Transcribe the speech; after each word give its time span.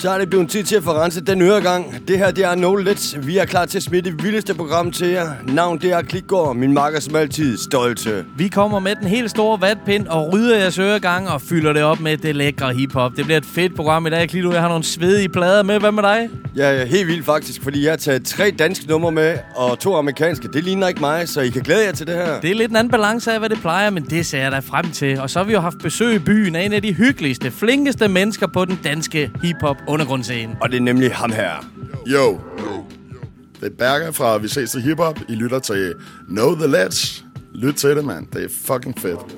Så 0.00 0.10
er 0.10 0.18
det 0.18 0.30
blevet 0.30 0.48
tid 0.48 0.64
til 0.64 0.76
at 0.76 0.82
få 0.82 0.90
renset 0.90 1.26
den 1.26 1.42
øregang. 1.42 2.08
Det 2.08 2.18
her, 2.18 2.30
det 2.30 2.44
er 2.44 2.54
No 2.54 2.76
Let's. 2.76 3.18
Vi 3.18 3.38
er 3.38 3.44
klar 3.44 3.64
til 3.64 3.78
at 3.78 3.82
smide 3.82 4.10
det 4.10 4.24
vildeste 4.24 4.54
program 4.54 4.90
til 4.90 5.08
jer. 5.08 5.30
Navn, 5.46 5.78
det 5.78 5.92
er 5.92 6.02
Klikgård. 6.02 6.56
Min 6.56 6.72
makker 6.72 7.00
som 7.00 7.16
altid, 7.16 7.58
Stolte. 7.58 8.24
Vi 8.36 8.48
kommer 8.48 8.78
med 8.78 8.96
den 8.96 9.08
helt 9.08 9.30
store 9.30 9.60
vatpind 9.60 10.06
og 10.06 10.32
rydder 10.32 10.58
jeres 10.58 10.78
øregang 10.78 11.28
og 11.28 11.42
fylder 11.42 11.72
det 11.72 11.82
op 11.82 12.00
med 12.00 12.16
det 12.16 12.36
lækre 12.36 12.72
hiphop. 12.72 13.12
Det 13.16 13.24
bliver 13.24 13.38
et 13.38 13.44
fedt 13.44 13.76
program 13.76 14.06
i 14.06 14.10
dag, 14.10 14.28
Klito. 14.28 14.52
Jeg 14.52 14.60
har 14.60 14.68
nogle 14.68 14.84
svedige 14.84 15.28
plader 15.28 15.62
med. 15.62 15.80
Hvad 15.80 15.92
med 15.92 16.02
dig? 16.02 16.30
Ja, 16.56 16.78
ja, 16.78 16.84
helt 16.84 17.06
vildt 17.06 17.24
faktisk, 17.24 17.62
fordi 17.62 17.84
jeg 17.84 17.92
har 17.92 17.96
taget 17.96 18.24
tre 18.24 18.50
danske 18.58 18.88
numre 18.88 19.12
med 19.12 19.38
og 19.56 19.78
to 19.78 19.96
amerikanske. 19.96 20.48
Det 20.52 20.64
ligner 20.64 20.88
ikke 20.88 21.00
mig, 21.00 21.28
så 21.28 21.40
I 21.40 21.48
kan 21.48 21.62
glæde 21.62 21.84
jer 21.84 21.92
til 21.92 22.06
det 22.06 22.14
her. 22.14 22.40
Det 22.40 22.50
er 22.50 22.54
lidt 22.54 22.70
en 22.70 22.76
anden 22.76 22.90
balance 22.90 23.32
af, 23.32 23.38
hvad 23.38 23.48
det 23.48 23.60
plejer, 23.60 23.90
men 23.90 24.04
det 24.04 24.26
ser 24.26 24.38
jeg 24.38 24.52
da 24.52 24.58
frem 24.58 24.90
til. 24.90 25.20
Og 25.20 25.30
så 25.30 25.38
har 25.38 25.46
vi 25.46 25.52
jo 25.52 25.60
haft 25.60 25.76
besøg 25.82 26.14
i 26.14 26.18
byen 26.18 26.56
af 26.56 26.64
en 26.64 26.72
af 26.72 26.82
de 26.82 26.92
hyggeligste, 26.92 27.50
flinkeste 27.50 28.08
mennesker 28.08 28.46
på 28.46 28.64
den 28.64 28.80
danske 28.84 29.30
hiphop 29.42 29.76
undergrundscene. 29.90 30.56
Og 30.60 30.70
det 30.70 30.76
er 30.76 30.80
nemlig 30.80 31.14
ham 31.14 31.32
her. 31.32 31.64
Yo. 32.06 32.40
Det 33.60 33.66
er 33.66 33.76
Berger 33.78 34.10
fra 34.12 34.38
Vi 34.38 34.48
ses 34.48 34.70
til 34.70 34.82
hiphop. 34.82 35.20
I 35.28 35.34
lytter 35.34 35.58
til 35.58 35.94
Know 36.28 36.54
The 36.54 36.66
Let's. 36.66 37.24
Lyt 37.54 37.74
til 37.74 37.96
det, 37.96 38.04
mand. 38.04 38.26
Det 38.32 38.44
er 38.44 38.48
fucking 38.48 38.98
fedt. 39.00 39.36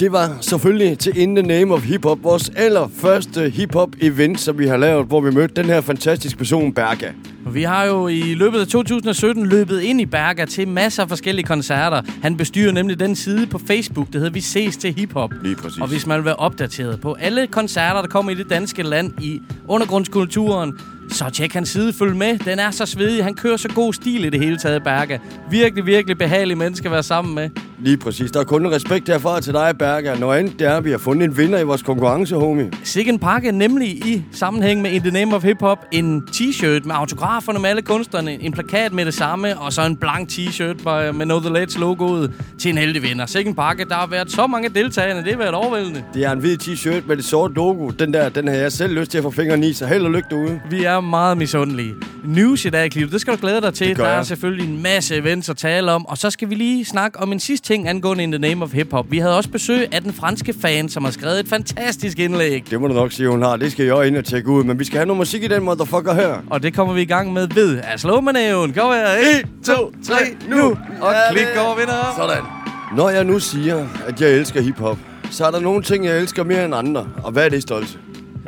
Det 0.00 0.12
var 0.12 0.38
selvfølgelig 0.40 0.98
til 0.98 1.18
In 1.18 1.36
the 1.36 1.46
Name 1.46 1.74
of 1.74 1.82
Hip 1.82 2.04
Hop, 2.04 2.18
vores 2.22 2.48
allerførste 2.56 3.50
hip-hop 3.50 3.88
event, 4.00 4.40
som 4.40 4.58
vi 4.58 4.66
har 4.66 4.76
lavet, 4.76 5.06
hvor 5.06 5.20
vi 5.20 5.30
mødte 5.30 5.54
den 5.54 5.64
her 5.64 5.80
fantastiske 5.80 6.38
person, 6.38 6.72
Berga. 6.72 7.10
Vi 7.52 7.62
har 7.62 7.84
jo 7.84 8.08
i 8.08 8.34
løbet 8.34 8.60
af 8.60 8.66
2017 8.66 9.46
løbet 9.46 9.80
ind 9.80 10.00
i 10.00 10.06
Berga 10.06 10.44
til 10.44 10.68
masser 10.68 11.02
af 11.02 11.08
forskellige 11.08 11.46
koncerter. 11.46 12.02
Han 12.22 12.36
bestyrer 12.36 12.72
nemlig 12.72 13.00
den 13.00 13.16
side 13.16 13.46
på 13.46 13.58
Facebook, 13.66 14.12
der 14.12 14.18
hedder 14.18 14.32
Vi 14.32 14.40
ses 14.40 14.76
til 14.76 14.94
hiphop. 14.94 15.30
Lige 15.42 15.56
præcis. 15.56 15.80
Og 15.80 15.88
hvis 15.88 16.06
man 16.06 16.16
vil 16.16 16.24
være 16.24 16.36
opdateret 16.36 17.00
på 17.00 17.16
alle 17.20 17.46
koncerter, 17.46 18.00
der 18.00 18.08
kommer 18.08 18.32
i 18.32 18.34
det 18.34 18.50
danske 18.50 18.82
land 18.82 19.12
i 19.22 19.40
undergrundskulturen, 19.68 20.78
så 21.10 21.30
tjek 21.30 21.52
hans 21.52 21.68
side, 21.68 21.92
følg 21.92 22.16
med. 22.16 22.38
Den 22.38 22.58
er 22.58 22.70
så 22.70 22.86
svedig. 22.86 23.24
Han 23.24 23.34
kører 23.34 23.56
så 23.56 23.68
god 23.68 23.92
stil 23.92 24.24
i 24.24 24.30
det 24.30 24.40
hele 24.40 24.58
taget, 24.58 24.84
Berga. 24.84 25.18
Virkelig, 25.50 25.86
virkelig 25.86 26.18
behagelig 26.18 26.58
menneske 26.58 26.86
at 26.86 26.92
være 26.92 27.02
sammen 27.02 27.34
med. 27.34 27.50
Lige 27.78 27.96
præcis. 27.96 28.30
Der 28.30 28.40
er 28.40 28.44
kun 28.44 28.66
en 28.66 28.72
respekt 28.72 29.08
herfra 29.08 29.40
til 29.40 29.52
dig, 29.52 29.74
Berga. 29.78 30.14
Når 30.14 30.34
andet 30.34 30.58
det 30.58 30.66
er, 30.66 30.80
vi 30.80 30.90
har 30.90 30.98
fundet 30.98 31.24
en 31.24 31.38
vinder 31.38 31.58
i 31.58 31.62
vores 31.62 31.82
konkurrence, 31.82 32.36
homie. 32.36 32.70
Sikken 32.84 33.18
pakke, 33.18 33.52
nemlig 33.52 33.88
i 33.88 34.24
sammenhæng 34.32 34.82
med 34.82 34.90
In 34.90 35.00
the 35.00 35.10
Name 35.10 35.36
of 35.36 35.42
Hip 35.42 35.60
Hop, 35.60 35.78
en 35.92 36.22
t-shirt 36.32 36.84
med 36.84 36.94
autograferne 36.94 37.58
med 37.58 37.70
alle 37.70 37.82
kunstnerne, 37.82 38.42
en 38.42 38.52
plakat 38.52 38.92
med 38.92 39.04
det 39.04 39.14
samme, 39.14 39.58
og 39.58 39.72
så 39.72 39.86
en 39.86 39.96
blank 39.96 40.28
t-shirt 40.30 40.84
med 40.84 41.12
med 41.12 41.26
Know 41.26 41.40
The 41.40 41.50
Lads 41.50 41.78
logoet 41.78 42.32
til 42.58 42.70
en 42.70 42.78
heldig 42.78 43.02
vinder. 43.02 43.26
Sikken 43.26 43.54
pakke, 43.54 43.84
der 43.84 43.94
har 43.94 44.06
været 44.06 44.30
så 44.30 44.46
mange 44.46 44.68
deltagende, 44.68 45.22
det 45.22 45.30
har 45.32 45.38
været 45.38 45.54
overvældende. 45.54 46.04
Det 46.14 46.24
er 46.24 46.32
en 46.32 46.38
hvid 46.38 46.58
t-shirt 46.62 47.08
med 47.08 47.16
det 47.16 47.24
sorte 47.24 47.54
logo. 47.54 47.90
Den 47.90 48.14
der, 48.14 48.28
den 48.28 48.48
har 48.48 48.54
jeg 48.54 48.72
selv 48.72 48.98
lyst 48.98 49.10
til 49.10 49.18
at 49.18 49.24
få 49.24 49.30
fingeren 49.30 49.64
i, 49.64 49.72
så 49.72 49.86
held 49.86 50.04
og 50.04 50.10
lykke 50.10 50.28
derude. 50.30 50.60
Vi 50.70 50.84
er 50.84 50.95
meget 51.00 51.38
misundelige. 51.38 51.94
News 52.24 52.64
i 52.64 52.70
dag, 52.70 52.92
Clio, 52.92 53.08
det 53.08 53.20
skal 53.20 53.32
du 53.32 53.38
glæde 53.40 53.60
dig 53.60 53.74
til. 53.74 53.96
Der 53.96 54.04
er 54.04 54.14
jeg. 54.14 54.26
selvfølgelig 54.26 54.68
en 54.68 54.82
masse 54.82 55.16
events 55.16 55.48
at 55.48 55.56
tale 55.56 55.92
om. 55.92 56.06
Og 56.06 56.18
så 56.18 56.30
skal 56.30 56.50
vi 56.50 56.54
lige 56.54 56.84
snakke 56.84 57.18
om 57.20 57.32
en 57.32 57.40
sidste 57.40 57.66
ting 57.66 57.88
angående 57.88 58.22
In 58.24 58.32
the 58.32 58.38
Name 58.38 58.64
of 58.64 58.72
Hip 58.72 58.92
Hop. 58.92 59.06
Vi 59.10 59.18
havde 59.18 59.36
også 59.36 59.50
besøg 59.50 59.94
af 59.94 60.02
den 60.02 60.12
franske 60.12 60.54
fan, 60.62 60.88
som 60.88 61.04
har 61.04 61.10
skrevet 61.10 61.40
et 61.40 61.48
fantastisk 61.48 62.18
indlæg. 62.18 62.64
Det 62.70 62.80
må 62.80 62.86
du 62.88 62.94
nok 62.94 63.12
sige, 63.12 63.28
hun 63.28 63.42
har. 63.42 63.56
Det 63.56 63.72
skal 63.72 63.86
jeg 63.86 64.06
ind 64.06 64.16
og 64.16 64.24
tjekke 64.24 64.48
ud. 64.48 64.64
Men 64.64 64.78
vi 64.78 64.84
skal 64.84 64.96
have 64.96 65.06
noget 65.06 65.18
musik 65.18 65.42
i 65.42 65.48
den 65.48 65.62
motherfucker 65.62 66.14
her. 66.14 66.34
Og 66.50 66.62
det 66.62 66.74
kommer 66.74 66.94
vi 66.94 67.02
i 67.02 67.04
gang 67.04 67.32
med 67.32 67.48
ved 67.54 67.80
at 67.82 68.00
slå 68.00 68.20
med 68.20 68.32
næven. 68.32 68.72
Kom 68.72 68.90
her. 68.92 69.06
1, 69.40 69.48
2, 69.64 69.92
3, 70.04 70.14
nu. 70.48 70.76
Og 71.00 71.14
klik 71.32 71.46
over 71.66 71.76
vinder. 71.76 72.14
Sådan. 72.18 72.42
Når 72.96 73.08
jeg 73.08 73.24
nu 73.24 73.38
siger, 73.38 73.86
at 74.06 74.20
jeg 74.20 74.30
elsker 74.30 74.60
hiphop, 74.62 74.98
så 75.30 75.46
er 75.46 75.50
der 75.50 75.60
nogle 75.60 75.82
ting, 75.82 76.04
jeg 76.04 76.18
elsker 76.18 76.44
mere 76.44 76.64
end 76.64 76.74
andre. 76.74 77.08
Og 77.22 77.32
hvad 77.32 77.44
er 77.44 77.48
det, 77.48 77.62
Stolte? 77.62 77.98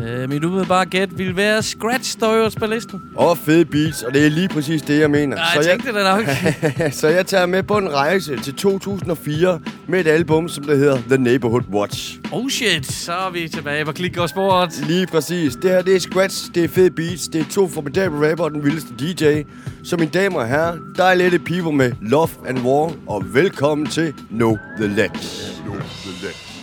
Øh, 0.03 0.29
mit 0.29 0.45
umiddelbare 0.45 0.87
gæt 0.87 1.19
vil 1.19 1.37
være 1.37 1.63
Scratch, 1.63 2.13
står 2.13 2.35
øverst 2.35 2.59
på 2.59 2.67
listen. 2.67 3.03
Og 3.17 3.39
fede 3.39 3.65
beats, 3.65 4.03
og 4.03 4.15
det 4.15 4.27
er 4.27 4.31
lige 4.31 4.49
præcis 4.49 4.83
det, 4.83 5.01
jeg 5.01 5.11
mener. 5.11 5.37
Nej, 5.37 5.45
jeg 5.55 5.65
tænkte 5.65 5.89
det 5.93 6.05
nok. 6.05 6.25
så 7.01 7.09
jeg 7.09 7.27
tager 7.27 7.47
med 7.47 7.63
på 7.63 7.79
en 7.79 7.95
rejse 7.95 8.37
til 8.37 8.55
2004 8.55 9.61
med 9.89 10.01
et 10.01 10.07
album, 10.07 10.49
som 10.49 10.65
det 10.65 10.79
hedder 10.79 10.99
The 11.09 11.19
Neighborhood 11.19 11.63
Watch. 11.73 12.19
Oh 12.33 12.49
shit, 12.49 12.93
så 12.93 13.13
er 13.13 13.31
vi 13.31 13.49
tilbage 13.49 13.85
på 13.85 13.93
klik 13.93 14.19
over 14.19 14.27
sporet. 14.27 14.85
Lige 14.87 15.07
præcis. 15.07 15.57
Det 15.57 15.71
her, 15.71 15.83
det 15.83 15.97
er 15.97 16.01
Scratch, 16.01 16.55
det 16.55 16.65
er 16.65 16.69
fede 16.69 16.91
beats, 16.91 17.29
det 17.29 17.41
er 17.41 17.45
to 17.51 17.69
formidable 17.69 18.31
rapper 18.31 18.45
og 18.45 18.51
den 18.51 18.65
vildeste 18.65 18.91
DJ. 18.99 19.43
Så 19.85 19.97
mine 19.97 20.11
damer 20.11 20.41
og 20.41 20.49
herrer, 20.49 20.77
der 20.97 21.05
er 21.05 21.15
lidt 21.15 21.45
people 21.45 21.73
med 21.73 21.93
Love 22.01 22.31
and 22.47 22.59
War, 22.59 22.93
og 23.07 23.35
velkommen 23.35 23.87
til 23.87 24.15
Know 24.31 24.57
The 24.81 24.87
Let's. 24.87 25.63
Know 25.63 25.75
The 25.77 26.29
Let's. 26.29 26.58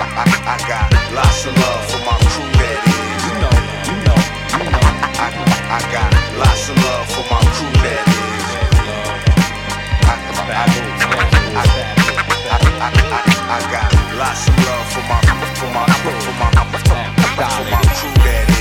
I, 0.00 0.56
got 0.64 0.88
lots 1.12 1.44
of 1.44 1.52
love 1.60 1.84
for 1.92 2.00
my 2.08 2.16
crew 2.32 2.48
that 2.56 2.80
is. 2.88 3.20
You 3.28 3.36
know, 3.36 3.52
you 3.84 3.96
know, 4.00 4.16
you 4.56 4.64
know. 4.72 4.80
I, 5.20 5.28
I 5.28 5.80
got 5.92 6.08
lots 6.40 6.72
of 6.72 6.76
love 6.80 7.04
for 7.12 7.24
my 7.28 7.40
crew 7.52 7.68
that 7.84 8.04
is. 8.08 8.48
I, 10.00 10.16
I, 13.44 13.60
got 13.68 13.92
lots 14.16 14.48
of 14.48 14.56
love 14.64 14.88
for 14.88 15.04
my 15.04 15.20
for 15.60 15.68
my 15.68 15.84
for 15.84 16.32
my 16.40 16.48
for 16.80 16.96
my 17.68 17.84
crew 17.92 18.16
that 18.24 18.48
is. 18.48 18.60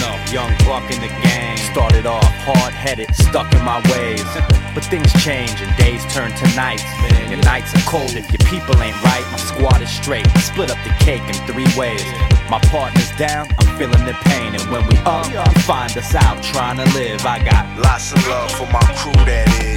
Know. 0.00 0.16
Young 0.32 0.52
in 0.90 1.00
the 1.00 1.12
game. 1.22 1.56
Started 1.58 2.06
off 2.06 2.24
hard 2.46 2.72
headed, 2.72 3.14
stuck 3.14 3.52
in 3.52 3.62
my 3.62 3.80
ways. 3.92 4.24
But 4.74 4.84
things 4.84 5.12
change 5.22 5.60
and 5.60 5.76
days 5.76 6.04
turn 6.12 6.32
to 6.32 6.56
nights. 6.56 6.84
Your 7.28 7.40
nights 7.42 7.74
are 7.74 7.84
cold 7.90 8.14
if 8.14 8.32
people 8.46 8.80
ain't 8.82 8.96
right. 9.02 9.24
My 9.30 9.38
squad 9.38 9.82
is 9.82 9.90
straight. 9.90 10.26
Split 10.38 10.70
up 10.70 10.78
the 10.84 10.94
cake 11.04 11.22
in 11.26 11.34
three 11.46 11.68
ways. 11.76 12.04
My 12.50 12.60
partner's 12.70 13.10
down, 13.16 13.48
I'm 13.58 13.76
feeling 13.76 14.04
the 14.06 14.16
pain. 14.30 14.54
And 14.54 14.62
when 14.70 14.86
we 14.88 14.96
up, 15.04 15.26
you 15.30 15.60
find 15.62 15.96
us 15.96 16.14
out 16.14 16.42
trying 16.42 16.76
to 16.78 16.86
live. 16.94 17.26
I 17.26 17.42
got 17.42 17.66
Lots 17.78 18.12
of 18.12 18.26
love 18.26 18.50
for 18.52 18.66
my 18.72 18.80
crew 18.96 19.12
that 19.24 19.48
is. 19.60 19.76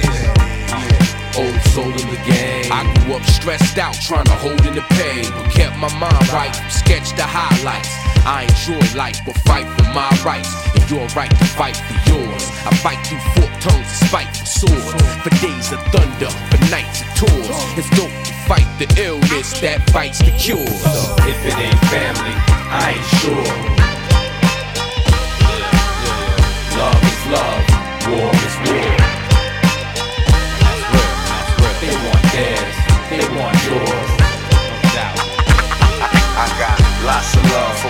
Old 1.36 1.60
soul 1.72 1.92
in 1.92 2.08
the 2.08 2.20
game. 2.24 2.72
I 2.72 2.84
grew 3.04 3.14
up 3.14 3.24
stressed 3.24 3.78
out, 3.78 3.94
trying 3.94 4.24
to 4.24 4.36
hold 4.40 4.64
in 4.66 4.74
the 4.74 4.84
pain. 4.96 5.24
But 5.30 5.52
kept 5.52 5.76
my 5.76 5.92
mind 5.98 6.28
right, 6.32 6.54
sketch 6.70 7.12
the 7.16 7.24
highlights. 7.24 7.92
I 8.24 8.48
enjoy 8.48 8.80
life, 8.96 9.20
but 9.24 9.36
fight 9.44 9.66
for 9.76 9.84
my 9.92 10.08
rights. 10.24 10.79
And 10.90 10.98
your 10.98 11.06
right 11.14 11.30
to 11.30 11.44
fight 11.44 11.76
for 11.76 12.10
yours. 12.10 12.50
I 12.66 12.74
fight 12.82 13.06
through 13.06 13.18
forked 13.34 13.62
tongues 13.62 13.86
and 13.86 14.08
spiteful 14.08 14.46
swords. 14.46 14.92
For 15.22 15.30
days 15.38 15.72
of 15.72 15.80
thunder, 15.92 16.30
for 16.50 16.58
nights 16.70 17.02
of 17.02 17.08
tours. 17.14 17.48
It's 17.78 17.90
dope 17.90 18.10
to 18.10 18.32
fight 18.48 18.66
the 18.78 18.88
illness 18.98 19.60
that 19.60 19.88
fights 19.90 20.18
the 20.18 20.32
cure. 20.32 20.58
if 21.30 21.38
it 21.46 21.56
ain't 21.58 21.78
family, 21.94 22.34
I 22.74 22.98
ain't 22.98 23.06
sure. 23.22 23.54
Love 26.74 27.02
is 27.06 27.22
love, 27.30 27.64
war 28.10 28.30
is 28.34 28.56
war. 28.66 28.90
They 31.80 31.94
want 32.02 32.24
theirs, 32.34 32.76
they 33.10 33.24
want 33.38 33.56
yours. 33.68 34.10
No 34.50 34.76
doubt. 34.96 35.18
I 36.34 36.46
got 36.58 36.78
lots 37.06 37.36
of 37.36 37.44
love 37.52 37.78
for 37.78 37.89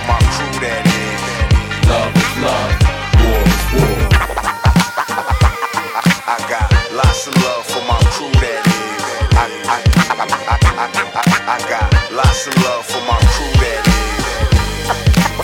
I, 10.71 10.87
I, 10.87 11.23
I, 11.51 11.69
got 11.69 11.91
lots 12.13 12.47
of 12.47 12.55
love 12.63 12.85
for 12.85 13.03
my 13.03 13.19
crew 13.35 13.51
that 13.59 13.83
is. 13.83 14.23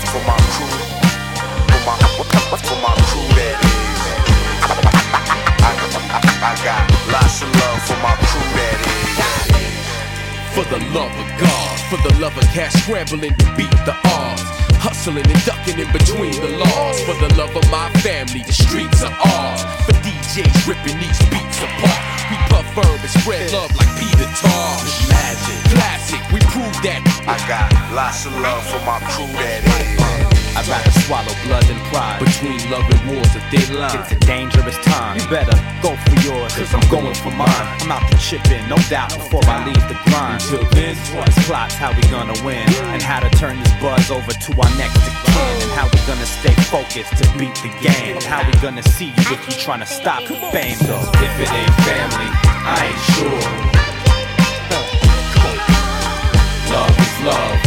For 0.08 0.24
my 0.24 0.38
crew. 0.56 0.72
For 1.68 1.82
my, 1.84 1.96
for 2.56 2.80
my 2.80 2.94
crew 3.12 3.28
that 3.36 3.58
is. 3.60 4.02
I, 5.60 5.72
I, 5.76 6.22
I 6.48 6.54
got 6.64 6.84
lots 7.12 7.42
of 7.44 7.50
love 7.60 7.80
for 7.84 8.00
my 8.00 8.16
crew 8.24 8.48
that 8.56 8.80
is. 8.88 9.28
For 10.56 10.64
the 10.72 10.80
love 10.96 11.12
of 11.12 11.30
God, 11.40 11.76
for 11.92 12.00
the 12.08 12.14
love 12.22 12.38
of 12.38 12.44
cash 12.56 12.74
scrambling 12.84 13.36
to 13.36 13.46
beat 13.58 13.76
the 13.84 13.96
odds. 14.06 14.44
Hustling 14.80 15.28
and 15.28 15.46
ducking 15.46 15.80
in 15.80 15.92
between 15.92 16.40
the 16.40 16.58
laws. 16.58 17.02
For 17.04 17.16
the 17.20 17.34
love 17.36 17.56
of 17.56 17.70
my 17.70 17.92
family, 18.00 18.44
the 18.44 18.54
streets 18.54 19.04
are 19.04 19.12
ours. 19.12 19.87
DJs 20.38 20.68
ripping 20.68 21.00
these 21.00 21.20
beats 21.30 21.64
apart. 21.64 21.98
We 22.30 22.38
puff 22.50 22.78
herb 22.78 23.02
and 23.02 23.10
spread 23.10 23.52
love 23.52 23.76
like 23.76 23.90
Peter 23.98 24.30
Tosh. 24.36 25.10
Magic. 25.10 25.72
Classic, 25.72 26.22
we 26.32 26.40
prove 26.42 26.78
that 26.84 27.02
I 27.26 27.38
got 27.48 27.74
lots 27.96 28.26
of 28.28 28.34
love 28.34 28.64
for 28.68 28.80
my 28.86 29.00
crew 29.10 29.26
that 29.34 30.22
is. 30.22 30.27
I'd 30.58 30.66
rather 30.68 30.90
swallow 31.06 31.36
blood 31.46 31.62
than 31.70 31.78
pride. 31.94 32.18
Between 32.18 32.58
love 32.74 32.90
and 32.90 33.14
war's 33.14 33.30
a 33.38 33.42
thin 33.54 33.78
line. 33.78 33.94
It's 34.02 34.12
a 34.12 34.20
dangerous 34.26 34.76
time. 34.82 35.22
You 35.22 35.30
better 35.30 35.54
go 35.86 35.94
for 35.94 36.18
yours, 36.26 36.58
cause 36.58 36.74
I'm 36.74 36.82
going 36.90 37.14
for 37.14 37.30
mine. 37.30 37.66
I'm 37.86 37.92
out 37.92 38.10
to 38.10 38.18
chip 38.18 38.42
in, 38.50 38.68
no 38.68 38.78
doubt, 38.90 39.14
before 39.14 39.46
I 39.46 39.62
leave 39.70 39.86
the 39.86 39.94
grind. 40.10 40.42
Until 40.42 40.66
then, 40.74 40.98
It's 40.98 41.46
plots 41.46 41.76
how 41.76 41.94
we 41.94 42.02
gonna 42.10 42.34
win, 42.42 42.66
and 42.90 43.04
how 43.04 43.20
to 43.20 43.30
turn 43.38 43.62
this 43.62 43.72
buzz 43.78 44.10
over 44.10 44.34
to 44.34 44.50
our 44.58 44.74
next 44.82 44.98
kin, 45.30 45.56
and 45.62 45.72
how 45.78 45.86
we 45.94 46.00
gonna 46.10 46.26
stay 46.26 46.56
focused 46.74 47.14
to 47.22 47.26
beat 47.38 47.54
the 47.62 47.70
game, 47.78 48.18
and 48.18 48.26
how 48.26 48.42
we 48.42 48.54
gonna 48.58 48.82
see 48.98 49.14
you 49.14 49.26
if 49.30 49.42
you 49.46 49.54
tryna 49.62 49.86
stop 49.86 50.26
the 50.26 50.34
fame. 50.50 50.78
so 50.78 50.98
if 51.22 51.34
it 51.38 51.54
ain't 51.54 51.76
family, 51.86 52.30
I 52.66 52.90
ain't 52.90 53.04
sure. 53.14 53.78
Love 56.74 57.00
is 57.00 57.26
love, 57.26 57.67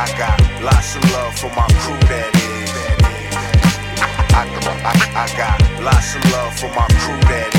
I 0.00 0.06
got 0.16 0.40
lots 0.62 0.96
of 0.96 1.04
love 1.12 1.38
for 1.38 1.50
my 1.50 1.66
crew 1.80 2.00
that 2.08 2.34
is. 2.34 2.72
I, 4.32 4.48
I, 4.82 4.94
I 5.14 5.36
got 5.36 5.60
lots 5.82 6.14
of 6.14 6.24
love 6.32 6.58
for 6.58 6.68
my 6.68 6.86
crew 6.88 7.20
that 7.28 7.44
is. 7.48 7.49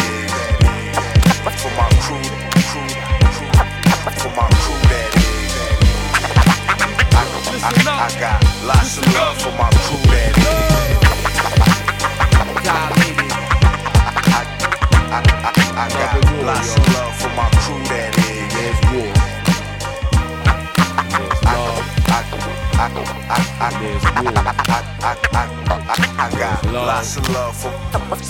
Lots 26.96 27.18
of 27.18 27.28
love 27.30 27.56
for, 27.56 27.72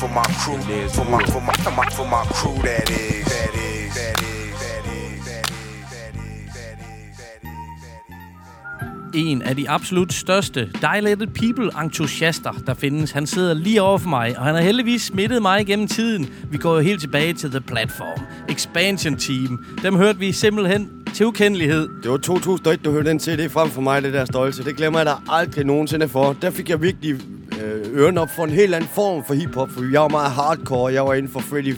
for 0.02 0.08
my 0.08 0.28
crew, 0.42 0.60
for 0.98 1.06
my, 1.12 1.26
for 1.34 1.42
my, 1.48 1.54
for 1.64 1.72
my, 1.80 1.86
for 1.98 2.06
my 2.16 2.24
crew 2.38 2.58
that 2.62 2.90
is, 2.90 3.26
that 3.26 3.54
is, 3.56 3.94
that 3.96 4.22
is. 4.22 4.42
en 9.14 9.42
af 9.42 9.56
de 9.56 9.70
absolut 9.70 10.14
største 10.14 10.70
Dilated 10.82 11.28
People-entusiaster, 11.28 12.52
der 12.68 12.74
findes. 12.74 13.12
Han 13.12 13.28
sidder 13.28 13.54
lige 13.54 13.82
over 13.82 13.98
for 13.98 14.10
mig, 14.10 14.38
og 14.38 14.46
han 14.46 14.56
har 14.56 14.62
heldigvis 14.62 15.02
smittet 15.02 15.42
mig 15.42 15.62
igennem 15.62 15.88
tiden. 15.88 16.30
Vi 16.52 16.58
går 16.58 16.74
jo 16.74 16.80
helt 16.80 17.02
tilbage 17.02 17.34
til 17.34 17.52
The 17.52 17.62
Platform, 17.62 18.26
Expansion 18.50 19.18
Team. 19.18 19.66
Dem 19.84 19.96
hørte 19.96 20.20
vi 20.20 20.32
simpelthen 20.32 20.90
til 21.14 21.26
ukendelighed. 21.26 21.90
Det 22.04 22.12
var 22.12 22.18
2001, 22.18 22.86
du 22.86 22.92
hørte 22.92 23.10
den 23.10 23.20
CD 23.20 23.50
frem 23.52 23.70
for 23.70 23.82
mig, 23.82 24.04
det 24.04 24.14
der 24.14 24.26
stolse. 24.26 24.64
Det 24.64 24.76
glemmer 24.76 25.00
jeg 25.00 25.06
da 25.06 25.14
aldrig 25.30 25.66
nogensinde 25.66 26.08
for. 26.08 26.36
Der 26.42 26.52
fik 26.52 26.70
jeg 26.70 26.82
virkelig 26.82 27.22
Øh, 27.64 27.86
ørerne 27.94 28.22
op 28.22 28.30
for 28.30 28.44
en 28.44 28.50
helt 28.50 28.76
anden 28.76 28.90
form 28.90 29.24
for 29.24 29.34
hiphop. 29.34 29.70
For 29.70 29.92
jeg 29.92 30.02
var 30.02 30.08
meget 30.08 30.32
hardcore. 30.32 30.94
Jeg 30.94 31.06
var 31.06 31.14
inden 31.14 31.32
for 31.32 31.40
Freddy, 31.40 31.76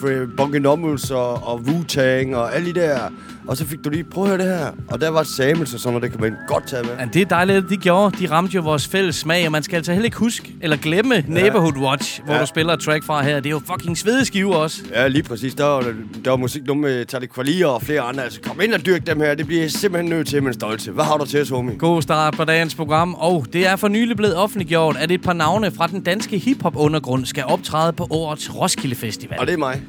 Freddy 0.00 0.28
Bunkenummels 0.36 1.10
og, 1.10 1.32
og 1.32 1.60
Wu-Tang 1.66 2.36
og 2.36 2.54
alle 2.54 2.74
de 2.74 2.80
der. 2.80 2.98
Og 3.48 3.56
så 3.56 3.66
fik 3.66 3.78
du 3.84 3.90
lige, 3.90 4.04
prøv 4.04 4.24
at 4.24 4.28
høre 4.30 4.38
det 4.38 4.46
her. 4.58 4.66
Og 4.88 5.00
der 5.00 5.08
var 5.10 5.22
Samuels 5.22 5.74
og 5.74 5.80
sådan 5.80 5.92
noget, 5.92 6.02
det 6.02 6.10
kan 6.10 6.20
man 6.20 6.36
godt 6.48 6.66
tage 6.66 6.82
med. 6.82 6.90
Ja, 6.98 7.04
det 7.12 7.22
er 7.22 7.26
dejligt, 7.26 7.58
at 7.58 7.64
de 7.70 7.76
gjorde. 7.76 8.16
De 8.18 8.30
ramte 8.30 8.54
jo 8.54 8.62
vores 8.62 8.88
fælles 8.88 9.16
smag, 9.16 9.46
og 9.46 9.52
man 9.52 9.62
skal 9.62 9.76
altså 9.76 9.92
heller 9.92 10.04
ikke 10.04 10.16
huske 10.16 10.52
eller 10.60 10.76
glemme 10.76 11.14
ja. 11.14 11.22
Neighborhood 11.26 11.76
Watch, 11.76 12.22
hvor 12.24 12.34
Ja. 12.34 12.40
du 12.40 12.46
spiller 12.46 12.72
et 12.72 12.80
track 12.80 13.04
fra 13.04 13.22
her. 13.22 13.36
Det 13.36 13.46
er 13.46 13.50
jo 13.50 13.60
fucking 13.72 13.98
svedeskive 13.98 14.56
også. 14.56 14.82
Ja, 14.94 15.08
lige 15.08 15.22
præcis. 15.22 15.54
Der 15.54 15.64
var, 15.64 15.80
der 16.24 16.30
var 16.30 16.36
musik 16.36 16.66
nu 16.66 16.74
med 16.74 17.04
Tali 17.06 17.26
Kvalia 17.26 17.66
og 17.66 17.82
flere 17.82 18.00
andre. 18.00 18.24
Altså, 18.24 18.40
kom 18.40 18.60
ind 18.60 18.74
og 18.74 18.86
dyrk 18.86 19.06
dem 19.06 19.20
her. 19.20 19.34
Det 19.34 19.46
bliver 19.46 19.68
simpelthen 19.68 20.10
nødt 20.10 20.28
til 20.28 20.42
med 20.42 20.48
en 20.48 20.54
stolte. 20.60 20.90
Hvad 20.90 21.04
har 21.04 21.16
du 21.16 21.24
til 21.26 21.40
os, 21.40 21.48
homie? 21.48 21.78
God 21.78 22.02
start 22.02 22.34
på 22.36 22.44
dagens 22.44 22.74
program, 22.74 23.14
og 23.14 23.46
det 23.52 23.66
er 23.66 23.76
for 23.76 23.88
nylig 23.88 24.16
blevet 24.16 24.36
offentliggjort, 24.36 24.96
at 24.96 25.10
et 25.10 25.22
par 25.22 25.32
navne 25.32 25.70
fra 25.70 25.86
den 25.86 26.00
danske 26.02 26.38
hiphop-undergrund 26.38 27.26
skal 27.26 27.44
optræde 27.44 27.92
på 27.92 28.06
årets 28.10 28.54
Roskilde 28.54 28.94
Festival. 28.96 29.38
Og 29.40 29.46
det 29.46 29.52
er 29.52 29.58
mig. 29.58 29.82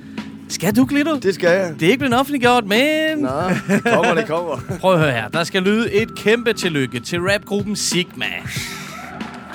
Skal 0.53 0.75
du, 0.75 0.85
Glitto? 0.85 1.19
Det 1.19 1.35
skal 1.35 1.49
jeg. 1.49 1.73
Det 1.79 1.85
er 1.85 1.89
ikke 1.89 1.99
blevet 1.99 2.19
offentliggjort, 2.19 2.65
men... 2.65 3.17
Nå, 3.17 3.29
det 3.67 3.83
kommer, 3.83 4.13
det 4.13 4.27
kommer. 4.27 4.59
Prøv 4.81 4.93
at 4.93 4.99
høre 4.99 5.11
her. 5.11 5.27
Der 5.27 5.43
skal 5.43 5.61
lyde 5.61 5.93
et 5.93 6.15
kæmpe 6.15 6.53
tillykke 6.53 6.99
til 6.99 7.19
rapgruppen 7.21 7.75
Sigma. 7.75 8.25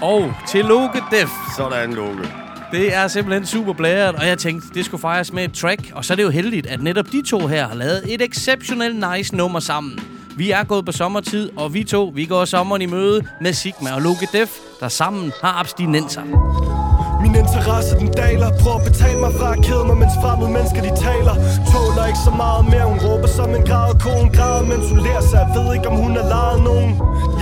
Og 0.02 0.34
til 0.48 0.64
Loke 0.64 1.02
Def. 1.10 1.30
Sådan, 1.56 1.94
Loke. 1.94 2.28
Det 2.72 2.94
er 2.94 3.08
simpelthen 3.08 3.46
super 3.46 3.72
blæret, 3.72 4.14
og 4.14 4.26
jeg 4.26 4.38
tænkte, 4.38 4.68
det 4.74 4.84
skulle 4.84 5.00
fejres 5.00 5.32
med 5.32 5.44
et 5.44 5.52
track. 5.52 5.92
Og 5.94 6.04
så 6.04 6.14
er 6.14 6.16
det 6.16 6.22
jo 6.22 6.30
heldigt, 6.30 6.66
at 6.66 6.82
netop 6.82 7.06
de 7.12 7.22
to 7.26 7.46
her 7.46 7.68
har 7.68 7.74
lavet 7.74 8.14
et 8.14 8.22
exceptionelt 8.22 9.04
nice 9.14 9.36
nummer 9.36 9.60
sammen. 9.60 9.98
Vi 10.36 10.50
er 10.50 10.64
gået 10.64 10.84
på 10.84 10.92
sommertid, 10.92 11.50
og 11.56 11.74
vi 11.74 11.84
to, 11.84 12.12
vi 12.14 12.24
går 12.24 12.44
sommeren 12.44 12.82
i 12.82 12.86
møde 12.86 13.26
med 13.40 13.52
Sigma 13.52 13.94
og 13.94 14.02
Loke 14.02 14.28
Def, 14.32 14.50
der 14.80 14.88
sammen 14.88 15.32
har 15.42 15.52
abstinenser. 15.60 16.77
Min 17.22 17.34
interesse 17.42 17.92
den 18.00 18.10
daler. 18.22 18.48
Prøv 18.62 18.74
at 18.80 18.84
betale 18.90 19.18
mig 19.24 19.32
fra 19.38 19.48
at 19.56 19.60
kede 19.66 19.84
mig 19.88 19.96
Mens 20.02 20.16
fremmede 20.22 20.50
mennesker 20.56 20.80
de 20.88 20.92
taler. 21.06 21.34
Tåler 21.70 22.04
ikke 22.10 22.22
så 22.28 22.32
meget 22.42 22.64
mere. 22.72 22.86
Hun 22.92 22.98
råber 23.06 23.28
som 23.38 23.50
en 23.58 23.64
grad 23.70 23.90
Konen 24.04 24.30
græder 24.36 24.64
mens 24.70 24.86
hun 24.92 25.00
lærer 25.06 25.24
sig. 25.30 25.38
Jeg 25.44 25.50
ved 25.56 25.66
ikke 25.76 25.88
om 25.92 25.96
hun 26.04 26.12
har 26.18 26.26
lejet 26.36 26.60
nogen. 26.70 26.90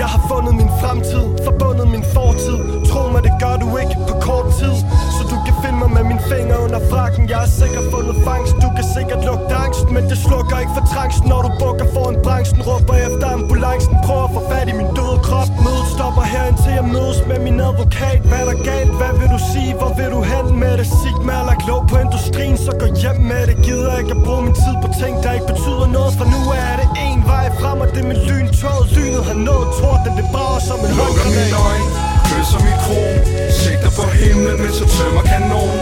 Jeg 0.00 0.08
har 0.14 0.22
fundet 0.30 0.54
min 0.60 0.70
fremtid 0.80 1.24
Forbundet 1.46 1.88
min 1.94 2.04
fortid. 2.16 2.58
Tro 2.90 3.00
mig 3.14 3.22
det 3.28 3.34
gør 3.42 3.56
du 3.62 3.68
ikke 3.82 3.96
på 4.08 4.14
kort 4.28 4.48
tid. 4.60 4.76
Så 5.16 5.22
du 5.32 5.36
kan 5.46 5.54
finde 5.62 5.78
mig 5.82 5.90
med 5.96 6.04
mine 6.10 6.22
fingre 6.32 6.56
under 6.66 6.80
frakken. 6.90 7.22
Jeg 7.32 7.38
har 7.44 7.50
sikkert 7.60 7.86
fundet 7.94 8.16
fangst. 8.28 8.54
Du 8.64 8.68
kan 8.76 8.86
sikkert 8.96 9.20
lugte 9.28 9.54
angst 9.64 9.86
Men 9.96 10.02
det 10.10 10.18
slukker 10.26 10.56
ikke 10.62 10.74
for 10.76 10.84
trangsten 10.92 11.26
Når 11.32 11.40
du 11.46 11.50
bukker 11.62 11.86
foran 11.94 12.16
branchen 12.26 12.60
Råber 12.68 12.96
efter 13.06 13.26
ambulancen. 13.36 13.94
Prøv 14.06 14.18
at 14.26 14.30
få 14.36 14.40
fat 14.50 14.66
i 14.72 14.74
min 14.80 14.90
døde 14.98 15.18
krop. 15.26 15.48
Mødet 15.64 15.86
stopper 15.94 16.24
her 16.32 16.44
indtil 16.50 16.72
jeg 16.78 16.86
mødes 16.96 17.18
med 17.30 17.38
min 17.46 17.56
advokat. 17.68 18.18
Hvad 18.28 18.40
er 18.42 18.48
der 18.50 18.58
galt? 18.70 18.92
Hvad 19.00 19.12
vil 19.20 19.28
du 19.34 19.40
sige? 19.52 19.65
Hvor 19.80 19.92
vil 19.98 20.10
du 20.16 20.20
hen 20.32 20.46
med 20.62 20.74
det? 20.78 20.86
Sigma 21.00 21.32
er 21.40 21.44
lagt 21.50 21.64
låg 21.70 21.82
på 21.90 21.96
industrien 22.06 22.56
Så 22.64 22.70
gå 22.80 22.86
hjem 23.02 23.18
med 23.30 23.42
det. 23.48 23.56
Gider 23.66 23.94
ikke 24.00 24.12
at 24.16 24.20
bruge 24.26 24.42
min 24.46 24.56
tid 24.64 24.74
på 24.82 24.88
ting 25.00 25.14
Der 25.22 25.32
ikke 25.36 25.48
betyder 25.52 25.86
noget 25.96 26.12
For 26.18 26.26
nu 26.34 26.40
er 26.66 26.74
det 26.80 26.88
en 27.08 27.20
vej 27.32 27.46
frem 27.60 27.78
Og 27.84 27.88
det 27.94 28.00
er 28.04 28.08
med 28.12 28.18
lyntråd 28.28 28.82
Lynet 28.96 29.24
har 29.30 29.38
nået 29.48 29.68
torden. 29.78 30.12
Det 30.18 30.26
brager 30.34 30.62
som 30.68 30.78
en 30.86 30.92
Lukker 30.98 31.04
håndgranat 31.04 31.34
mine 31.38 31.58
øjne, 31.68 31.88
kysser 32.28 32.60
mit 32.66 32.78
kron 32.84 33.16
Sigter 33.58 33.92
på 33.98 34.04
himlen, 34.20 34.56
mens 34.62 34.76
jeg 34.82 34.88
tømmer 34.96 35.22
kanon 35.30 35.76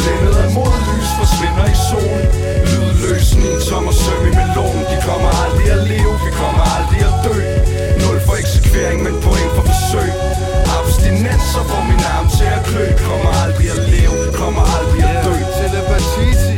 Blændet 0.00 0.36
af 0.44 0.48
modlys, 0.56 1.10
forsvinder 1.20 1.66
i 1.74 1.76
solen 1.88 2.28
Lydløs, 2.70 3.28
ni 3.42 3.50
tommer 3.68 3.94
søm 4.02 4.22
i 4.30 4.32
melon. 4.38 4.78
De 4.90 4.96
kommer 5.08 5.30
aldrig 5.42 5.66
at 5.76 5.82
leve, 5.92 6.12
vi 6.26 6.30
kommer 6.40 6.64
aldrig 6.76 7.00
at 7.08 7.14
dø 7.24 7.49
for 8.72 9.04
men 9.04 9.14
point 9.24 9.50
for 9.56 9.64
forsøg. 9.70 10.10
Abstinenser 10.78 11.62
får 11.70 11.82
min 11.90 12.02
arm 12.14 12.26
til 12.36 12.48
at 12.56 12.62
klø. 12.68 12.84
Kommer 13.08 13.30
aldrig 13.44 13.68
at 13.74 13.80
leve, 13.94 14.16
kommer 14.40 14.64
aldrig 14.76 15.02
at 15.10 15.24
dø. 15.26 15.34
Telepatisi 15.58 16.56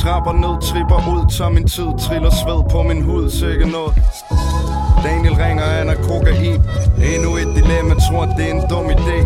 Trapper 0.00 0.32
ned, 0.44 0.54
tripper 0.68 1.00
ud, 1.14 1.22
tager 1.36 1.50
min 1.50 1.66
tid 1.68 1.90
Triller 2.04 2.32
sved 2.42 2.60
på 2.72 2.82
min 2.82 3.02
hud, 3.08 3.30
sikkert 3.30 3.70
noget. 3.78 3.92
Daniel 5.04 5.34
ringer, 5.44 5.64
han 5.64 5.88
er 5.88 5.98
kokain. 6.08 6.60
Endnu 7.12 7.30
et 7.42 7.50
dilemma, 7.58 7.94
tror 8.06 8.24
det 8.36 8.44
er 8.48 8.54
en 8.54 8.62
dum 8.70 8.86
idé. 8.96 9.18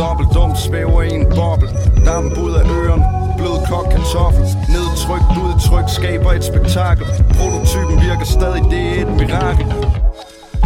Dobbelt 0.00 0.30
dum 0.34 0.56
svæver 0.56 1.02
i 1.02 1.10
en 1.20 1.26
boble. 1.36 1.68
Damp 2.06 2.38
ud 2.44 2.52
af 2.60 2.64
øren, 2.78 3.02
Blød 3.38 3.58
kok 3.70 3.86
kartoffel. 3.92 4.44
Nedtrykt 4.74 5.30
udtryk 5.44 5.88
Skaber 5.88 6.32
et 6.32 6.44
spektakel. 6.44 7.06
Prototypen 7.38 7.96
virker 8.06 8.24
stadig, 8.24 8.62
det 8.70 8.82
er 8.88 9.06
et 9.06 9.12
mirakel. 9.20 9.66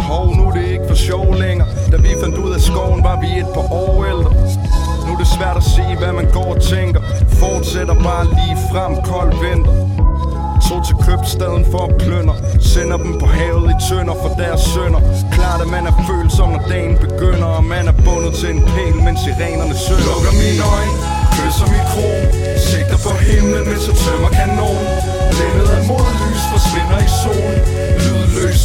Hov, 0.09 0.35
nu 0.37 0.43
er 0.49 0.51
det 0.51 0.65
ikke 0.73 0.85
for 0.87 0.95
sjov 0.95 1.35
længere. 1.43 1.67
Da 1.91 1.97
vi 1.97 2.09
fandt 2.21 2.37
ud 2.37 2.51
af 2.53 2.61
skoven, 2.61 3.03
var 3.03 3.17
vi 3.23 3.29
et 3.43 3.49
par 3.55 3.67
år 3.73 4.05
ældre. 4.11 4.31
Nu 5.05 5.09
er 5.13 5.17
det 5.23 5.27
svært 5.27 5.57
at 5.57 5.63
se, 5.63 5.85
hvad 6.01 6.13
man 6.19 6.27
går 6.37 6.49
og 6.55 6.61
tænker. 6.61 7.01
Fortsætter 7.41 7.95
bare 8.09 8.25
lige 8.37 8.57
frem, 8.71 8.93
kold 9.11 9.31
vinter. 9.43 9.73
Tog 10.67 10.81
til 10.87 10.97
købstaden 11.07 11.63
for 11.71 11.81
at 11.87 11.93
plønder 12.03 12.37
Sender 12.73 12.97
dem 13.05 13.13
på 13.21 13.27
havet 13.37 13.65
i 13.73 13.75
tønder 13.87 14.15
for 14.21 14.31
deres 14.41 14.61
sønner. 14.73 15.01
Klart 15.35 15.59
at 15.65 15.69
man 15.75 15.83
er 15.89 15.95
følsom 16.09 16.49
når 16.55 16.63
dagen 16.73 16.95
begynder 17.05 17.49
Og 17.59 17.63
man 17.73 17.85
er 17.91 17.95
bundet 18.05 18.33
til 18.39 18.49
en 18.55 18.61
pæl, 18.73 18.95
mens 19.05 19.19
sirenerne 19.25 19.75
sønder 19.85 20.05
Lukker 20.09 20.33
mine 20.43 20.63
øjne, 20.75 20.93
kysser 21.35 21.67
mit 21.73 21.85
kron 21.91 22.23
Sigter 22.67 22.99
på 23.05 23.11
himlen, 23.27 23.63
mens 23.69 23.83
jeg 23.89 23.95
tømmer 24.03 24.29
kanon 24.37 24.83
Blændet 25.33 25.69
af 25.77 25.81
modlys, 25.89 26.41
forsvinder 26.53 26.99
i 27.07 27.09
solen. 27.21 27.59
Lydløs, 28.03 28.62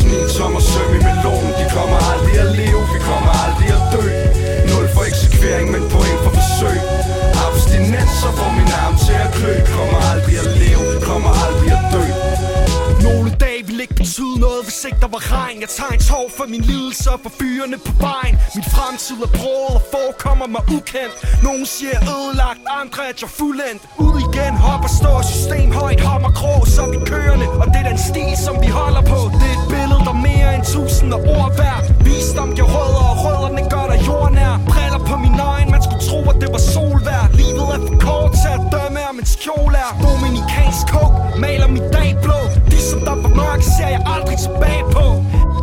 tegn 15.81 15.99
tår 16.09 16.27
for 16.39 16.47
min 16.53 16.63
lidelse 16.71 17.11
for 17.25 17.33
fyrene 17.41 17.79
på 17.87 17.93
vejen. 18.07 18.35
Min 18.57 18.67
fremtid 18.75 19.19
er 19.27 19.33
brået 19.39 19.75
og 19.79 19.83
forekommer 19.95 20.47
mig 20.55 20.63
ukendt. 20.77 21.15
Nogen 21.47 21.67
siger 21.75 21.93
jeg 21.97 22.03
ødelagt, 22.17 22.61
andre 22.81 23.03
at 23.11 23.17
jeg 23.23 23.31
fuldendt. 23.41 23.81
Ud 24.07 24.17
igen, 24.27 24.55
hop 24.67 24.83
og 24.89 24.93
stå, 25.01 25.13
system 25.33 25.69
højt, 25.81 26.01
hammer 26.09 26.33
grå 26.39 26.55
krog 26.59 26.67
Så 26.75 26.83
vi 26.93 26.99
kørende, 27.13 27.47
og 27.63 27.67
det 27.73 27.79
er 27.83 27.89
den 27.93 28.01
stil, 28.11 28.35
som 28.47 28.55
vi 28.65 28.69
holder 28.81 29.03
på. 29.13 29.21
Det 29.41 29.49
er 29.53 29.57
et 29.59 29.65
billede, 29.73 30.03
der 30.09 30.17
mere 30.29 30.49
end 30.57 30.65
tusind 30.75 31.11
ord 31.37 31.51
værd. 31.61 31.83
Visdom 32.05 32.51
giver 32.57 32.71
rødder, 32.75 33.05
og 33.13 33.17
rødderne 33.25 33.63
gør 33.73 33.87
dig 33.93 33.99
jordnær. 34.09 34.53
Briller 34.71 35.03
på 35.11 35.15
mine 35.25 35.41
øjne, 35.53 35.71
man 35.75 35.83
skulle 35.87 35.98
at 36.33 36.37
det 36.43 36.51
var 36.57 36.63
solvær 36.75 37.25
Livet 37.41 37.69
er 37.77 37.81
for 37.89 37.97
kort 38.07 38.33
til 38.43 38.53
at 38.59 38.63
dømme, 38.75 39.01
om 39.11 39.17
en 39.23 39.29
skjole 39.37 39.77
er 39.87 39.93
Dominikansk 40.05 40.85
kog, 40.95 41.11
maler 41.43 41.69
mit 41.77 41.89
dag 41.97 42.11
blå. 42.25 42.41
De 42.73 42.79
som 42.91 43.01
der 43.09 43.17
var 43.25 43.33
mørke, 43.41 43.65
ser 43.77 43.91
jeg 43.97 44.03
aldrig 44.15 44.39
tilbage 44.47 44.85
på. 44.97 45.07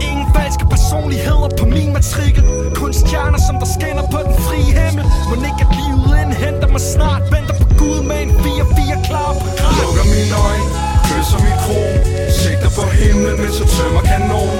Ingen 0.08 0.28
falske 0.36 0.66
personligheder 0.76 1.50
på 1.60 1.66
min 1.76 1.90
matrikel. 1.98 2.44
Kun 2.80 2.94
stjerner, 3.02 3.40
som 3.48 3.56
der 3.62 3.70
skinner 3.76 4.06
på 4.14 4.20
den 4.26 4.36
frie 4.48 4.72
himmel. 4.80 5.06
Må 5.30 5.34
ikke 5.50 5.64
at 5.66 5.72
livet 5.80 6.14
indhenter 6.24 6.70
mig 6.76 6.84
snart. 6.94 7.24
Venter 7.34 7.56
på 7.62 7.68
Gud 7.82 8.00
med 8.10 8.20
en 8.26 8.32
4-4 8.44 9.08
klar 9.08 9.32
på 9.42 9.48
Lukker 9.80 10.06
mine 10.14 10.36
øjne, 10.48 10.68
kysser 11.08 11.40
mit 11.46 11.58
kron 11.64 11.96
Sigter 12.38 12.72
på 12.78 12.84
himlen, 13.00 13.38
mens 13.42 13.58
jeg 13.62 13.68
tømmer 13.76 14.04
kanon. 14.10 14.56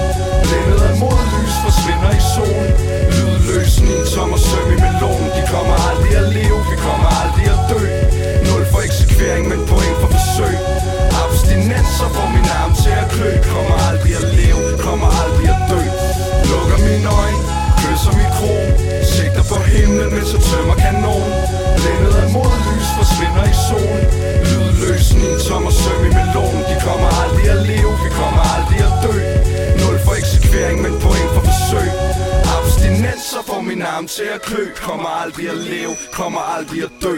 Blændet 0.46 0.82
af 0.90 0.96
modlys, 1.04 1.56
forsvinder 1.66 2.12
i 2.20 2.22
solen. 2.34 2.74
Lydløs 3.16 3.74
ni 3.88 3.96
tommer 4.14 4.40
søm 4.48 4.70
i 4.76 4.78
melon. 4.86 5.24
De 5.38 5.42
kommer 5.54 5.76
aldrig 5.90 6.14
at 6.22 6.28
leve, 6.38 6.60
vi 6.72 6.76
kommer 6.88 7.10
aldrig 7.22 7.46
at 7.56 7.62
dø. 7.72 7.82
Nul 8.48 8.64
for 8.72 8.80
eksekvering, 8.88 9.44
men 9.52 9.60
point 9.70 9.98
for 10.02 10.10
forsøg. 10.16 10.56
Abstinenser 11.24 12.10
får 12.16 12.28
min 12.36 12.48
arm 12.62 12.72
til 12.82 12.94
at 13.02 13.08
klø. 13.14 13.30
Kommer 13.54 13.76
aldrig 13.90 14.14
at 14.22 14.28
leve, 14.40 14.62
kommer 14.86 15.10
aldrig 15.24 15.48
at 15.56 15.62
dø. 15.72 15.82
Lukker 16.50 16.80
mine 16.88 17.08
øjne, 17.22 17.42
som 18.06 18.14
mit 18.20 18.32
kron. 18.38 18.70
Sigter 19.14 19.46
på 19.52 19.58
himlen, 19.74 20.10
mens 20.16 20.30
jeg 20.36 20.42
tømmer 20.50 20.76
kanon. 20.84 21.30
Blændet 21.78 22.16
af 22.24 22.28
modlys, 22.36 22.90
forsvinder 23.00 23.46
i 23.54 23.56
solen 23.68 24.06
Lydløs 24.50 25.06
i 25.12 25.24
tom 25.48 25.64
og 25.70 25.76
søm 25.82 26.02
i 26.10 26.12
melon. 26.18 26.58
De 26.70 26.76
kommer 26.88 27.10
aldrig 27.22 27.46
at 27.56 27.62
leve, 27.72 27.92
vi 28.04 28.10
kommer 28.20 28.44
aldrig 28.56 28.80
at 28.88 28.94
dø. 29.06 29.16
Nul 29.82 29.98
for 30.06 30.14
eksekvering, 30.22 30.78
men 30.86 30.94
point 31.04 31.30
for 31.36 31.44
forsøg. 31.50 31.90
Abstinenser 32.56 33.42
får 33.50 33.62
min 33.70 33.82
arm 33.94 34.08
til 34.16 34.28
at 34.36 34.42
klø. 34.48 34.64
Kommer 34.88 35.10
aldrig 35.24 35.46
at 35.56 35.58
leve, 35.58 35.94
kommer 36.20 36.42
aldrig 36.56 36.80
at 36.88 36.94
dø. 37.06 37.16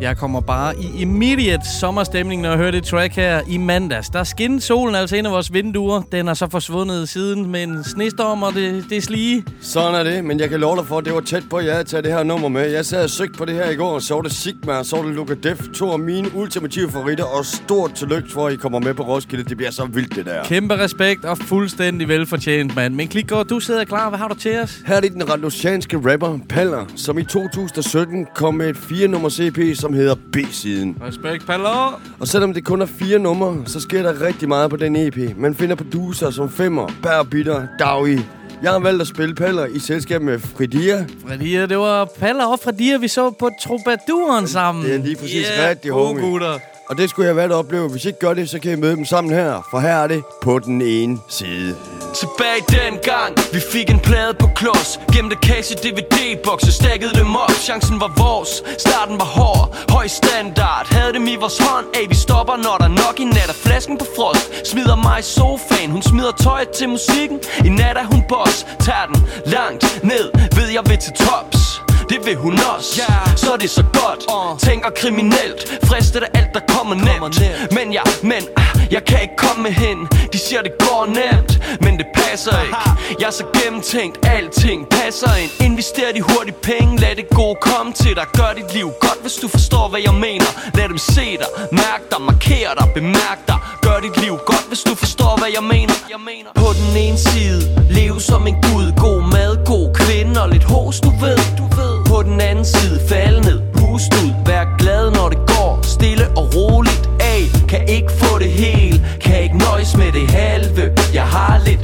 Jeg 0.00 0.16
kommer 0.16 0.40
bare 0.40 0.74
i 0.78 1.00
immediate 1.00 1.62
sommerstemning, 1.80 2.42
når 2.42 2.48
jeg 2.48 2.58
hører 2.58 2.70
det 2.70 2.84
track 2.84 3.14
her 3.16 3.40
i 3.48 3.56
mandags. 3.56 4.08
Der 4.08 4.24
skinnede 4.24 4.60
solen 4.60 4.94
altså 4.94 5.16
ind 5.16 5.26
af 5.26 5.32
vores 5.32 5.52
vinduer. 5.52 6.02
Den 6.12 6.28
er 6.28 6.34
så 6.34 6.48
forsvundet 6.50 7.08
siden 7.08 7.50
med 7.50 7.62
en 7.62 7.84
snestorm, 7.84 8.42
og 8.42 8.54
det, 8.54 8.84
det 8.90 8.98
er 8.98 9.02
slige. 9.02 9.44
Sådan 9.60 9.94
er 9.94 10.02
det, 10.02 10.24
men 10.24 10.40
jeg 10.40 10.50
kan 10.50 10.60
love 10.60 10.76
dig 10.76 10.86
for, 10.86 10.98
at 10.98 11.04
det 11.04 11.14
var 11.14 11.20
tæt 11.20 11.42
på, 11.50 11.56
at 11.56 11.66
jeg 11.66 11.86
taget 11.86 12.04
det 12.04 12.12
her 12.12 12.22
nummer 12.22 12.48
med. 12.48 12.70
Jeg 12.70 12.86
sad 12.86 13.04
og 13.04 13.10
søgte 13.10 13.38
på 13.38 13.44
det 13.44 13.54
her 13.54 13.70
i 13.70 13.74
går, 13.74 13.90
og 13.90 14.02
så 14.02 14.20
det 14.22 14.32
Sigma, 14.32 14.72
og 14.72 14.86
så 14.86 15.02
det 15.06 15.14
Luca 15.14 15.34
Def. 15.42 15.60
To 15.74 15.90
af 15.92 15.98
mine 15.98 16.34
ultimative 16.34 16.90
favoritter, 16.90 17.24
og 17.24 17.44
stort 17.44 17.92
tillykke 17.94 18.28
for, 18.32 18.46
at 18.46 18.52
I 18.52 18.56
kommer 18.56 18.80
med 18.80 18.94
på 18.94 19.02
Roskilde. 19.02 19.44
Det 19.44 19.56
bliver 19.56 19.70
så 19.70 19.84
vildt, 19.84 20.16
det 20.16 20.26
der. 20.26 20.44
Kæmpe 20.44 20.78
respekt 20.78 21.24
og 21.24 21.38
fuldstændig 21.38 22.08
velfortjent, 22.08 22.76
mand. 22.76 22.94
Men 22.94 23.08
Klikgaard, 23.08 23.46
du 23.46 23.60
sidder 23.60 23.84
klar. 23.84 24.08
Hvad 24.08 24.18
har 24.18 24.28
du 24.28 24.34
til 24.34 24.58
os? 24.58 24.78
Her 24.86 24.96
er 24.96 25.00
det 25.00 25.12
den 25.12 25.30
randosianske 25.30 26.12
rapper 26.12 26.38
Paller, 26.48 26.84
som 26.96 27.18
i 27.18 27.24
2017 27.24 28.26
kom 28.34 28.54
med 28.54 28.70
et 28.70 28.76
fire-nummer 28.76 29.28
CP, 29.28 29.58
som 29.80 29.93
hedder 29.94 30.14
B-siden. 30.32 30.96
Respekt, 31.02 31.46
Paller. 31.46 32.00
Og 32.20 32.28
selvom 32.28 32.54
det 32.54 32.64
kun 32.64 32.82
er 32.82 32.86
fire 32.86 33.18
numre, 33.18 33.62
så 33.66 33.80
sker 33.80 34.02
der 34.02 34.20
rigtig 34.20 34.48
meget 34.48 34.70
på 34.70 34.76
den 34.76 34.96
EP. 34.96 35.36
Man 35.36 35.54
finder 35.54 35.74
producer 35.76 36.30
som 36.30 36.50
Femmer, 36.50 36.88
Bær 37.02 37.22
Bitter, 37.22 37.66
Dawi. 37.78 38.20
Jeg 38.62 38.72
har 38.72 38.78
valgt 38.78 39.00
at 39.00 39.06
spille 39.06 39.34
Paller 39.34 39.66
i 39.66 39.78
selskab 39.78 40.22
med 40.22 40.38
Fridia. 40.38 41.06
Fredia, 41.26 41.66
det 41.66 41.78
var 41.78 42.04
Paller 42.18 42.46
og 42.46 42.58
Fredia, 42.64 42.96
vi 42.96 43.08
så 43.08 43.30
på 43.30 43.50
Troubadouren 43.62 44.48
sammen. 44.48 44.84
Det 44.84 44.94
er 44.94 44.98
lige 44.98 45.16
præcis 45.16 45.46
yeah, 45.58 45.70
rigtig, 45.70 45.90
gode 45.90 46.06
homie. 46.06 46.22
gutter. 46.22 46.58
Og 46.88 46.98
det 46.98 47.10
skulle 47.10 47.28
jeg 47.28 47.36
være, 47.36 47.44
at 47.44 47.52
opleve. 47.52 47.88
Hvis 47.88 48.04
I 48.04 48.08
ikke 48.08 48.18
gør 48.18 48.34
det, 48.34 48.50
så 48.50 48.58
kan 48.58 48.72
I 48.72 48.76
møde 48.76 48.96
dem 48.96 49.04
sammen 49.04 49.32
her. 49.32 49.68
For 49.70 49.78
her 49.80 49.96
er 49.96 50.06
det 50.06 50.22
på 50.42 50.58
den 50.58 50.82
ene 50.82 51.18
side. 51.28 51.76
Tilbage 52.14 52.62
dengang, 52.68 53.32
vi 53.52 53.60
fik 53.72 53.90
en 53.90 53.98
plade 53.98 54.34
på 54.34 54.48
klods 54.56 55.00
Gemte 55.14 55.36
cash 55.36 55.72
DVD-bokse, 55.84 56.72
stakkede 56.72 57.12
dem 57.14 57.36
op 57.36 57.50
Chancen 57.50 58.00
var 58.00 58.12
vores, 58.16 58.62
starten 58.78 59.18
var 59.18 59.24
hård 59.24 59.76
Høj 59.90 60.06
standard, 60.06 60.86
havde 60.90 61.12
dem 61.12 61.26
i 61.26 61.36
vores 61.36 61.58
hånd 61.58 61.86
Ey, 61.94 62.08
vi 62.08 62.14
stopper, 62.14 62.56
når 62.56 62.76
der 62.78 62.88
nok 62.88 63.20
i 63.20 63.24
nat 63.24 63.48
er 63.48 63.58
flasken 63.66 63.98
på 63.98 64.06
frost 64.16 64.68
Smider 64.70 64.96
mig 64.96 65.18
i 65.18 65.22
sofaen, 65.22 65.90
hun 65.90 66.02
smider 66.02 66.32
tøjet 66.32 66.68
til 66.68 66.88
musikken 66.88 67.40
I 67.64 67.68
nat 67.68 67.96
er 67.96 68.06
hun 68.12 68.22
boss, 68.28 68.66
tager 68.80 69.06
den 69.06 69.26
langt 69.46 70.00
ned 70.02 70.30
Ved 70.56 70.68
jeg 70.76 70.82
vil 70.88 70.98
til 70.98 71.12
tops 71.12 71.73
det 72.08 72.26
vil 72.26 72.36
hun 72.36 72.52
også 72.76 73.00
yeah. 73.00 73.36
Så 73.36 73.52
er 73.52 73.56
det 73.56 73.70
så 73.70 73.84
godt 73.92 74.20
uh. 74.34 74.58
Tænker 74.58 74.90
kriminelt 74.90 75.78
Fristet 75.84 76.22
af 76.22 76.30
alt 76.34 76.54
der 76.54 76.60
kommer 76.68 76.94
nemt 76.94 77.40
Men 77.72 77.92
jeg, 77.92 78.02
men 78.22 78.42
ah, 78.56 78.83
jeg 78.94 79.04
kan 79.04 79.18
ikke 79.22 79.36
komme 79.36 79.62
med 79.62 79.74
hen. 79.84 79.98
De 80.32 80.38
siger 80.38 80.62
det 80.62 80.74
går 80.78 81.02
nemt 81.20 81.52
Men 81.84 81.92
det 82.00 82.06
passer 82.14 82.56
ikke. 82.62 82.76
Jeg 83.20 83.26
er 83.26 83.36
så 83.40 83.44
gennemtænkt. 83.58 84.26
Alting 84.26 84.80
passer 84.96 85.32
ind. 85.42 85.50
Invester 85.66 86.12
de 86.16 86.20
hurtigt 86.20 86.60
penge. 86.70 86.90
Lad 87.04 87.14
det 87.16 87.28
gode 87.28 87.56
komme 87.60 87.92
til 87.92 88.14
dig. 88.18 88.26
Gør 88.38 88.52
dit 88.58 88.70
liv 88.74 88.88
godt 89.04 89.20
Hvis 89.22 89.36
du 89.42 89.48
forstår 89.48 89.88
hvad 89.88 90.00
jeg 90.08 90.14
mener. 90.26 90.50
Lad 90.78 90.88
dem 90.88 90.98
se 90.98 91.26
dig. 91.42 91.48
Mærk 91.72 92.02
dig. 92.10 92.20
Marker 92.28 92.72
dig. 92.78 92.86
Bemærk 92.94 93.38
dig. 93.48 93.58
Gør 93.86 93.98
dit 94.06 94.16
liv 94.24 94.34
godt 94.50 94.66
Hvis 94.68 94.82
du 94.88 94.94
forstår 94.94 95.32
hvad 95.40 95.50
jeg 95.58 95.64
mener, 95.74 95.94
jeg 96.14 96.22
mener. 96.30 96.50
På 96.62 96.68
den 96.80 96.90
ene 97.04 97.18
side 97.18 97.60
Lev 97.90 98.20
som 98.20 98.46
en 98.46 98.56
gud. 98.66 98.86
God 99.04 99.22
mad, 99.34 99.52
god 99.72 99.86
kvinde 99.94 100.42
Og 100.42 100.48
lidt 100.48 100.64
hos 100.64 101.00
du 101.00 101.10
ved, 101.24 101.40
du 101.60 101.66
ved. 101.78 101.94
På 102.10 102.22
den 102.22 102.40
anden 102.40 102.64
side 102.64 103.00
Fald 103.08 103.40
ned, 103.48 103.60
pust 103.78 104.10
ud. 104.22 104.30
Vær 104.46 104.64
glad 104.78 105.10
når 105.10 105.28
det 105.28 105.38
går. 105.52 105.72
Stille 105.82 106.26
og 106.36 106.46
roligt. 106.54 107.04
Ay, 107.20 107.42
kan 107.68 107.88
ikke 107.88 108.12
få 108.54 109.00
Kan 109.20 109.42
ikke 109.42 109.58
nøjes 109.58 109.96
med 109.96 110.12
det 110.12 110.30
halve. 110.30 110.92
Jeg 111.14 111.22
har 111.22 111.60
lidt, 111.66 111.83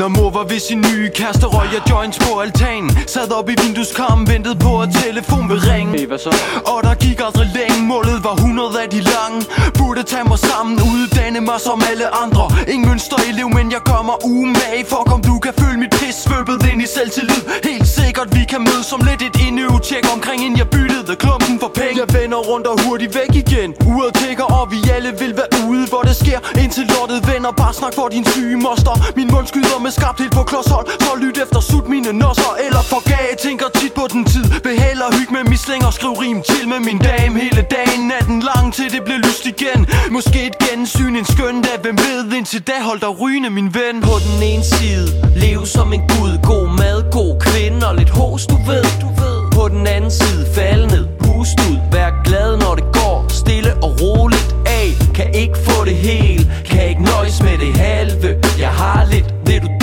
Når 0.00 0.08
mor 0.08 0.30
var 0.30 0.44
ved 0.52 0.60
sin 0.68 0.80
nye 0.88 1.10
kæreste, 1.18 1.46
røg 1.46 1.68
jeg 1.76 1.82
joints 1.90 2.18
på 2.24 2.30
altanen 2.44 2.90
Sad 3.06 3.30
op 3.38 3.48
i 3.52 3.54
vindueskarmen, 3.62 4.24
ventede 4.32 4.56
på 4.66 4.72
at 4.84 4.88
telefon 5.04 5.48
vil 5.50 5.60
ringe. 5.70 5.98
Hey, 5.98 6.06
hvad 6.06 6.18
så? 6.18 6.32
Og 6.72 6.78
der 6.86 6.94
gik 7.04 7.18
aldrig 7.26 7.48
længe, 7.58 7.78
målet 7.92 8.18
var 8.26 8.34
100 8.34 8.82
af 8.82 8.88
de 8.94 9.00
lange. 9.14 9.40
Burde 9.78 10.02
tage 10.12 10.26
mig 10.32 10.38
sammen, 10.38 10.74
uddanne 10.90 11.40
mig 11.40 11.60
som 11.66 11.78
alle 11.90 12.06
andre. 12.22 12.44
Ingen 12.72 12.88
mønsterelev, 12.88 13.48
men 13.58 13.66
jeg 13.76 13.82
gør 13.90 14.02
mig 14.08 14.18
umage 14.32 14.84
For 14.90 15.02
om 15.14 15.20
du 15.28 15.34
kan 15.44 15.52
føle 15.60 15.78
mit 15.82 15.92
pis 15.98 16.16
svøbet 16.24 16.58
ind 16.70 16.80
i 16.86 16.88
selvtillid. 16.96 17.42
Helt 17.70 17.88
sikkert, 17.98 18.28
vi 18.36 18.42
kan 18.52 18.60
mødes 18.68 18.86
som 18.92 19.00
lidt 19.08 19.22
et 19.28 19.36
indøve-tjek 19.46 20.04
Omkring 20.14 20.40
inden 20.44 20.58
jeg 20.62 20.68
byttede 20.74 21.14
klumpen 21.22 21.54
for 21.62 21.70
penge. 21.80 21.96
Jeg 22.02 22.08
vender 22.18 22.40
rundt 22.50 22.66
og 22.72 22.76
hurtigt 22.84 23.12
væk 23.20 23.32
igen. 23.44 23.68
Uret 23.92 24.12
tigger, 24.20 24.46
og 24.58 24.64
vi 24.72 24.78
alle 24.96 25.10
vil 25.22 25.32
være 25.40 25.50
ude, 25.70 25.84
hvor 25.92 26.02
det 26.08 26.16
sker. 26.22 26.38
Indtil 26.62 26.84
lortet 26.92 27.20
vender, 27.30 27.50
bare 27.62 27.74
snak 27.80 27.94
for 27.98 28.08
din 28.14 28.24
syge 28.32 28.56
moster. 28.66 28.94
Min 29.18 29.28
mund 29.34 29.46
skyder 29.52 29.78
med 29.84 29.89
skarpt 29.90 30.18
helt 30.20 30.34
på 30.38 30.42
klodshold 30.42 30.86
Så 31.00 31.12
lyt 31.24 31.38
efter 31.44 31.60
sut 31.60 31.88
mine 31.88 32.12
nosser 32.12 32.52
Eller 32.66 32.82
forgag, 32.92 33.30
tænker 33.42 33.66
tit 33.80 33.92
på 33.92 34.04
den 34.12 34.24
tid. 34.24 34.44
Behaler 34.66 35.08
hyg 35.16 35.30
med 35.36 35.44
misling 35.52 35.86
og 35.86 35.92
skriv 35.92 36.12
rim 36.22 36.42
til 36.50 36.68
med 36.68 36.80
min 36.88 36.98
dame. 36.98 37.34
Hele 37.40 37.62
dagen, 37.76 38.00
natten 38.12 38.38
lang 38.50 38.74
til 38.74 38.92
det 38.94 39.02
bliver 39.04 39.18
lyst 39.28 39.44
igen. 39.46 39.80
Måske 40.10 40.38
et 40.46 40.56
gensyn, 40.58 41.16
en 41.16 41.24
skøn 41.24 41.62
dag. 41.62 41.78
Hvem 41.82 41.98
ved, 41.98 42.32
indtil 42.38 42.62
da 42.68 42.76
hold 42.88 43.00
dig 43.00 43.20
rygende 43.20 43.50
min 43.50 43.70
ven. 43.78 43.96
På 44.10 44.16
den 44.26 44.42
ene 44.50 44.64
side, 44.64 45.06
lev 45.36 45.66
som 45.66 45.92
en 45.92 46.02
gud. 46.14 46.32
God 46.50 46.68
mad, 46.80 46.98
god 47.18 47.32
kvinde 47.46 47.88
og 47.88 47.94
lidt 48.00 48.10
hos 48.10 48.46
du 48.46 48.56
ved, 48.70 48.86
du 49.02 49.08
ved. 49.22 49.38
På 49.56 49.68
den 49.68 49.86
anden 49.86 50.10
side, 50.10 50.42
fald 50.54 50.86
ned, 50.86 51.06
pust 51.24 51.56
ud. 51.68 51.78
Vær 51.92 52.10
glad 52.24 52.50
når 52.56 52.74
det 52.74 52.84
går, 52.92 53.26
stille 53.28 53.72
og 53.86 53.90
roligt 54.02 54.54
af. 54.66 54.88
Kan 55.14 55.34
ikke 55.34 55.58
få 55.68 55.84
det 55.84 55.96
hele. 55.96 56.52
Kan 56.64 56.88
ikke 56.88 57.02
nøjes 57.02 57.42
med 57.42 57.58
det 57.58 57.76
halve. 57.76 58.28
Jeg 58.58 58.72
har 58.82 59.04
lidt, 59.12 59.34
vil 59.46 59.60
du 59.62 59.79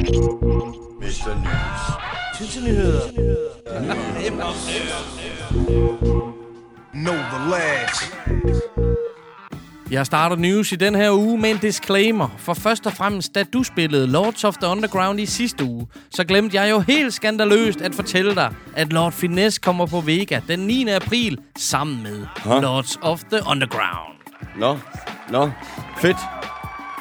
Mr. 0.00 1.34
News. 1.44 3.00
Know 6.92 7.14
the 7.14 7.50
lads. 7.50 8.12
Jeg 9.90 10.06
starter 10.06 10.36
news 10.36 10.72
i 10.72 10.76
den 10.76 10.94
her 10.94 11.10
uge 11.10 11.38
med 11.38 11.50
en 11.50 11.58
disclaimer. 11.58 12.28
For 12.38 12.54
først 12.54 12.86
og 12.86 12.92
fremmest, 12.92 13.34
da 13.34 13.42
du 13.42 13.62
spillede 13.62 14.06
Lords 14.06 14.44
of 14.44 14.54
the 14.56 14.66
Underground 14.66 15.20
i 15.20 15.26
sidste 15.26 15.64
uge, 15.64 15.86
så 16.10 16.24
glemte 16.24 16.56
jeg 16.60 16.70
jo 16.70 16.78
helt 16.80 17.14
skandaløst 17.14 17.80
at 17.80 17.94
fortælle 17.94 18.34
dig, 18.34 18.54
at 18.76 18.92
Lord 18.92 19.12
Finesse 19.12 19.60
kommer 19.60 19.86
på 19.86 20.00
Vega 20.00 20.40
den 20.48 20.58
9. 20.58 20.88
april 20.88 21.38
sammen 21.58 22.02
med 22.02 22.26
Huh? 22.44 22.62
Lords 22.62 22.98
of 23.02 23.20
the 23.32 23.40
Underground. 23.50 24.16
Nå, 24.56 24.78
nå, 25.30 25.50
fedt. 25.98 26.16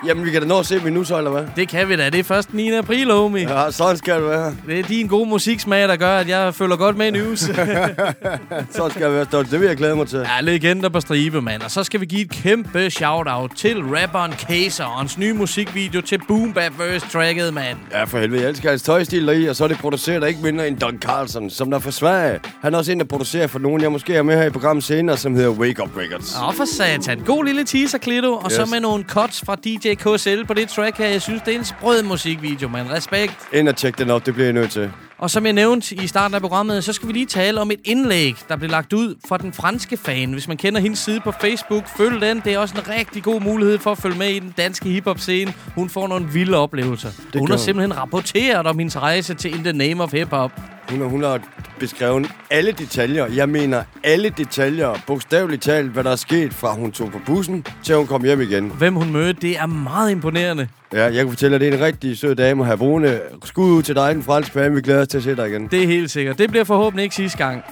Jamen, 0.05 0.25
vi 0.25 0.31
kan 0.31 0.41
da 0.41 0.47
nå 0.47 0.59
at 0.59 0.65
se 0.65 0.79
dem 0.79 0.93
nu 0.93 1.03
så, 1.03 1.17
eller 1.17 1.31
hvad? 1.31 1.43
Det 1.55 1.67
kan 1.67 1.89
vi 1.89 1.95
da. 1.95 2.09
Det 2.09 2.19
er 2.19 2.23
først 2.23 2.53
9. 2.53 2.71
april, 2.73 3.11
homie. 3.11 3.59
Ja, 3.59 3.71
sådan 3.71 3.97
skal 3.97 4.15
det 4.15 4.23
være. 4.29 4.55
Det 4.67 4.79
er 4.79 4.83
din 4.83 5.07
gode 5.07 5.29
musiksmag, 5.29 5.87
der 5.87 5.95
gør, 5.95 6.17
at 6.17 6.29
jeg 6.29 6.55
følger 6.55 6.75
godt 6.75 6.97
med 6.97 7.07
i 7.07 7.11
news. 7.11 7.39
Sådan 8.71 8.91
skal 8.91 9.05
det 9.05 9.13
være. 9.13 9.25
stolt. 9.25 9.51
Det 9.51 9.59
vil 9.59 9.67
jeg 9.67 9.77
glæde 9.77 9.95
mig 9.95 10.07
til. 10.07 10.19
Ja, 10.19 10.41
legender 10.41 10.89
på 10.89 10.99
stribe, 10.99 11.41
mand. 11.41 11.61
Og 11.61 11.71
så 11.71 11.83
skal 11.83 11.99
vi 12.01 12.05
give 12.05 12.21
et 12.21 12.29
kæmpe 12.31 12.89
shout-out 12.89 13.51
til 13.55 13.83
rapperen 13.83 14.31
Kaser 14.31 14.83
og 14.83 14.97
hans 14.99 15.17
nye 15.17 15.33
musikvideo 15.33 16.01
til 16.01 16.19
Boom 16.27 16.53
Bap 16.53 16.79
Verse 16.79 17.07
tracket, 17.11 17.53
mand. 17.53 17.77
Ja, 17.91 18.03
for 18.03 18.19
helvede. 18.19 18.41
Jeg 18.41 18.49
elsker 18.49 18.69
hans 18.69 18.81
tøjstil 18.81 19.27
deri, 19.27 19.45
og 19.45 19.55
så 19.55 19.63
er 19.63 19.67
det 19.67 19.77
produceret 19.77 20.27
ikke 20.27 20.39
mindre 20.43 20.67
end 20.67 20.77
Don 20.77 20.97
Carlson, 21.01 21.49
som 21.49 21.69
der 21.69 21.77
er 21.77 21.81
fra 21.81 21.91
Sverige. 21.91 22.39
Han 22.61 22.73
er 22.73 22.77
også 22.77 22.91
en, 22.91 22.99
der 22.99 23.05
producerer 23.05 23.47
for 23.47 23.59
nogen, 23.59 23.81
jeg 23.81 23.91
måske 23.91 24.15
er 24.15 24.23
med 24.23 24.37
her 24.37 24.45
i 24.45 24.49
programmet 24.49 24.83
senere, 24.83 25.17
som 25.17 25.35
hedder 25.35 25.49
Wake 25.49 25.83
Up 25.83 25.89
Records. 25.97 26.35
Åh, 26.47 26.53
for 26.53 26.65
satan. 26.65 27.19
God 27.19 27.45
lille 27.45 27.63
teaser, 27.63 27.97
Klito. 27.97 28.33
Og 28.33 28.45
yes. 28.45 28.53
så 28.53 28.65
med 28.65 28.79
nogle 28.79 29.03
cuts 29.03 29.43
fra 29.45 29.55
DJ 29.55 29.88
KSL 29.95 30.45
på 30.45 30.53
det 30.53 30.69
track 30.69 30.97
her. 30.97 31.07
Jeg 31.07 31.21
synes, 31.21 31.41
det 31.41 31.53
er 31.53 31.57
en 31.57 31.65
sprød 31.65 32.03
musikvideo, 32.03 32.67
mand. 32.69 32.89
Respekt. 32.91 33.33
Ind 33.53 33.69
og 33.69 33.75
tjek 33.75 33.97
den 33.97 34.09
op, 34.09 34.25
det 34.25 34.33
bliver 34.33 34.45
jeg 34.45 34.53
nødt 34.53 34.71
til. 34.71 34.91
Og 35.17 35.29
som 35.29 35.45
jeg 35.45 35.53
nævnte 35.53 35.95
i 35.95 36.07
starten 36.07 36.35
af 36.35 36.41
programmet, 36.41 36.83
så 36.83 36.93
skal 36.93 37.07
vi 37.07 37.13
lige 37.13 37.25
tale 37.25 37.61
om 37.61 37.71
et 37.71 37.79
indlæg, 37.85 38.35
der 38.49 38.55
blev 38.55 38.69
lagt 38.69 38.93
ud 38.93 39.15
fra 39.27 39.37
den 39.37 39.53
franske 39.53 39.97
fan. 39.97 40.33
Hvis 40.33 40.47
man 40.47 40.57
kender 40.57 40.81
hendes 40.81 40.99
side 40.99 41.19
på 41.19 41.31
Facebook, 41.41 41.83
følg 41.97 42.21
den. 42.21 42.41
Det 42.45 42.53
er 42.53 42.59
også 42.59 42.75
en 42.77 42.89
rigtig 42.89 43.23
god 43.23 43.41
mulighed 43.41 43.79
for 43.79 43.91
at 43.91 43.97
følge 43.97 44.17
med 44.17 44.29
i 44.29 44.39
den 44.39 44.53
danske 44.57 44.89
hiphop-scene. 44.89 45.53
Hun 45.75 45.89
får 45.89 46.07
nogle 46.07 46.27
vilde 46.27 46.57
oplevelser. 46.57 47.09
Hun 47.09 47.31
gør 47.31 47.39
har 47.39 47.47
hun. 47.47 47.57
simpelthen 47.57 47.97
rapporteret 47.97 48.67
om 48.67 48.79
hendes 48.79 48.97
rejse 48.97 49.33
til 49.33 49.55
In 49.55 49.63
the 49.63 49.73
Name 49.73 50.03
of 50.03 50.11
Hip 50.11 50.29
Hop. 50.29 50.78
Hun 50.89 51.01
har, 51.01 51.07
hun 51.07 51.23
har 51.23 51.41
beskrevet 51.79 52.27
alle 52.51 52.71
detaljer. 52.71 53.25
Jeg 53.27 53.49
mener 53.49 53.83
alle 54.03 54.29
detaljer. 54.29 54.99
Bogstaveligt 55.07 55.61
talt, 55.61 55.91
hvad 55.91 56.03
der 56.03 56.11
er 56.11 56.15
sket 56.15 56.53
fra 56.53 56.73
hun 56.73 56.91
tog 56.91 57.11
på 57.11 57.19
bussen, 57.25 57.65
til 57.83 57.95
hun 57.95 58.07
kom 58.07 58.23
hjem 58.23 58.41
igen. 58.41 58.71
Hvem 58.77 58.95
hun 58.95 59.11
mødte, 59.11 59.41
det 59.41 59.57
er 59.57 59.65
meget 59.65 60.11
imponerende. 60.11 60.67
Ja, 60.93 61.03
jeg 61.03 61.13
kan 61.13 61.29
fortælle, 61.29 61.55
at 61.55 61.61
det 61.61 61.69
er 61.69 61.73
en 61.77 61.83
rigtig 61.83 62.17
sød 62.17 62.35
dame 62.35 62.61
at 62.61 62.65
have 62.65 62.77
brune. 62.77 63.19
Skud 63.43 63.71
ud 63.71 63.83
til 63.83 63.95
dig, 63.95 64.15
den 64.15 64.23
franske 64.23 64.51
fan. 64.53 64.75
Vi 64.75 64.81
glæder 64.81 65.01
os 65.01 65.07
til 65.07 65.17
at 65.17 65.23
se 65.23 65.35
dig 65.35 65.47
igen. 65.49 65.67
Det 65.67 65.83
er 65.83 65.87
helt 65.87 66.11
sikkert. 66.11 66.37
Det 66.37 66.49
bliver 66.49 66.63
forhåbentlig 66.63 67.03
ikke 67.03 67.15
sidste 67.15 67.37
gang. 67.37 67.63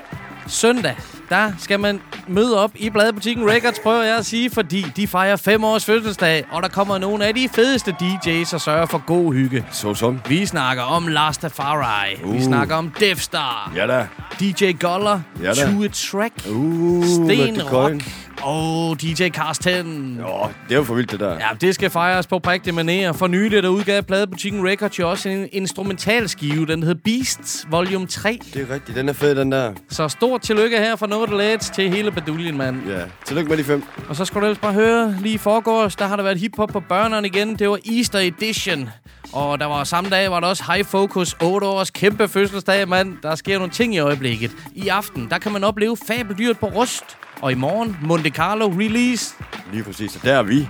Søndag, 0.47 0.95
der 1.29 1.51
skal 1.59 1.79
man 1.79 2.01
møde 2.27 2.63
op 2.63 2.71
i 2.75 2.89
bladbutikken 2.89 3.49
Records, 3.49 3.79
prøver 3.79 4.03
jeg 4.03 4.17
at 4.17 4.25
sige, 4.25 4.49
fordi 4.49 4.85
de 4.95 5.07
fejrer 5.07 5.35
fem 5.35 5.63
års 5.63 5.85
fødselsdag, 5.85 6.45
og 6.51 6.63
der 6.63 6.69
kommer 6.69 6.97
nogle 6.97 7.25
af 7.25 7.35
de 7.35 7.49
fedeste 7.49 7.95
DJ's 8.01 8.53
og 8.53 8.61
sørger 8.61 8.85
for 8.85 9.05
god 9.05 9.33
hygge. 9.33 9.65
Så 9.71 9.93
som. 9.93 10.19
Vi 10.27 10.45
snakker 10.45 10.83
om 10.83 11.07
Lastafari. 11.07 12.15
Uh. 12.23 12.33
Vi 12.33 12.43
snakker 12.43 12.75
om 12.75 12.91
Death 12.99 13.21
Star. 13.21 13.71
Ja 13.75 13.87
da. 13.87 14.07
DJ 14.39 14.71
Goller. 14.79 15.19
Ja 15.41 15.51
da. 15.51 15.71
To 15.71 15.83
a 15.83 15.87
Track. 15.87 16.33
Uh, 16.49 17.05
Sten 17.05 17.57
Mr. 17.57 17.99
Rock. 18.41 18.47
Og 18.47 19.01
DJ 19.01 19.29
Karsten. 19.29 20.19
Åh, 20.25 20.49
det 20.67 20.71
er 20.71 20.75
jo 20.75 20.83
for 20.83 20.93
vildt, 20.95 21.11
det 21.11 21.19
der. 21.19 21.31
Ja, 21.33 21.47
det 21.61 21.75
skal 21.75 21.89
fejres 21.89 22.27
på 22.27 22.39
prægtig 22.39 22.73
manér. 22.73 23.11
For 23.11 23.27
nylig 23.27 23.63
der 23.63 23.69
udgav 23.69 24.03
pladebutikken 24.03 24.67
Records 24.67 24.99
jo 24.99 25.09
også 25.09 25.29
en 25.29 25.47
instrumentalskive. 25.51 26.65
Den 26.65 26.83
hedder 26.83 27.01
Beasts 27.05 27.67
Volume 27.71 28.07
3. 28.07 28.39
Det 28.53 28.61
er 28.69 28.73
rigtigt. 28.73 28.97
Den 28.97 29.09
er 29.09 29.13
fed, 29.13 29.35
den 29.35 29.51
der. 29.51 29.73
Så 29.89 30.07
stort 30.07 30.41
tillykke 30.41 30.77
her 30.77 30.95
fra 30.95 31.07
Noget 31.07 31.29
Lads 31.29 31.69
til 31.69 31.89
hele 31.89 32.11
baduljen, 32.11 32.57
mand. 32.57 32.87
Ja. 32.89 33.01
Tillykke 33.25 33.49
med 33.49 33.57
de 33.57 33.63
fem. 33.63 33.83
Og 34.09 34.15
så 34.15 34.25
skal 34.25 34.41
du 34.41 34.45
ellers 34.45 34.59
bare 34.59 34.73
høre, 34.73 35.15
lige 35.21 35.35
i 35.35 35.37
forgårs, 35.37 35.95
der 35.95 36.05
har 36.07 36.15
der 36.15 36.23
været 36.23 36.37
hiphop 36.39 36.69
på 36.69 36.79
børneren 36.79 37.25
igen. 37.25 37.55
Det 37.55 37.69
var 37.69 37.79
Easter 37.97 38.19
Edition. 38.19 38.89
Og 39.33 39.59
der 39.59 39.65
var 39.65 39.83
samme 39.83 40.09
dag, 40.09 40.31
var 40.31 40.39
der 40.39 40.47
også 40.47 40.63
High 40.73 40.85
Focus 40.85 41.35
8 41.41 41.67
års 41.67 41.91
kæmpe 41.91 42.27
fødselsdag, 42.27 42.87
mand. 42.87 43.17
Der 43.23 43.35
sker 43.35 43.57
nogle 43.57 43.73
ting 43.73 43.95
i 43.95 43.99
øjeblikket. 43.99 44.51
I 44.75 44.87
aften, 44.87 45.29
der 45.29 45.37
kan 45.37 45.51
man 45.51 45.63
opleve 45.63 45.97
fabeldyret 46.07 46.59
på 46.59 46.65
rust. 46.65 47.03
Og 47.41 47.51
i 47.51 47.55
morgen, 47.55 47.97
Monte 48.01 48.29
Carlo 48.29 48.67
release. 48.67 49.35
Lige 49.71 49.83
præcis. 49.83 50.15
Og 50.15 50.23
der 50.23 50.33
er 50.33 50.43
vi. 50.43 50.67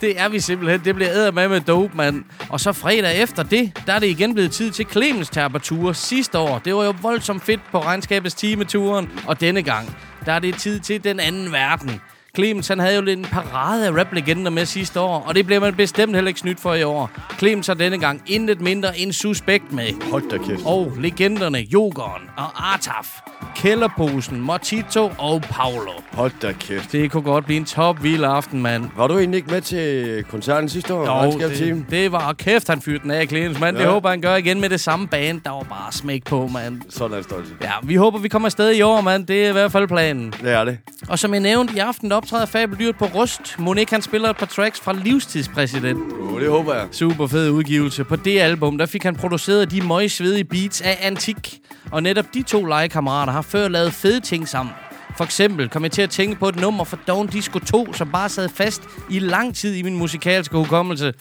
Det 0.00 0.20
er 0.20 0.28
vi 0.28 0.40
simpelthen. 0.40 0.84
Det 0.84 0.94
bliver 0.94 1.10
æder 1.10 1.30
med 1.32 1.48
med 1.48 1.60
dope, 1.60 1.96
mand. 1.96 2.24
Og 2.50 2.60
så 2.60 2.72
fredag 2.72 3.22
efter 3.22 3.42
det, 3.42 3.82
der 3.86 3.92
er 3.92 3.98
det 3.98 4.06
igen 4.06 4.34
blevet 4.34 4.52
tid 4.52 4.70
til 4.70 4.86
Clemens 4.90 5.28
Terpature 5.30 5.94
sidste 5.94 6.38
år. 6.38 6.58
Det 6.58 6.74
var 6.74 6.84
jo 6.84 6.94
voldsomt 7.02 7.42
fedt 7.42 7.60
på 7.70 7.78
regnskabets 7.78 8.34
timeturen. 8.34 9.10
Og 9.26 9.40
denne 9.40 9.62
gang, 9.62 9.96
der 10.26 10.32
er 10.32 10.38
det 10.38 10.54
tid 10.54 10.80
til 10.80 11.04
den 11.04 11.20
anden 11.20 11.52
verden. 11.52 12.00
Clemens, 12.38 12.68
han 12.68 12.78
havde 12.78 12.96
jo 12.96 13.02
lidt 13.02 13.18
en 13.18 13.24
parade 13.24 13.86
af 13.86 13.90
rap-legender 13.90 14.50
med 14.50 14.66
sidste 14.66 15.00
år, 15.00 15.24
og 15.26 15.34
det 15.34 15.46
bliver 15.46 15.60
man 15.60 15.74
bestemt 15.74 16.14
heller 16.14 16.28
ikke 16.28 16.40
snydt 16.40 16.60
for 16.60 16.74
i 16.74 16.82
år. 16.82 17.10
Clemens 17.38 17.66
har 17.66 17.74
denne 17.74 17.98
gang 17.98 18.22
intet 18.26 18.60
mindre 18.60 18.98
end 18.98 19.12
Suspekt 19.12 19.72
med. 19.72 20.10
Hold 20.10 20.30
da 20.30 20.38
kæft. 20.38 20.62
Og 20.66 20.92
legenderne 20.98 21.58
Jokeren 21.58 22.22
og 22.36 22.72
Artaf, 22.72 23.20
Kælderposen, 23.56 24.40
Motito 24.40 25.12
og 25.18 25.42
Paulo. 25.42 25.92
Hold 26.12 26.32
da 26.42 26.52
kæft. 26.52 26.92
Det 26.92 27.10
kunne 27.10 27.22
godt 27.22 27.44
blive 27.44 27.56
en 27.56 27.64
top 27.64 28.02
vild 28.02 28.24
aften, 28.24 28.62
mand. 28.62 28.84
Var 28.96 29.06
du 29.06 29.18
egentlig 29.18 29.38
ikke 29.38 29.50
med 29.50 29.60
til 29.60 30.24
koncerten 30.30 30.68
sidste 30.68 30.94
år? 30.94 31.24
Jo, 31.24 31.48
det, 31.48 31.84
det 31.90 32.12
var 32.12 32.32
kæft, 32.32 32.68
han 32.68 32.80
fyrte 32.82 33.02
den 33.02 33.10
af, 33.10 33.26
Clemens, 33.28 33.60
mand. 33.60 33.76
Ja. 33.76 33.82
Det 33.82 33.92
håber 33.92 34.10
han 34.10 34.20
gør 34.20 34.36
igen 34.36 34.60
med 34.60 34.68
det 34.70 34.80
samme 34.80 35.08
band. 35.08 35.40
Der 35.40 35.50
var 35.50 35.62
bare 35.62 35.92
smæk 35.92 36.24
på, 36.24 36.46
mand. 36.46 36.80
Sådan 36.88 37.12
er 37.12 37.16
det 37.16 37.24
stolt. 37.24 37.46
Ja, 37.62 37.70
vi 37.82 37.94
håber, 37.94 38.18
vi 38.18 38.28
kommer 38.28 38.46
afsted 38.46 38.74
i 38.74 38.82
år, 38.82 39.00
mand. 39.00 39.26
Det 39.26 39.44
er 39.44 39.48
i 39.48 39.52
hvert 39.52 39.72
fald 39.72 39.88
planen. 39.88 40.34
Det 40.42 40.52
er 40.52 40.64
det. 40.64 40.78
Og 41.08 41.18
som 41.18 41.32
jeg 41.32 41.40
nævnte, 41.40 41.74
i 41.76 41.78
aften 41.78 42.10
der 42.10 42.16
optræder 42.16 42.46
Fabeldyrt 42.46 42.96
på 42.96 43.04
Rust. 43.04 43.58
Monique, 43.58 43.94
han 43.94 44.02
spiller 44.02 44.30
et 44.30 44.36
par 44.36 44.46
tracks 44.46 44.80
fra 44.80 44.92
Livstidspræsident. 44.92 45.98
Uh, 46.20 46.40
det 46.40 46.50
håber 46.50 46.74
jeg. 46.74 46.86
Super 46.90 47.26
fed 47.26 47.50
udgivelse. 47.50 48.04
På 48.04 48.16
det 48.16 48.40
album, 48.40 48.78
der 48.78 48.86
fik 48.86 49.02
han 49.02 49.14
produceret 49.16 49.70
de 49.70 49.80
møgsvedige 49.80 50.44
beats 50.44 50.80
af 50.80 50.98
Antik. 51.02 51.58
Og 51.92 52.02
netop 52.02 52.24
de 52.34 52.42
to 52.42 52.64
legekammerater 52.64 53.32
har 53.38 53.42
før 53.42 53.68
lavet 53.68 53.92
fede 53.92 54.20
ting 54.20 54.48
sammen. 54.48 54.74
For 55.16 55.24
eksempel 55.24 55.68
kom 55.68 55.82
jeg 55.82 55.92
til 55.92 56.02
at 56.02 56.10
tænke 56.10 56.36
på 56.36 56.48
et 56.48 56.56
nummer 56.56 56.84
fra 56.84 56.96
Dawn 57.06 57.26
Disco 57.26 57.58
2, 57.58 57.92
som 57.92 58.10
bare 58.10 58.28
sad 58.28 58.48
fast 58.48 58.82
i 59.10 59.18
lang 59.18 59.54
tid 59.54 59.74
i 59.74 59.82
min 59.82 59.96
musikalske 59.96 60.56
hukommelse. 60.56 61.14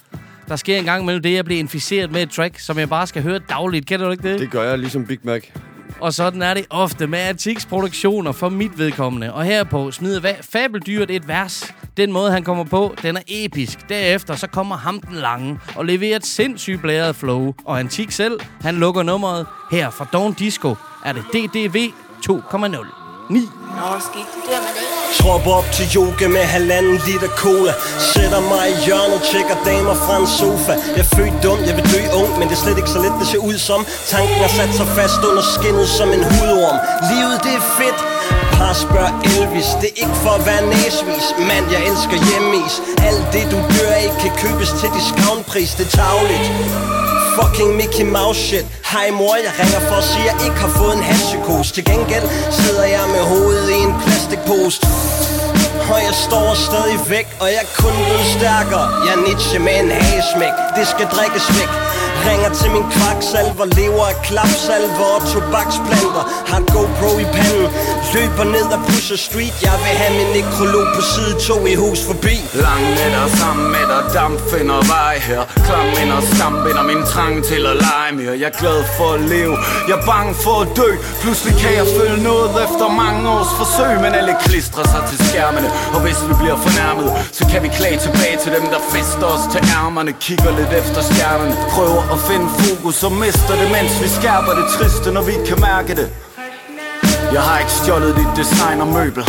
Der 0.47 0.55
sker 0.55 0.77
en 0.77 0.85
gang 0.85 1.05
mellem 1.05 1.23
det, 1.23 1.33
jeg 1.33 1.45
bliver 1.45 1.59
inficeret 1.59 2.11
med 2.11 2.23
et 2.23 2.29
track, 2.29 2.59
som 2.59 2.79
jeg 2.79 2.89
bare 2.89 3.07
skal 3.07 3.23
høre 3.23 3.39
dagligt. 3.49 3.85
Kender 3.85 4.05
du 4.05 4.11
ikke 4.11 4.31
det? 4.31 4.39
Det 4.39 4.51
gør 4.51 4.63
jeg 4.63 4.79
ligesom 4.79 5.05
Big 5.05 5.19
Mac. 5.23 5.43
Og 5.99 6.13
sådan 6.13 6.41
er 6.41 6.53
det 6.53 6.65
ofte 6.69 7.07
med 7.07 7.19
Antiks 7.19 7.65
produktioner 7.65 8.31
for 8.31 8.49
mit 8.49 8.77
vedkommende. 8.77 9.33
Og 9.33 9.43
herpå 9.43 9.91
smider 9.91 10.33
Fabeldyret 10.41 11.11
et 11.11 11.27
vers. 11.27 11.73
Den 11.97 12.11
måde, 12.11 12.31
han 12.31 12.43
kommer 12.43 12.63
på, 12.63 12.95
den 13.01 13.17
er 13.17 13.21
episk. 13.27 13.89
Derefter 13.89 14.35
så 14.35 14.47
kommer 14.47 14.77
ham 14.77 14.99
den 14.99 15.15
lange 15.15 15.59
og 15.75 15.85
leverer 15.85 16.15
et 16.15 16.25
sindssygt 16.25 16.81
blæret 16.81 17.15
flow. 17.15 17.53
Og 17.65 17.79
Antik 17.79 18.11
selv, 18.11 18.39
han 18.61 18.75
lukker 18.75 19.03
nummeret. 19.03 19.45
Her 19.71 19.89
fra 19.89 20.07
Dawn 20.13 20.33
Disco 20.33 20.75
er 21.05 21.13
det 21.13 21.23
DDV 21.33 21.91
2,0. 22.25 23.07
9. 23.29 23.49
Trop 25.19 25.47
op 25.47 25.67
til 25.77 25.85
yoga 25.95 26.27
med 26.27 26.43
halvanden 26.55 26.97
liter 27.07 27.31
cola. 27.43 27.73
Sætter 28.13 28.41
mig 28.51 28.65
i 28.73 28.75
hjørnet, 28.85 29.21
tjekker 29.29 29.57
damer 29.65 29.95
fra 30.05 30.15
en 30.21 30.27
sofa. 30.39 30.73
Jeg 30.95 31.03
er 31.05 31.09
født 31.15 31.35
dum, 31.43 31.59
jeg 31.67 31.75
vil 31.77 31.85
dø 31.93 32.01
ung 32.19 32.31
Men 32.39 32.45
det 32.49 32.55
er 32.57 32.61
slet 32.65 32.77
ikke 32.81 32.93
så 32.95 32.99
let, 33.05 33.13
det 33.19 33.27
ser 33.27 33.41
ud 33.49 33.57
som. 33.69 33.81
Tanken 34.13 34.39
har 34.45 34.51
sat 34.59 34.71
sig 34.79 34.87
fast 34.99 35.19
under 35.29 35.43
skinnet 35.55 35.87
som 35.97 36.09
en 36.17 36.23
hudorm. 36.31 36.77
Livet 37.11 37.37
det 37.45 37.53
er 37.61 37.65
fedt. 37.79 37.99
Par 38.57 38.73
spørg 38.85 39.11
Elvis, 39.33 39.69
det 39.81 39.89
er 39.93 39.97
ikke 40.03 40.17
for 40.23 40.33
at 40.39 40.43
være 40.49 40.63
næsvis 40.75 41.27
Mand, 41.49 41.65
jeg 41.75 41.81
elsker 41.89 42.17
hjemmeis. 42.29 42.73
Alt 43.09 43.25
det 43.35 43.45
du 43.53 43.57
dør 43.75 43.91
af 44.01 44.09
kan 44.21 44.31
købes 44.43 44.69
til 44.79 44.89
discountpris. 44.97 45.71
Det 45.77 45.85
er 45.87 45.93
tagligt 46.01 46.47
Fucking 47.37 47.75
Mickey 47.77 48.03
Mouse 48.03 48.39
shit. 48.39 48.65
Hej 48.91 49.11
mor, 49.11 49.35
jeg 49.35 49.53
ringer 49.59 49.79
for 49.89 49.95
at 49.95 50.03
sige, 50.03 50.29
at 50.29 50.35
jeg 50.35 50.45
ikke 50.47 50.59
har 50.65 50.71
fået 50.79 50.93
en 50.97 51.03
hashpsykose 51.03 51.73
Til 51.73 51.85
gengæld 51.85 52.25
sidder 52.51 52.85
jeg 52.95 53.03
med 53.15 53.23
hovedet 53.33 53.69
i 53.69 53.77
en 53.87 53.93
plastikpose 54.03 54.77
høj 55.91 56.01
jeg 56.09 56.15
står 56.27 56.47
stadig 56.67 56.99
væk, 57.09 57.27
og 57.41 57.47
jeg 57.53 57.61
er 57.67 57.71
kun 57.83 57.95
blevet 58.05 58.27
stærkere 58.37 58.87
Jeg 59.05 59.13
er 59.17 59.21
Nietzsche 59.27 59.59
med 59.59 59.75
en 59.81 59.91
hagesmæk, 59.91 60.55
det 60.77 60.85
skal 60.93 61.07
drikkes 61.15 61.47
væk. 61.59 61.71
Ringer 62.29 62.51
til 62.59 62.69
min 62.75 62.85
kvaksalver, 62.95 63.65
lever 63.79 64.05
af 64.11 64.17
klapsalver 64.27 65.09
og 65.17 65.21
tobaksplanter. 65.31 66.23
Har 66.51 66.61
GoPro 66.73 67.11
i 67.25 67.27
panden, 67.35 67.67
løber 68.13 68.45
ned 68.55 68.67
ad 68.75 68.81
Pusher 68.87 69.19
Street. 69.27 69.55
Jeg 69.67 69.75
vil 69.83 69.93
have 70.01 70.13
min 70.19 70.29
nekrolog 70.37 70.85
på 70.95 71.01
side 71.11 71.33
2 71.47 71.65
i 71.73 71.75
hus 71.83 71.99
forbi. 72.09 72.35
Lang 72.65 72.83
nætter 72.97 73.25
sammen 73.41 73.67
med 73.75 73.85
dig, 73.91 74.01
damp 74.15 74.39
finder 74.51 74.79
vej 74.95 75.15
her. 75.29 75.41
Klam 75.67 75.87
minder, 75.97 76.19
skam 76.31 76.55
binder 76.65 76.83
min 76.91 77.01
trang 77.11 77.35
til 77.49 77.61
at 77.71 77.75
lege 77.85 78.11
mere. 78.19 78.33
Jeg 78.41 78.49
er 78.53 78.57
glad 78.63 78.79
for 78.97 79.07
at 79.17 79.21
leve, 79.33 79.55
jeg 79.89 79.95
er 79.99 80.05
bange 80.11 80.33
for 80.43 80.55
at 80.63 80.69
dø. 80.79 80.89
Pludselig 81.23 81.53
kan 81.61 81.71
jeg 81.79 81.87
følge 81.97 82.17
noget 82.29 82.49
efter 82.65 82.87
mange 83.03 83.21
års 83.35 83.51
forsøg. 83.59 83.93
Men 84.03 84.11
alle 84.19 84.33
klistrer 84.45 84.85
sig 84.93 85.01
til 85.09 85.17
skærmene. 85.29 85.67
Og 85.95 85.99
hvis 86.05 86.19
vi 86.27 86.33
bliver 86.41 86.57
fornærmet, 86.65 87.07
så 87.37 87.43
kan 87.51 87.59
vi 87.65 87.69
klage 87.79 87.97
tilbage 88.05 88.37
til 88.43 88.51
dem 88.55 88.65
Der 88.73 88.81
fester 88.93 89.27
os 89.35 89.43
til 89.53 89.61
ærmerne 89.79 90.11
Kigger 90.25 90.51
lidt 90.59 90.73
efter 90.81 91.01
stjernerne 91.09 91.55
Prøver 91.75 92.01
at 92.13 92.19
finde 92.29 92.47
fokus 92.61 92.97
og 93.07 93.11
mister 93.23 93.53
det 93.61 93.67
Mens 93.75 93.93
vi 94.03 94.07
skærper 94.19 94.53
det 94.59 94.67
triste, 94.75 95.07
når 95.17 95.23
vi 95.29 95.33
kan 95.49 95.59
mærke 95.69 95.93
det. 95.99 96.09
Jeg 97.33 97.41
har 97.41 97.59
ikke 97.59 97.71
stjålet 97.71 98.15
dit 98.15 98.31
designermøbel 98.35 99.23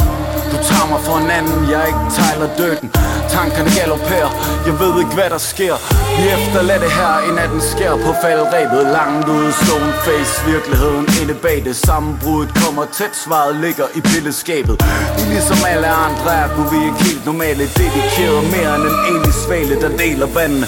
du 0.52 0.56
tager 0.68 0.87
mig 0.92 1.00
for 1.08 1.16
en 1.24 1.30
anden, 1.38 1.61
jeg 1.70 1.80
er 1.82 1.87
ikke 1.92 2.04
Tyler 2.16 2.50
Durden 2.58 2.90
Tankerne 3.34 3.70
galopperer, 3.78 4.30
jeg 4.66 4.74
ved 4.82 4.92
ikke 5.02 5.14
hvad 5.18 5.30
der 5.34 5.42
sker. 5.52 5.74
Vi 6.18 6.24
efterlader 6.37 6.90
her 6.98 7.14
i 7.28 7.30
natten 7.38 7.61
sker. 7.72 7.92
På 8.06 8.12
faldrebet 8.22 8.82
Langt 8.98 9.28
ude 9.28 9.52
stone 9.61 9.92
face, 10.04 10.34
virkeligheden 10.52 11.06
inde 11.20 11.34
bag 11.34 11.58
det 11.64 11.76
Sammenbruddet 11.76 12.50
kommer 12.62 12.84
tæt, 12.98 13.14
svaret 13.24 13.54
ligger 13.64 13.87
i 13.98 14.00
pilleskabet 14.00 14.76
Vi 15.16 15.22
er 15.22 15.28
ligesom 15.34 15.58
alle 15.72 15.88
andre 16.06 16.30
er 16.42 16.48
du 16.56 16.62
vi 16.72 16.76
er 16.76 16.87
ikke 16.90 17.02
helt 17.08 17.24
normale. 17.30 17.62
Dedikeret 17.80 18.42
mere 18.54 18.72
end 18.76 18.84
en 18.90 18.96
enlig 19.11 19.34
svale, 19.44 19.74
der 19.82 19.90
deler 20.02 20.28
vandene 20.38 20.66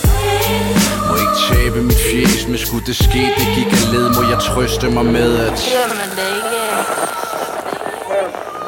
Må 1.08 1.14
ikke 1.24 1.38
tabe 1.48 1.78
mit 1.88 2.00
fjes, 2.10 2.42
men 2.48 2.58
skulle 2.66 2.86
det 2.86 2.96
ske, 2.96 3.22
det 3.38 3.46
gik 3.56 3.70
af 3.80 3.84
led. 3.92 4.06
Må 4.16 4.22
jeg 4.32 4.38
trøste 4.48 4.86
mig 4.96 5.04
med 5.04 5.30
at 5.46 5.52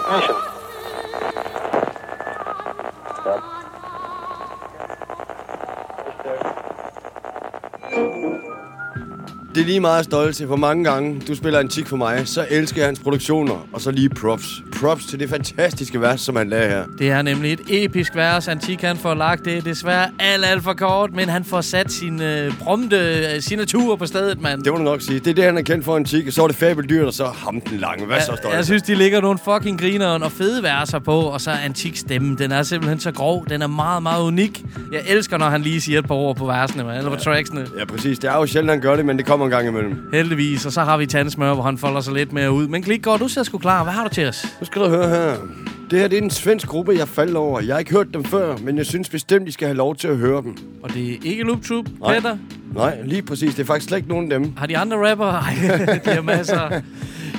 Det 0.09 0.52
er 9.61 9.65
lige 9.67 9.81
meget 9.81 10.05
stolt 10.05 10.37
til, 10.37 10.47
hvor 10.47 10.57
mange 10.57 10.85
gange 10.85 11.21
du 11.29 11.35
spiller 11.35 11.61
en 11.61 11.69
tik 11.69 11.87
for 11.87 11.97
mig, 11.97 12.29
så 12.29 12.47
elsker 12.51 12.81
jeg 12.81 12.87
hans 12.87 12.99
produktioner, 12.99 13.67
og 13.73 13.81
så 13.81 13.91
lige 13.91 14.09
props. 14.09 14.63
Props 14.81 15.07
til 15.07 15.21
det 15.21 15.29
fantastiske 15.31 16.01
vers, 16.01 16.21
som 16.21 16.37
han 16.37 16.49
lavede 16.49 16.69
her. 16.69 16.85
Det 16.99 17.11
er 17.11 17.23
nemlig 17.23 17.53
et 17.53 17.61
episk 17.69 18.17
vers, 18.17 18.49
Antik 18.49 18.81
han 18.81 18.97
får 18.97 19.15
lagt. 19.15 19.45
Det 19.45 19.57
er 19.57 19.61
desværre 19.63 20.11
alt, 20.19 20.45
alt 20.45 20.63
for 20.63 20.73
kort, 20.73 21.13
men 21.13 21.29
han 21.29 21.45
får 21.45 21.61
sat 21.61 21.93
sin 21.93 22.23
øh, 22.23 22.59
prompte 22.59 22.97
øh, 22.97 23.41
signatur 23.41 23.97
på 23.97 24.07
stedet, 24.07 24.41
mand. 24.41 24.63
Det 24.63 24.73
må 24.73 24.79
du 24.79 24.85
nok 24.85 25.01
sige. 25.03 25.19
Det 25.19 25.27
er 25.31 25.35
det, 25.35 25.45
han 25.45 25.59
er 25.59 25.63
kendt 25.63 25.85
for 25.85 25.97
en 25.97 26.05
tik. 26.05 26.33
Så 26.33 26.41
var 26.41 26.49
det 26.49 26.57
fabeldyrt, 26.57 27.07
og 27.07 27.13
så 27.13 27.25
ham 27.25 27.61
den 27.61 27.79
lange. 27.79 28.07
Hvad 28.07 28.21
så 28.21 28.37
stolt? 28.37 28.57
Jeg 28.57 28.65
synes, 28.65 28.83
de 28.83 28.95
ligger 28.95 29.21
nogle 29.21 29.39
fucking 29.45 29.81
grineren 29.81 30.23
og 30.23 30.33
fede 30.33 30.63
verser 30.63 30.99
på, 30.99 31.21
og 31.21 31.41
så 31.41 31.51
Antik 31.51 31.97
stemme. 31.97 32.37
Den 32.37 32.53
er 32.53 32.63
simpelthen 32.63 33.01
så 33.01 33.13
grov. 33.13 33.47
Den 33.49 33.63
er 33.63 33.67
meget, 33.67 34.03
meget 34.03 34.23
unik. 34.23 34.65
Jeg 34.93 35.01
elsker, 35.09 35.39
når 35.39 35.47
han 35.47 35.63
lige 35.63 35.81
siger 35.81 35.99
et 35.99 36.07
par 36.07 36.15
ord 36.15 36.37
på 36.37 36.47
versene, 36.47 36.85
man, 36.85 36.97
eller 36.97 37.11
på 37.11 37.17
tracksene. 37.17 37.67
Ja, 37.79 37.85
præcis. 37.85 38.19
Det 38.19 38.31
er 38.31 38.37
jo 38.37 38.47
sjældent, 38.47 38.71
han 38.71 38.81
gør 38.81 38.97
det, 38.97 39.07
men 39.07 39.17
det 39.17 39.27
kommer 39.27 39.42
en 39.45 39.51
gang 39.51 39.69
imellem. 39.69 40.09
Heldigvis, 40.13 40.67
og 40.67 40.73
så 40.73 40.81
har 40.81 40.97
vi 40.97 41.07
tandsmør, 41.07 41.55
hvor 41.55 41.63
han 41.63 41.79
folder 41.79 42.01
sig 42.01 42.15
lidt 42.15 42.33
mere 42.33 42.53
ud. 42.53 42.69
Men 42.69 42.83
Glikgaard, 42.83 43.19
du 43.19 43.29
ser 43.29 43.43
sgu 43.43 43.59
klar. 43.59 43.83
Hvad 43.83 43.93
har 43.93 44.09
du 44.09 44.15
til 44.15 44.29
os? 44.29 44.47
Nu 44.61 44.67
skal 44.67 44.83
du 44.83 44.89
høre 44.89 45.09
her. 45.09 45.35
Det 45.91 46.01
her 46.01 46.09
det 46.09 46.19
er 46.19 46.23
en 46.23 46.31
svensk 46.31 46.67
gruppe, 46.69 46.93
jeg 46.99 47.09
faldt 47.09 47.37
over. 47.37 47.61
Jeg 47.61 47.75
har 47.75 47.79
ikke 47.79 47.91
hørt 47.93 48.07
dem 48.15 48.25
før, 48.25 48.57
men 48.57 48.79
jeg 48.79 48.87
synes 48.87 49.09
bestemt, 49.09 49.47
de 49.47 49.53
skal 49.53 49.67
have 49.69 49.77
lov 49.77 49.97
til 49.97 50.09
at 50.09 50.17
høre 50.17 50.43
dem. 50.43 50.57
Og 50.83 50.95
det 50.95 51.13
er 51.13 51.17
ikke 51.23 51.43
Loop 51.43 51.63
Troop, 51.63 51.85
Nej. 52.01 52.15
Peter? 52.21 52.37
Nej, 52.75 52.99
lige 53.05 53.23
præcis. 53.23 53.55
Det 53.55 53.63
er 53.63 53.67
faktisk 53.67 53.89
slet 53.89 53.99
ikke 53.99 54.09
nogen 54.09 54.33
af 54.33 54.39
dem. 54.39 54.53
Har 54.57 54.67
de 54.67 54.79
andre 54.79 55.11
rapper? 55.11 55.27
Ej, 55.27 55.55
de 56.05 56.11
har 56.11 56.23
masser. 56.23 56.71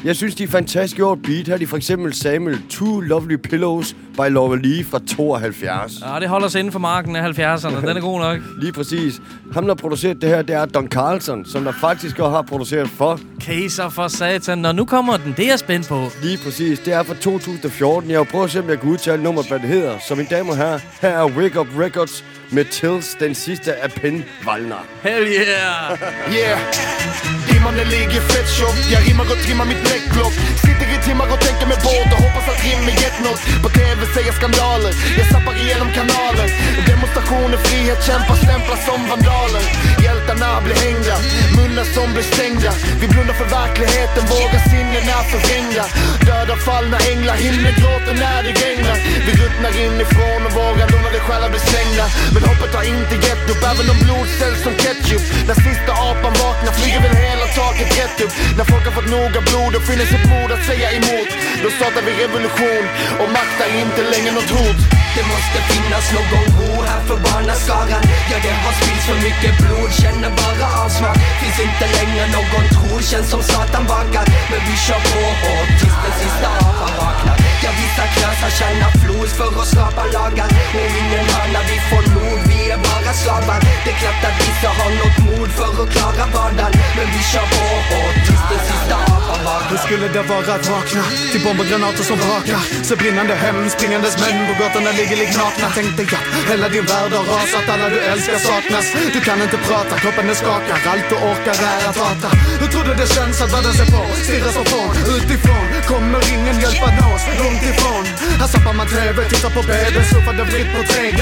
Jeg 0.04 0.16
synes, 0.16 0.36
de 0.36 0.44
er 0.44 0.48
fantastisk 0.48 1.02
over 1.02 1.16
beat. 1.16 1.48
Her 1.48 1.54
er 1.54 1.58
de 1.58 1.68
for 1.68 1.78
eksempel 1.78 2.14
Samuel 2.14 2.62
Two 2.70 3.00
Lovely 3.00 3.36
Pillows 3.36 3.94
by 3.94 4.30
Laura 4.30 4.56
Lee 4.56 4.84
fra 4.84 5.00
72. 5.08 5.94
Ja, 6.06 6.20
det 6.20 6.30
holder 6.30 6.48
sig 6.48 6.60
inden 6.60 6.72
for 6.72 6.80
marken 6.80 7.16
af 7.16 7.30
70'erne. 7.30 7.88
Den 7.88 7.98
er 7.98 8.02
god 8.02 8.20
nok. 8.20 8.40
Lige 8.62 8.74
præcis. 8.74 9.22
Ham, 9.54 9.64
der 9.64 9.70
har 9.70 9.76
produceret 9.76 10.22
det 10.22 10.30
her, 10.30 10.42
det 10.42 10.56
er 10.56 10.66
Don 10.66 10.88
Carlson, 10.88 11.46
som 11.46 11.64
der 11.64 11.72
faktisk 11.72 12.20
også 12.20 12.36
har 12.36 12.42
produceret 12.42 12.90
for. 12.90 13.20
Caser 13.42 13.90
for 13.90 14.08
satan. 14.08 14.58
Når 14.58 14.72
nu 14.72 14.86
kommer 14.86 15.18
den, 15.18 15.34
det 15.38 15.46
er 15.46 15.50
jeg 15.50 15.60
spændt 15.60 15.88
på. 15.88 16.08
Lige 16.24 16.38
præcis. 16.44 16.80
Det 16.80 16.94
er 16.94 17.04
fra 17.04 17.14
2014. 17.14 18.10
Jeg 18.10 18.20
har 18.20 18.24
prøvet 18.24 18.46
at 18.46 18.52
se, 18.52 18.60
om 18.60 18.70
jeg 18.70 18.80
kan 18.80 18.90
udtale 18.90 19.24
nummeret, 19.24 19.48
hvad 19.48 19.60
det 19.60 19.68
hedder. 19.68 20.00
Så 20.08 20.16
mine 20.16 20.28
damer 20.30 20.52
og 20.52 20.58
herrer, 20.58 20.80
her 21.02 21.10
er 21.10 21.26
Wake 21.26 21.60
Up 21.60 21.68
Records 21.80 22.26
med 22.52 22.66
Tills, 22.66 23.18
den 23.20 23.36
sidste 23.36 23.76
af 23.76 23.92
Penn 23.92 24.24
Wallner. 24.48 24.86
Hell 25.04 25.28
yeah! 25.28 26.00
Yeah 26.38 27.43
Rimmarna 27.64 27.84
ligger 27.90 28.22
fett 28.22 28.50
tjockt 28.58 28.92
Jeg 28.92 29.00
rimmar 29.08 29.30
og 29.32 29.38
trimmer 29.44 29.64
mit 29.64 29.80
blækblok 29.86 30.34
Sitter 30.64 30.90
i 30.96 30.98
timer 31.06 31.32
og 31.34 31.40
tænker 31.46 31.68
med 31.72 31.80
båd 31.86 32.12
og 32.16 32.33
hoppas 32.44 32.56
att 32.56 32.66
rimmen 32.66 32.96
gett 33.04 33.20
något 33.24 33.42
På 33.64 33.70
TV 33.70 34.06
säger 34.14 34.32
skandaler. 34.32 34.94
Jag 35.18 35.28
zappar 35.32 35.56
igenom 35.62 35.90
kanaler. 35.98 36.48
Demonstrationer, 36.88 37.58
frihet, 37.58 38.04
kämpar, 38.08 38.36
stämplar 38.36 38.78
som 38.88 39.00
vandaler. 39.10 39.64
Hjältarna 40.04 40.62
blir 40.66 40.76
hängda, 40.86 41.16
munnar 41.58 41.88
som 41.96 42.08
blir 42.14 42.28
stängda 42.34 42.72
Vi 43.02 43.08
blundar 43.08 43.36
för 43.42 43.48
verkligheten, 43.60 44.24
våra 44.36 44.60
sinnen 44.72 45.04
är 45.18 45.24
förvrängda 45.32 45.86
Döda 46.28 46.56
fallna 46.68 46.98
änglar, 47.12 47.36
himlen 47.46 47.74
gråter 47.80 48.16
när 48.24 48.40
det 48.46 48.54
regnar 48.64 48.98
Vi 49.26 49.32
ruttnar 49.42 49.72
inifrån 49.86 50.42
och 50.48 50.54
våra 50.60 50.86
lånade 50.94 51.20
själar 51.26 51.50
blir 51.54 51.66
slängda 51.72 52.06
Men 52.34 52.42
hoppet 52.50 52.74
har 52.78 52.86
inte 52.96 53.16
gett 53.26 53.46
upp, 53.52 53.64
även 53.72 53.88
om 53.94 54.00
blod 54.06 54.28
säljs 54.40 54.62
som 54.66 54.74
ketchup. 54.84 55.24
När 55.48 55.58
sista 55.68 55.92
apan 56.10 56.34
vaknar 56.44 56.74
flyger 56.80 57.02
väl 57.06 57.16
hela 57.28 57.46
taket 57.60 57.90
rätt 58.00 58.18
upp 58.26 58.34
När 58.58 58.66
folk 58.72 58.86
har 58.88 58.94
fått 58.98 59.10
nog 59.16 59.32
av 59.40 59.44
blod 59.50 59.74
och 59.78 59.84
finner 59.90 60.08
sitt 60.14 60.26
mod 60.34 60.50
att 60.56 60.64
säga 60.70 60.88
emot 61.00 61.30
Då 61.64 61.70
startar 61.78 62.02
vi 62.06 62.12
revolution 62.24 62.33
och 62.34 63.30
makt 63.38 63.58
är 63.66 63.72
inte 63.86 64.02
längre 64.14 64.32
något 64.32 64.50
hot. 64.50 64.80
Det 65.16 65.26
måste 65.34 65.58
finnas 65.72 66.06
någon 66.18 66.46
ro 66.58 66.82
här 66.90 67.02
för 67.08 67.18
barnaskaran. 67.28 68.04
Ja, 68.32 68.38
det 68.46 68.56
har 68.64 68.74
spillts 68.80 69.06
för 69.10 69.18
mycket 69.28 69.54
blod, 69.62 69.92
känner 70.02 70.32
bara 70.40 70.68
avsmak. 70.84 71.18
Finns 71.42 71.60
inte 71.68 71.86
längre 71.98 72.24
någon 72.38 72.66
tro, 72.76 73.00
känns 73.12 73.30
som 73.30 73.44
Satan 73.44 73.86
vakar. 73.94 74.26
Men 74.52 74.62
vi 74.68 74.76
kör 74.86 75.02
på 75.12 75.22
hårt 75.42 75.72
tills 75.80 75.98
den 76.06 76.16
sista 76.22 76.48
apan 76.66 76.94
vaknar. 77.02 77.38
Ja, 77.64 77.70
vissa 77.82 78.06
klösar 78.14 78.52
tjänar 78.60 78.92
flos 79.02 79.32
för 79.38 79.50
att 79.62 79.68
skapa 79.74 80.04
lagar. 80.18 80.50
Och 80.78 80.90
ingen 81.02 81.26
hör 81.34 81.48
när 81.56 81.64
vi 81.72 81.78
får 81.90 82.04
nog, 82.16 82.53
är 82.74 82.78
bara 82.88 83.14
slavar 83.22 83.60
Det 83.86 83.92
är 83.94 83.98
klart 84.02 84.24
att 84.30 84.38
vissa 84.44 84.70
har 84.80 84.92
något 85.02 85.18
mod 85.28 85.50
för 85.58 85.72
att 85.82 85.90
klara 85.96 86.26
vardagen 86.36 86.74
Men 86.98 87.08
vi 87.14 87.22
kör 87.32 87.48
på 87.54 87.62
hårt 87.90 88.18
tills 88.26 88.44
den 88.52 88.62
sista 88.70 88.96
apan 89.14 89.40
vaknar 89.48 89.70
Hur 89.72 89.80
skulle 89.86 90.08
det 90.16 90.24
vara 90.32 90.54
att 90.56 90.66
vakna 90.74 91.04
till 91.32 91.42
bomber 91.46 91.66
granater 91.70 92.04
som 92.10 92.18
brakar? 92.24 92.62
Så 92.88 92.94
brinnande 93.02 93.34
hem, 93.44 93.70
springandes 93.76 94.16
män 94.22 94.38
på 94.48 94.54
gatorna 94.62 94.92
ligger 95.00 95.18
lik 95.22 95.34
nakna. 95.42 95.68
Tänkte 95.78 96.04
dig 96.04 96.08
hela 96.52 96.68
din 96.76 96.86
värld 96.92 97.12
har 97.18 97.26
rasat, 97.34 97.66
alla 97.74 97.88
du 97.96 98.00
älskar 98.12 98.40
saknas. 98.50 98.88
Du 99.16 99.20
kan 99.28 99.38
inte 99.46 99.58
prata, 99.68 99.94
kroppen 100.04 100.26
den 100.30 100.36
skakar, 100.36 100.78
allt 100.92 101.06
du 101.12 101.16
orkar 101.30 101.58
är 101.74 101.82
att 101.90 101.98
hata. 102.06 102.30
Hur 102.62 102.70
tror 102.74 102.84
du 102.90 102.94
det 103.02 103.10
känns 103.16 103.38
att 103.44 103.52
världen 103.56 103.74
ser 103.80 103.90
på, 103.96 104.02
stirrar 104.24 104.54
som 104.58 104.66
fån 104.72 104.96
utifrån? 105.18 105.66
Kommer 105.92 106.22
ingen 106.36 106.56
hjälpa 106.64 106.88
nås, 107.00 107.24
långt 107.42 107.64
ifrån. 107.72 108.04
Här 108.42 108.48
zappar 108.54 108.74
man 108.80 108.88
TV, 108.94 109.18
tittar 109.32 109.52
på 109.58 109.62
BB, 109.70 109.96
surfar 110.12 110.34
den 110.40 110.48
fritt 110.52 110.70
på 110.76 110.82
3G. 110.92 111.22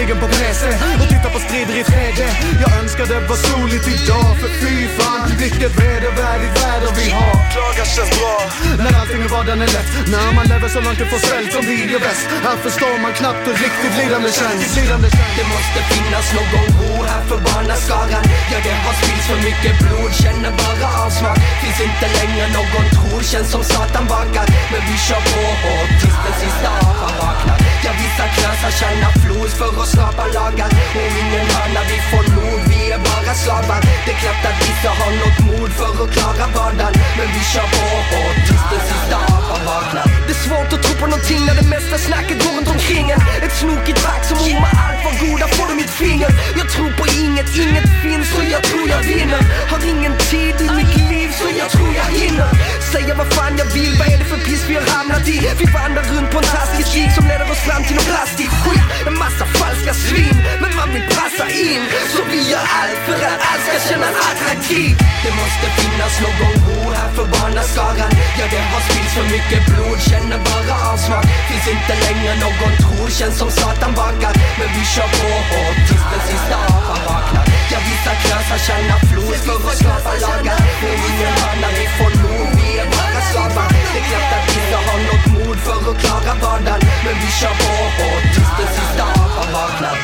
Här 0.00 0.06
krigen 0.06 0.20
på 0.20 0.26
PC 0.26 0.66
och 1.02 1.08
tittar 1.08 1.30
på 1.30 1.38
strider 1.38 1.74
i 1.80 1.82
3D. 1.82 2.20
Jag 2.60 2.82
önskar 2.82 3.06
det 3.06 3.20
var 3.28 3.36
soligt 3.36 3.88
idag, 3.88 4.36
för 4.40 4.48
fy 4.48 4.88
fan, 4.98 5.28
vilket 5.38 5.80
vedervärdigt 5.80 6.64
väder 6.64 6.92
vi 6.96 7.10
har. 7.10 7.49
Klagar 7.54 7.86
känns 7.96 8.12
bra. 8.20 8.36
När 8.84 8.92
allting 9.00 9.22
i 9.26 9.28
vardagen 9.34 9.60
är 9.66 9.70
lätt 9.76 9.92
När 10.14 10.30
man 10.36 10.44
lever 10.52 10.68
så 10.76 10.80
långt 10.86 11.00
ifrån 11.04 11.20
svält 11.28 11.52
som 11.56 11.62
vi 11.68 11.76
gör 11.92 12.02
bäst. 12.08 12.26
Här 12.46 12.56
förstår 12.66 12.94
man 13.04 13.12
knappt 13.20 13.42
hur 13.48 13.56
riktigt 13.66 13.94
lidande 14.00 14.30
känns. 14.40 14.76
Lidande 14.76 15.08
känns. 15.16 15.34
Det 15.38 15.46
måste 15.54 15.78
finnas 15.92 16.26
någon 16.38 16.68
ro 16.78 16.92
här 17.10 17.22
för 17.28 17.38
barnaskaran. 17.48 18.24
Ja, 18.52 18.58
det 18.66 18.76
har 18.86 18.94
spillts 19.00 19.26
för 19.30 19.38
mycket 19.48 19.74
blod, 19.82 20.12
känner 20.22 20.52
bara 20.60 20.88
avsmak. 21.04 21.38
Finns 21.62 21.80
inte 21.88 22.06
längre 22.18 22.44
någon 22.58 22.86
tro, 22.96 23.10
känns 23.32 23.48
som 23.54 23.62
Satan 23.72 24.04
vakar. 24.14 24.46
Men 24.72 24.82
vi 24.88 24.96
kör 25.06 25.22
på 25.30 25.42
hårt 25.62 25.92
tills 26.00 26.18
den 26.26 26.36
sista 26.42 26.68
apan 26.88 27.12
vaknar. 27.22 27.58
Ja, 27.84 27.90
vissa 28.02 28.24
klösar 28.34 28.72
tjänar 28.80 29.12
flos 29.22 29.52
för 29.60 29.70
att 29.82 29.88
skapa 29.94 30.24
lagar. 30.38 30.70
Och 30.96 31.08
ingen 31.22 31.46
hör 31.52 31.68
när 31.76 31.84
vi 31.92 31.98
får 32.10 32.24
nog, 32.36 32.58
vi 32.70 32.80
är 32.94 33.00
bara 33.08 33.34
slavar. 33.42 33.80
Det 34.04 34.12
är 34.14 34.18
klart 34.22 34.44
att 34.50 34.58
vissa 34.66 34.90
har 35.00 35.12
något 35.22 35.38
mod 35.48 35.70
för 35.78 35.92
att 36.02 36.10
klara 36.16 36.46
vardagen. 36.56 36.94
Men 37.18 37.28
vi 37.34 37.39
kör 37.52 37.68
på 37.76 37.84
hårt 38.10 38.38
tills 38.46 38.64
den 38.72 38.82
sista 38.90 39.16
apan 39.16 39.62
vaknar 39.66 40.06
Det 40.26 40.32
är 40.36 40.42
svårt 40.48 40.72
att 40.74 40.82
tro 40.84 40.94
på 41.02 41.06
någonting 41.12 41.40
när 41.48 41.54
det 41.60 41.66
mesta 41.76 41.96
snacket 42.06 42.36
går 42.44 42.52
runt 42.56 42.70
omkring 42.76 43.06
en 43.14 43.20
Ett 43.44 43.54
snokigt 43.62 44.00
verk 44.08 44.24
som 44.30 44.38
ormar 44.46 44.72
allt 44.84 45.00
vad 45.06 45.14
goda 45.24 45.46
får 45.56 45.66
du 45.70 45.74
mitt 45.82 45.94
finger. 46.02 46.30
Jag 46.60 46.68
tror 46.74 46.90
på 47.00 47.04
inget, 47.24 47.48
inget 47.66 47.88
finns 48.02 48.28
och 48.38 48.44
jag 48.54 48.62
tror 48.70 48.86
jag 48.94 49.00
vinner 49.10 49.42
Har 49.70 49.80
ingen 49.94 50.14
tid 50.30 50.56
i 50.66 50.68
mitt 50.78 50.94
liv 51.10 51.28
så 51.40 51.46
jag 51.60 51.68
tror 51.74 51.90
jag 52.00 52.08
hinner 52.20 52.50
Sagde 52.92 53.08
jeg 53.10 53.18
var 53.22 53.28
fan 53.36 53.52
jeg 53.60 53.68
vill, 53.76 53.94
Hvad 53.98 54.08
er 54.12 54.18
det 54.22 54.28
for 54.32 54.40
pis 54.46 54.62
vi 54.68 54.74
har 54.80 54.86
hamnat 54.96 55.26
i? 55.34 55.38
Vi 55.60 55.66
vandrer 55.78 56.04
runt 56.12 56.28
på 56.34 56.38
en 56.42 56.48
taske 56.54 56.82
stig 56.90 57.08
som 57.16 57.24
letter 57.30 57.48
oss 57.54 57.62
fram 57.66 57.82
till 57.86 57.96
någon 57.98 58.08
plastig 58.12 58.48
skit 58.60 58.84
En 59.08 59.16
massa 59.24 59.44
falska 59.58 59.92
svin, 60.04 60.36
men 60.62 60.72
man 60.80 60.88
vil 60.94 61.04
passe 61.16 61.44
in. 61.68 61.82
Så 62.12 62.20
vi 62.32 62.40
er 62.58 62.64
alt 62.80 63.00
for 63.06 63.18
at 63.30 63.38
alt 63.50 63.62
skal 63.66 63.80
kännas 63.88 64.16
attraktiv 64.28 64.90
Det 65.24 65.32
måste 65.42 65.66
finnas 65.78 66.14
någon 66.24 66.54
ro 66.66 66.80
här 66.96 67.10
för 67.16 67.26
barnaskaran. 67.34 68.10
Ja, 68.38 68.44
det 68.52 68.62
har 68.72 68.80
spillts 68.88 69.12
för 69.16 69.26
mycket 69.36 69.62
blod, 69.68 69.98
känner 70.10 70.38
bara 70.48 70.74
avsmak. 70.90 71.26
Finns 71.48 71.66
inte 71.76 71.94
längre 72.06 72.30
någon 72.44 72.74
tro, 72.82 72.98
känns 73.18 73.36
som 73.42 73.50
Satan 73.58 73.92
bakar. 74.00 74.32
Men 74.58 74.68
vi 74.76 74.82
kör 74.94 75.08
på 75.18 75.28
hårt 75.50 75.78
tills 75.88 76.06
den 76.12 76.22
sista 76.30 76.56
apan 76.74 77.00
vaknar. 77.08 77.44
Ja, 77.72 77.78
vissa 77.90 78.12
klösar 78.22 78.60
tjänar 78.66 79.00
flod 79.10 79.36
för 79.46 79.70
att 79.70 79.78
skapa 79.82 80.12
lagar. 80.26 80.58
Men 80.82 80.96
ingen 81.08 81.32
hör 81.40 81.56
när 81.62 81.72
vi 81.78 81.86
får 81.96 82.12
nog, 82.22 82.46
vi 82.80 82.86
är 82.86 83.54
bara 83.56 83.68
Det 83.92 83.98
är 83.98 84.04
klart 84.08 84.32
att 84.36 84.48
vissa 84.56 84.78
har 84.88 84.98
något 85.08 85.26
mod 85.34 85.58
för 85.58 85.90
att 85.90 86.00
klara 86.02 86.34
vardagen. 86.42 86.80
Men 87.04 87.14
vi 87.22 87.30
kör 87.40 87.54
på 87.60 87.68
hårt 87.98 88.26
tills 88.34 88.52
den 88.58 88.68
sista 88.78 89.04
apan 89.04 89.52
vaknar. 89.52 89.96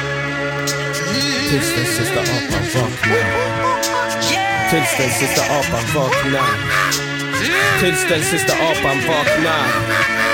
Tills 1.51 1.71
den 1.77 1.87
sista 1.97 2.21
apan 2.21 2.65
vaknar. 2.75 3.27
Tills 4.71 4.97
den 4.99 5.11
sista 5.11 5.43
apan 5.59 5.87
vaknar. 5.95 6.51
Tills 7.81 8.09
den 8.09 8.23
sista 8.23 8.53
apan 8.53 8.99
vaknar 9.09 10.26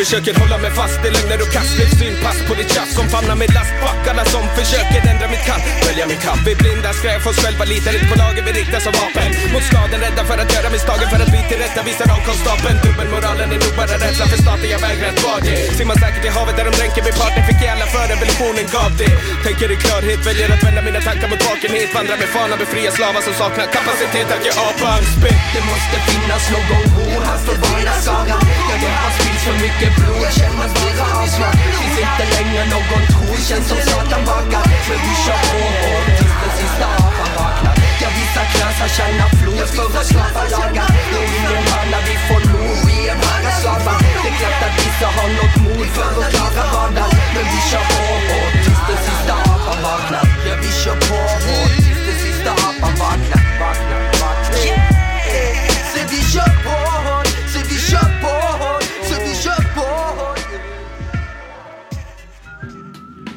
försöker 0.00 0.32
hålla 0.40 0.58
mig 0.64 0.72
fast 0.80 1.00
i 1.06 1.10
lögner 1.16 1.38
och 1.44 1.50
kast 1.56 1.72
Ett 1.82 1.94
synpass 2.00 2.38
på 2.48 2.52
ditt 2.58 2.70
tjafs. 2.74 2.94
Som 2.98 3.06
famnar 3.14 3.36
med 3.42 3.50
lastbackarna 3.56 4.24
som 4.34 4.44
försöker 4.58 5.00
ändra 5.10 5.26
mitt 5.34 5.44
kall. 5.48 5.62
Välja 5.86 6.04
min 6.12 6.20
kamp, 6.26 6.40
vi 6.48 6.54
blinda 6.60 6.90
skräv 6.98 7.20
oss 7.30 7.38
själva 7.44 7.64
litar 7.72 7.92
inte 7.96 8.08
på 8.12 8.16
lagen 8.22 8.42
vi 8.48 8.52
riktar 8.60 8.80
som 8.86 8.92
vapen. 9.00 9.30
Mot 9.52 9.64
staden, 9.70 9.98
rädda 10.04 10.22
för 10.30 10.38
att 10.42 10.50
göra 10.54 10.68
misstagen 10.74 11.08
för 11.12 11.18
att 11.24 11.32
vi 11.36 11.40
tillrättavisar 11.50 12.06
av 12.14 12.20
konstapeln 12.28 12.76
Dubbelmoralen 12.84 13.48
är 13.54 13.60
nog 13.64 13.74
bara 13.80 13.94
rädsla 14.04 14.24
för 14.32 14.38
staten, 14.44 14.68
jag 14.74 14.80
vägrar 14.86 15.08
att 15.14 15.22
vara 15.28 15.40
det. 15.46 15.56
Simmar 15.78 15.96
säkert 16.04 16.24
i 16.28 16.30
havet 16.36 16.54
där 16.58 16.64
de 16.68 16.72
dränker 16.80 17.02
min 17.06 17.16
partner, 17.22 17.42
fick 17.48 17.60
jag 17.64 17.70
alla 17.74 17.86
för 17.94 18.04
revolutionen 18.12 18.66
gav 18.76 18.92
det. 19.00 19.14
Tänker 19.46 19.68
i 19.76 19.78
klarhet, 19.84 20.20
väljer 20.28 20.48
att 20.54 20.62
vända 20.66 20.80
mina 20.88 21.00
tankar 21.08 21.28
mot 21.32 21.42
vakenhet. 21.48 21.90
Vandrar 21.96 22.18
med 22.22 22.30
fanan, 22.36 22.58
befria 22.64 22.90
slavar 22.96 23.22
som 23.26 23.34
saknar 23.40 23.66
kapacitet 23.76 24.28
att 24.34 24.42
ge 24.46 24.52
apan 24.68 25.02
spett 25.14 25.44
Det 25.54 25.64
måste 25.72 25.96
finnas 26.08 26.44
någon 26.54 26.84
ro 26.94 27.06
här 27.26 27.38
för 27.46 27.56
varje 27.62 27.90
Jag 28.06 28.24
Ja, 28.30 28.38
det 28.82 29.36
för 29.46 29.56
mycket 29.66 29.85
för 29.86 30.02
mycket 30.02 30.04
blod, 30.04 30.32
känner 30.38 30.68
bara 30.74 31.06
avsmak 31.20 31.56
Finns 31.78 31.98
inte 32.04 32.24
längre 32.34 32.62
någon 32.74 33.02
tro, 33.12 33.26
känns 33.48 33.68
som 33.68 33.80
Satan 33.88 34.22
vakar 34.30 34.64
Men 34.88 34.98
vi 35.04 35.12
kör 35.24 35.40
på 35.50 35.58
hårt 35.82 36.10
tills 36.18 36.36
den 36.42 36.52
sista 36.60 36.86
apan 37.04 37.30
vaknar 37.38 37.74
Ja, 38.02 38.08
vissa 38.18 38.42
klassar 38.52 38.88
tjänar 38.96 39.28
flod 39.40 39.68
för 39.76 39.98
att 40.00 40.06
slappa 40.06 40.42
lagar 40.54 40.88
Och 41.16 41.24
ingen 41.36 41.64
hör 41.70 42.02
vi 42.08 42.16
får 42.26 42.42
nog, 42.52 42.76
vi 42.86 42.96
är 43.12 43.16
bara 43.22 43.50
slavar 43.60 43.98
Det 44.22 44.28
är 44.30 44.36
klart 44.40 44.62
att 44.66 44.74
vissa 44.82 45.08
har 45.16 45.28
något 45.38 45.56
mod 45.64 45.88
för 45.96 46.10
att 46.20 46.28
klara 46.32 46.64
vardagen 46.72 47.10
Men 47.34 47.44
vi 47.52 47.60
kör 47.70 47.84
på 47.92 48.02
hårt 48.28 48.56
tills 48.64 48.82
den 48.88 49.00
sista 49.06 49.34
apan 49.52 49.78
vaknar 49.86 50.26
Ja, 50.48 50.54
vi 50.62 50.70
kör 50.82 50.96
på 51.08 51.16
hårt 51.44 51.74
tills 51.84 52.02
den 52.08 52.18
sista 52.24 52.50
apan 52.68 52.94
vaknar 53.02 53.42
Vaknar, 53.60 54.00
vaknar 54.00 54.05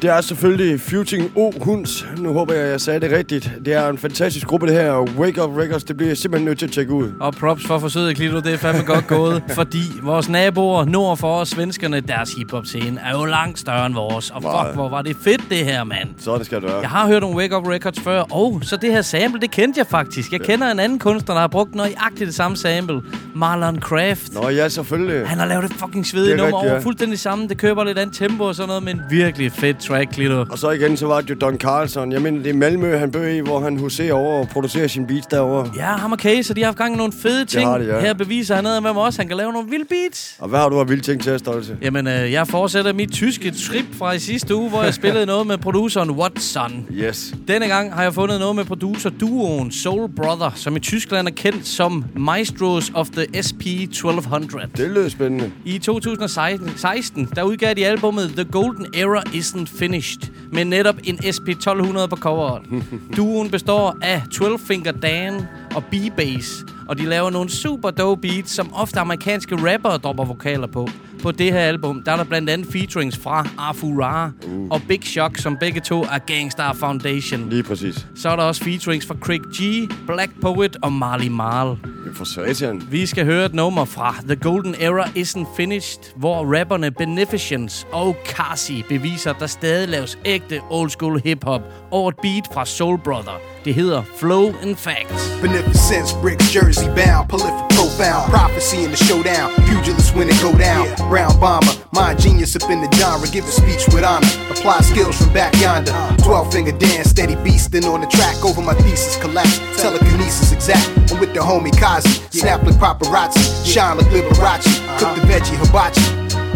Det 0.02 0.10
er 0.10 0.20
selvfølgelig 0.20 0.80
Futing 0.80 1.32
O 1.36 1.52
Hunds. 1.60 2.06
Nu 2.18 2.32
håber 2.32 2.54
jeg, 2.54 2.70
jeg 2.70 2.80
sagde 2.80 3.00
det 3.00 3.10
rigtigt. 3.10 3.52
Det 3.64 3.74
er 3.74 3.88
en 3.88 3.98
fantastisk 3.98 4.46
gruppe, 4.46 4.66
det 4.66 4.74
her. 4.74 4.92
Wake 5.18 5.44
Up 5.44 5.56
Records, 5.56 5.84
det 5.84 5.96
bliver 5.96 6.10
jeg 6.10 6.16
simpelthen 6.16 6.44
nødt 6.44 6.58
til 6.58 6.66
at 6.66 6.72
tjekke 6.72 6.92
ud. 6.92 7.12
Og 7.20 7.34
props 7.34 7.66
for 7.66 7.78
forsøget, 7.78 8.16
Klito. 8.16 8.40
Det 8.40 8.52
er 8.52 8.56
fandme 8.56 8.84
godt 8.84 9.06
gået. 9.06 9.42
fordi 9.58 9.82
vores 10.02 10.28
naboer 10.28 10.84
nord 10.84 11.16
for 11.16 11.34
os, 11.34 11.48
svenskerne, 11.48 12.00
deres 12.00 12.32
hiphop-scene 12.32 13.00
er 13.06 13.18
jo 13.18 13.24
langt 13.24 13.58
større 13.58 13.86
end 13.86 13.94
vores. 13.94 14.30
Og 14.30 14.42
fuck, 14.42 14.74
hvor 14.74 14.88
var 14.88 15.02
det 15.02 15.16
fedt, 15.24 15.40
det 15.50 15.58
her, 15.58 15.84
mand. 15.84 16.08
Så 16.18 16.38
det 16.38 16.46
skal 16.46 16.60
det 16.60 16.68
være. 16.68 16.80
Jeg 16.80 16.90
har 16.90 17.06
hørt 17.06 17.24
om 17.24 17.34
Wake 17.34 17.56
Up 17.56 17.66
Records 17.68 18.00
før, 18.00 18.20
og 18.20 18.60
så 18.62 18.76
det 18.76 18.92
her 18.92 19.02
sample, 19.02 19.40
det 19.40 19.50
kendte 19.50 19.78
jeg 19.78 19.86
faktisk. 19.86 20.32
Jeg 20.32 20.40
kender 20.40 20.70
en 20.70 20.78
anden 20.78 20.98
kunstner, 20.98 21.34
der 21.34 21.40
har 21.40 21.48
brugt 21.48 21.74
nøjagtigt 21.74 22.26
det 22.26 22.34
samme 22.34 22.56
sample. 22.56 23.02
Marlon 23.34 23.80
Craft. 23.80 24.34
Nå 24.34 24.48
ja, 24.48 24.68
selvfølgelig. 24.68 25.28
Han 25.28 25.38
har 25.38 25.46
lavet 25.46 25.64
et 25.64 25.72
fucking 25.72 26.04
Det 26.04 26.06
svedigt 26.06 26.32
er 26.32 26.36
nummer 26.36 26.58
rigtigt, 26.58 26.70
over 26.70 26.80
ja. 26.80 26.84
fuldstændig 26.84 27.18
samme. 27.18 27.48
Det 27.48 27.58
køber 27.58 27.84
lidt 27.84 27.98
andet 27.98 28.16
tempo 28.16 28.44
og 28.44 28.54
sådan 28.54 28.68
noget, 28.68 28.82
men 28.82 29.00
virkelig 29.10 29.52
fedt 29.52 29.89
track, 29.90 30.10
Klito. 30.12 30.44
Og 30.50 30.58
så 30.58 30.70
igen, 30.70 30.96
så 30.96 31.06
var 31.06 31.20
det 31.20 31.30
jo 31.30 31.34
Don 31.34 31.56
Carlson. 31.58 32.12
Jeg 32.12 32.22
mener, 32.22 32.42
det 32.42 32.50
er 32.50 32.54
Malmø, 32.54 32.96
han 32.96 33.10
bøger 33.10 33.28
i, 33.34 33.40
hvor 33.40 33.60
han 33.60 33.78
huserer 33.78 34.12
over 34.14 34.40
og 34.40 34.48
producerer 34.48 34.86
sin 34.88 35.06
beats 35.06 35.26
derovre. 35.26 35.70
Ja, 35.76 35.82
ham 35.84 36.12
og 36.12 36.18
Case, 36.18 36.54
de 36.54 36.60
har 36.60 36.66
haft 36.66 36.78
gang 36.78 36.94
i 36.94 36.96
nogle 36.96 37.12
fede 37.12 37.44
ting. 37.44 37.68
har 37.68 37.78
de, 37.78 37.84
ja. 37.84 38.00
Her 38.00 38.14
beviser 38.14 38.54
han 38.54 38.64
noget 38.64 38.82
med 38.82 38.92
mig 38.92 39.02
også. 39.02 39.18
Han 39.20 39.28
kan 39.28 39.36
lave 39.36 39.52
nogle 39.52 39.70
vilde 39.70 39.84
beats. 39.84 40.36
Og 40.38 40.48
hvad 40.48 40.58
har 40.58 40.68
du 40.68 40.80
af 40.80 40.88
vilde 40.88 41.02
ting 41.02 41.22
til 41.22 41.30
at 41.30 41.40
stolte? 41.40 41.76
Jamen, 41.82 42.06
øh, 42.06 42.32
jeg 42.32 42.46
fortsætter 42.46 42.92
mit 42.92 43.12
tyske 43.12 43.50
trip 43.50 43.84
fra 43.98 44.12
i 44.12 44.18
sidste 44.18 44.54
uge, 44.54 44.70
hvor 44.70 44.82
jeg 44.82 44.94
spillede 44.94 45.26
noget 45.26 45.46
med 45.46 45.58
produceren 45.58 46.10
Watson. 46.10 46.86
Yes. 46.92 47.34
Denne 47.48 47.66
gang 47.66 47.94
har 47.94 48.02
jeg 48.02 48.14
fundet 48.14 48.40
noget 48.40 48.56
med 48.56 48.64
producer-duoen 48.64 49.72
Soul 49.72 50.10
Brother, 50.16 50.50
som 50.54 50.76
i 50.76 50.80
Tyskland 50.80 51.28
er 51.28 51.32
kendt 51.32 51.66
som 51.66 52.04
Maestros 52.16 52.92
of 52.94 53.08
the 53.08 53.42
SP 53.48 53.62
1200. 53.66 54.66
Det 54.76 54.90
lyder 54.90 55.08
spændende. 55.08 55.50
I 55.64 55.78
2016 55.78 56.70
16, 56.76 57.28
der 57.36 57.42
udgav 57.42 57.74
de 57.74 57.86
albumet 57.86 58.32
The 58.36 58.44
Golden 58.44 58.86
Era 58.94 59.22
Isn't 59.26 59.79
Finished, 59.80 60.20
med 60.52 60.64
netop 60.64 60.96
en 61.04 61.18
SP 61.36 61.48
1200 61.48 62.08
på 62.08 62.16
coveret. 62.16 62.62
Duoen 63.16 63.50
består 63.50 63.96
af 64.02 64.22
12 64.32 64.58
Finger 64.58 64.92
Dan 64.92 65.42
og 65.74 65.84
B-Bass, 65.84 66.64
og 66.88 66.98
de 66.98 67.04
laver 67.04 67.30
nogle 67.30 67.50
super 67.50 67.90
dope 67.90 68.20
beats, 68.20 68.50
som 68.52 68.72
ofte 68.74 69.00
amerikanske 69.00 69.56
rappere 69.56 69.98
dropper 69.98 70.24
vokaler 70.24 70.66
på. 70.66 70.88
På 71.22 71.32
det 71.32 71.52
her 71.52 71.60
album, 71.60 72.02
der 72.02 72.12
er 72.12 72.16
der 72.16 72.24
blandt 72.24 72.50
andet 72.50 72.72
featurings 72.72 73.18
fra 73.18 73.48
Afura 73.58 74.30
uh. 74.46 74.70
og 74.70 74.80
Big 74.88 75.04
Shock, 75.04 75.38
som 75.38 75.56
begge 75.60 75.80
to 75.80 76.02
er 76.02 76.18
Gangstar 76.18 76.72
Foundation. 76.72 77.48
Lige 77.50 77.62
præcis. 77.62 78.06
Så 78.14 78.28
er 78.28 78.36
der 78.36 78.42
også 78.42 78.64
featurings 78.64 79.06
fra 79.06 79.14
Craig 79.20 79.40
G, 79.40 79.90
Black 80.06 80.40
Poet 80.40 80.76
og 80.82 80.92
Marley 80.92 81.28
Marl. 81.28 81.78
For 82.14 82.24
satan. 82.24 82.82
Vi 82.90 83.06
skal 83.06 83.24
høre 83.24 83.46
et 83.46 83.54
nummer 83.54 83.84
fra 83.84 84.14
The 84.26 84.36
Golden 84.36 84.74
Era 84.80 85.04
Isn't 85.04 85.56
Finished, 85.56 86.00
hvor 86.16 86.58
rapperne 86.58 86.90
Beneficence 86.90 87.86
og 87.92 88.16
Kasi 88.24 88.84
beviser, 88.88 89.30
at 89.30 89.36
der 89.40 89.46
stadig 89.46 89.88
laves 89.88 90.18
ægte 90.24 90.60
old 90.70 90.90
school 90.90 91.20
hip-hop 91.24 91.62
over 91.90 92.08
et 92.08 92.16
beat 92.22 92.44
fra 92.54 92.66
Soul 92.66 92.98
Brother. 92.98 93.49
Det 93.64 93.72
hedder 93.72 94.02
Flow 94.16 94.54
and 94.62 94.76
Facts. 94.76 95.40
Beneficence, 95.42 96.14
bricks, 96.22 96.50
Jersey 96.52 96.86
bound, 96.86 97.28
prolific, 97.28 97.68
profound, 97.76 98.30
prophecy 98.32 98.84
in 98.84 98.90
the 98.90 98.96
showdown, 98.96 99.48
pugilist 99.68 100.16
when 100.16 100.28
it 100.28 100.40
go 100.42 100.52
down, 100.68 100.84
round 101.10 101.36
bomber, 101.40 101.74
mind 101.92 102.18
genius 102.20 102.56
up 102.56 102.70
in 102.70 102.80
the 102.80 102.90
genre, 102.96 103.28
give 103.28 103.44
a 103.44 103.52
speech 103.60 103.84
with 103.92 104.04
honor, 104.04 104.32
apply 104.52 104.80
skills 104.80 105.16
from 105.20 105.32
back 105.34 105.52
yonder, 105.60 105.92
12 106.24 106.52
finger 106.52 106.72
dance, 106.72 107.10
steady 107.10 107.36
beastin' 107.44 107.84
on 107.84 108.00
the 108.00 108.06
track, 108.06 108.36
over 108.44 108.62
my 108.62 108.74
thesis 108.74 109.16
collapse, 109.20 109.58
telekinesis 109.82 110.52
exact, 110.52 110.88
I'm 111.12 111.20
with 111.20 111.34
the 111.34 111.40
homie 111.40 111.76
Kazi, 111.76 112.08
snap 112.38 112.62
like 112.62 112.76
paparazzi, 112.76 113.44
shine 113.66 113.98
like 113.98 114.10
Liberace, 114.14 114.68
cook 114.98 115.14
the 115.16 115.22
veggie 115.28 115.56
hibachi, 115.60 116.00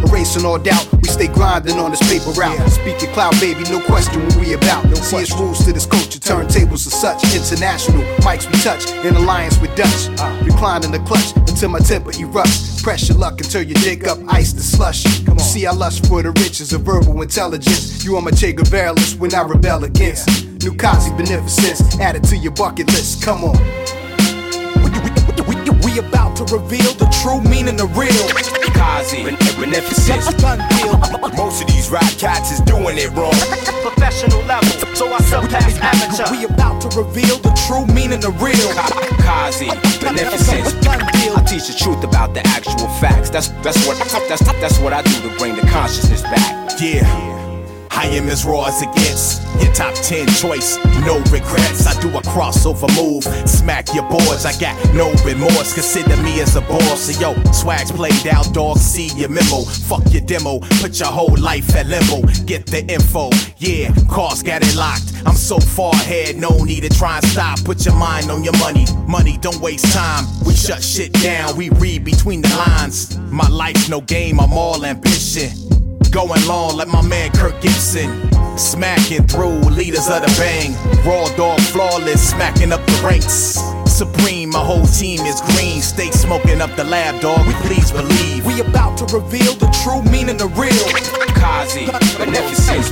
Erasing 0.08 0.44
all 0.44 0.58
doubt, 0.58 0.86
we 0.92 1.08
stay 1.08 1.28
grinding 1.28 1.78
on 1.78 1.90
this 1.90 2.02
paper 2.08 2.30
route. 2.38 2.58
Speaking 2.70 3.10
cloud, 3.12 3.32
baby, 3.40 3.62
no 3.70 3.80
question 3.80 4.22
what 4.24 4.36
we 4.36 4.52
about. 4.54 4.84
See 4.98 5.16
it's 5.16 5.32
rules 5.32 5.64
to 5.64 5.72
this 5.72 5.86
culture, 5.86 6.18
turntables 6.18 6.86
are 6.86 6.90
such. 6.90 7.22
International 7.34 8.02
mics 8.20 8.46
we 8.46 8.58
touch, 8.60 8.90
in 9.04 9.14
alliance 9.16 9.58
with 9.60 9.74
Dutch. 9.76 10.08
Recline 10.44 10.84
in 10.84 10.92
the 10.92 11.00
clutch 11.00 11.36
until 11.48 11.70
my 11.70 11.78
temper 11.78 12.12
erupts. 12.12 12.82
Press 12.82 13.08
your 13.08 13.18
luck 13.18 13.40
until 13.40 13.62
you 13.62 13.74
dig 13.74 14.06
up 14.06 14.18
ice 14.28 14.52
to 14.52 14.60
slush. 14.60 15.04
You 15.26 15.38
see, 15.38 15.66
I 15.66 15.72
lust 15.72 16.06
for 16.06 16.22
the 16.22 16.30
riches 16.30 16.72
of 16.72 16.82
verbal 16.82 17.22
intelligence. 17.22 18.04
You 18.04 18.16
are 18.16 18.22
my 18.22 18.30
Che 18.30 18.52
Guevara 18.52 18.94
when 19.18 19.34
I 19.34 19.42
rebel 19.42 19.84
against. 19.84 20.46
New 20.62 20.74
Kazi 20.74 21.10
beneficence, 21.12 21.98
add 22.00 22.16
it 22.16 22.24
to 22.24 22.36
your 22.36 22.52
bucket 22.52 22.86
list. 22.88 23.22
Come 23.22 23.44
on. 23.44 24.03
We 25.94 26.00
about 26.00 26.34
to 26.38 26.44
reveal 26.52 26.90
the 26.94 27.06
true 27.22 27.40
meaning 27.48 27.80
of 27.80 27.96
real. 27.96 28.10
Kazi, 28.74 29.22
beneficence. 29.54 30.26
Done 30.42 30.58
deal. 30.74 30.98
Most 31.38 31.62
of 31.62 31.68
these 31.68 31.88
rap 31.88 32.10
cats 32.18 32.50
is 32.50 32.58
doing 32.62 32.98
it 32.98 33.14
wrong. 33.14 33.30
Professional 33.86 34.42
level, 34.42 34.74
so 34.96 35.06
I 35.12 35.18
surpass 35.18 35.78
amateur. 35.78 36.34
We 36.34 36.46
about 36.46 36.82
to 36.82 36.88
reveal 36.98 37.38
the 37.38 37.54
true 37.68 37.86
meaning 37.94 38.24
of 38.24 38.42
real. 38.42 38.74
Kazi, 39.22 39.70
beneficence. 40.02 40.74
I 40.82 41.44
teach 41.46 41.68
the 41.68 41.76
truth 41.78 42.02
about 42.02 42.34
the 42.34 42.44
actual 42.48 42.88
facts. 42.98 43.30
That's 43.30 43.50
that's 43.62 43.86
what 43.86 43.96
that's 44.28 44.42
that's 44.42 44.80
what 44.80 44.92
I 44.92 45.02
do 45.02 45.30
to 45.30 45.38
bring 45.38 45.54
the 45.54 45.62
consciousness 45.62 46.22
back. 46.22 46.72
Yeah. 46.80 47.43
I 47.96 48.06
am 48.08 48.28
as 48.28 48.44
raw 48.44 48.64
as 48.64 48.82
it 48.82 48.92
gets. 48.94 49.40
Your 49.62 49.72
top 49.72 49.94
10 49.94 50.26
choice, 50.28 50.76
no 51.06 51.18
regrets. 51.30 51.86
I 51.86 51.98
do 52.00 52.08
a 52.08 52.20
crossover 52.22 52.90
move, 52.96 53.24
smack 53.48 53.94
your 53.94 54.02
boards. 54.08 54.44
I 54.44 54.58
got 54.58 54.76
no 54.94 55.12
remorse. 55.24 55.72
Consider 55.72 56.16
me 56.22 56.40
as 56.40 56.56
a 56.56 56.60
boss. 56.62 57.02
So 57.02 57.20
yo, 57.20 57.52
swags 57.52 57.92
played 57.92 58.26
out, 58.26 58.52
dog. 58.52 58.78
See 58.78 59.08
your 59.16 59.28
memo. 59.28 59.62
Fuck 59.62 60.12
your 60.12 60.22
demo. 60.22 60.58
Put 60.80 60.98
your 60.98 61.08
whole 61.08 61.36
life 61.38 61.74
at 61.76 61.86
limbo. 61.86 62.26
Get 62.46 62.66
the 62.66 62.84
info. 62.92 63.30
Yeah, 63.58 63.94
cars 64.10 64.42
got 64.42 64.62
it 64.62 64.74
locked. 64.74 65.12
I'm 65.24 65.36
so 65.36 65.58
far 65.58 65.92
ahead, 65.94 66.36
no 66.36 66.50
need 66.64 66.82
to 66.82 66.88
try 66.88 67.16
and 67.18 67.26
stop. 67.26 67.64
Put 67.64 67.86
your 67.86 67.94
mind 67.94 68.30
on 68.30 68.44
your 68.44 68.56
money. 68.58 68.86
Money, 69.06 69.38
don't 69.38 69.60
waste 69.60 69.92
time. 69.94 70.24
We 70.44 70.54
shut 70.54 70.82
shit 70.82 71.12
down. 71.14 71.56
We 71.56 71.70
read 71.70 72.04
between 72.04 72.42
the 72.42 72.48
lines. 72.56 73.16
My 73.30 73.48
life's 73.48 73.88
no 73.88 74.00
game. 74.00 74.40
I'm 74.40 74.52
all 74.52 74.84
ambition. 74.84 75.63
Going 76.14 76.46
long 76.46 76.76
like 76.76 76.86
my 76.86 77.02
man 77.02 77.32
Kirk 77.32 77.60
Gibson. 77.60 78.08
Smacking 78.56 79.26
through 79.26 79.58
leaders 79.62 80.08
of 80.08 80.22
the 80.22 80.32
bang. 80.38 80.72
Raw 81.04 81.26
dog 81.34 81.60
flawless, 81.60 82.30
smacking 82.30 82.72
up 82.72 82.86
the 82.86 83.02
ranks. 83.04 83.58
Supreme, 83.94 84.50
my 84.50 84.58
whole 84.58 84.86
team 84.86 85.20
is 85.20 85.40
green. 85.54 85.80
Stay 85.80 86.10
smoking 86.10 86.60
up 86.60 86.74
the 86.74 86.82
lab, 86.82 87.20
dog. 87.20 87.46
We 87.46 87.54
please 87.62 87.92
believe. 87.92 88.44
We 88.44 88.60
about 88.60 88.98
to 88.98 89.04
reveal 89.14 89.54
the 89.54 89.70
true 89.70 90.02
meaning 90.10 90.42
of 90.42 90.58
real. 90.58 90.74
Kazi, 91.38 91.86
beneficence. 92.18 92.90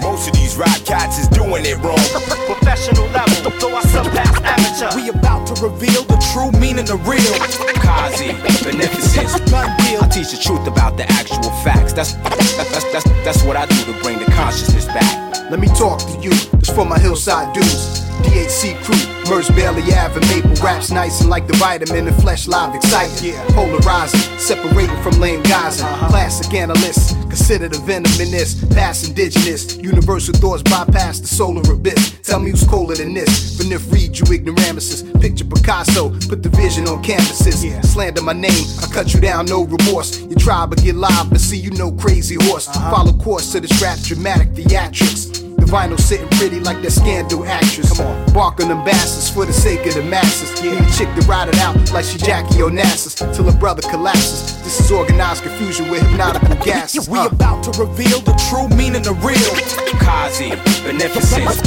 Most 0.00 0.28
of 0.28 0.34
these 0.34 0.54
rap 0.54 0.78
cats 0.86 1.18
is 1.18 1.26
doing 1.26 1.66
it 1.66 1.82
wrong. 1.82 1.98
Professional 2.46 3.10
level, 3.10 3.50
so 3.58 3.74
I 3.74 3.82
surpass 3.90 4.38
amateur. 4.46 4.94
We 4.94 5.08
about 5.08 5.48
to 5.48 5.54
reveal 5.66 6.04
the 6.04 6.22
true 6.30 6.52
meaning 6.60 6.88
of 6.94 7.02
real. 7.02 7.34
Kazi, 7.82 8.38
beneficence. 8.62 9.34
I 9.52 10.06
teach 10.14 10.30
the 10.30 10.38
truth 10.40 10.68
about 10.68 10.96
the 10.96 11.10
actual 11.10 11.50
facts. 11.66 11.92
That's 11.92 12.12
that's 12.14 12.70
that's 12.70 12.92
that's, 12.92 13.04
that's 13.26 13.42
what 13.42 13.56
I 13.56 13.66
do 13.66 13.92
to 13.92 13.98
bring 14.04 14.20
the 14.20 14.30
consciousness 14.30 14.86
back. 14.86 15.50
Let 15.50 15.58
me 15.58 15.66
talk 15.74 15.98
to 15.98 16.16
you, 16.22 16.30
it's 16.54 16.70
for 16.70 16.84
my 16.84 17.00
hillside 17.00 17.52
dudes. 17.52 18.07
DHC 18.22 18.74
crew, 18.82 19.30
Merce 19.30 19.50
Bailey 19.50 19.82
Ave, 19.94 20.20
Maple 20.28 20.54
raps 20.64 20.90
nice 20.90 21.20
and 21.20 21.30
like 21.30 21.46
the 21.46 21.56
vitamin 21.56 22.08
and 22.08 22.16
flesh 22.22 22.48
live 22.48 22.74
exciting. 22.74 23.34
Polarizing, 23.54 24.38
separating 24.38 25.00
from 25.02 25.20
lame 25.20 25.42
guys 25.42 25.80
and 25.80 25.88
uh-huh. 25.88 26.08
classic 26.08 26.52
analysts. 26.54 27.12
Consider 27.24 27.68
the 27.68 27.78
venom 27.78 28.12
in 28.20 28.30
this, 28.30 28.64
past 28.74 29.08
indigenous. 29.08 29.76
Universal 29.76 30.34
thoughts 30.34 30.62
bypass 30.62 31.20
the 31.20 31.26
solar 31.26 31.62
abyss. 31.72 32.18
Tell 32.22 32.40
me 32.40 32.50
who's 32.50 32.66
colder 32.66 32.94
than 32.94 33.14
this. 33.14 33.56
Vanif 33.58 33.92
read 33.92 34.18
you 34.18 34.24
ignoramuses. 34.34 35.02
Picture 35.20 35.44
Picasso, 35.44 36.10
put 36.28 36.42
the 36.42 36.48
vision 36.50 36.88
on 36.88 37.02
canvases. 37.02 37.64
yeah. 37.64 37.80
Slander 37.82 38.22
my 38.22 38.32
name, 38.32 38.64
I 38.82 38.86
cut 38.92 39.14
you 39.14 39.20
down, 39.20 39.46
no 39.46 39.64
remorse. 39.64 40.20
You 40.20 40.36
try 40.36 40.66
but 40.66 40.82
get 40.82 40.94
live, 40.94 41.30
but 41.30 41.40
see 41.40 41.58
you 41.58 41.70
no 41.72 41.92
crazy 41.92 42.36
horse. 42.46 42.68
Uh-huh. 42.68 42.90
Follow 42.90 43.12
course 43.12 43.52
to 43.52 43.60
this 43.60 43.82
rap 43.82 43.98
dramatic 44.00 44.48
theatrics. 44.50 45.47
The 45.68 45.76
vinyl 45.76 46.00
sitting 46.00 46.28
pretty 46.38 46.60
like 46.60 46.80
that 46.80 46.92
scandal 46.92 47.44
actress. 47.44 47.92
Come 47.92 48.06
on, 48.06 48.32
bark 48.32 48.58
on 48.60 48.68
them 48.68 48.82
bastards 48.84 49.28
for 49.28 49.44
the 49.44 49.52
sake 49.52 49.84
of 49.84 50.00
the 50.00 50.02
masses. 50.02 50.48
Need 50.62 50.80
a 50.80 50.90
chick 50.96 51.12
to 51.12 51.20
ride 51.28 51.48
it 51.48 51.58
out 51.60 51.76
like 51.92 52.06
she 52.06 52.16
Jackie 52.16 52.64
Onassis 52.64 53.12
till 53.36 53.44
her 53.44 53.58
brother 53.58 53.82
collapses. 53.82 54.56
This 54.64 54.80
is 54.80 54.90
organized 54.90 55.42
confusion 55.42 55.90
with 55.90 56.00
hypnotical 56.08 56.56
gases. 56.64 57.06
We 57.06 57.20
about 57.20 57.62
to 57.64 57.70
reveal 57.84 58.20
the 58.20 58.32
true 58.48 58.68
meaning 58.78 59.06
of 59.06 59.22
real. 59.22 59.52
Kazi, 60.00 60.56
beneficence. 60.88 61.60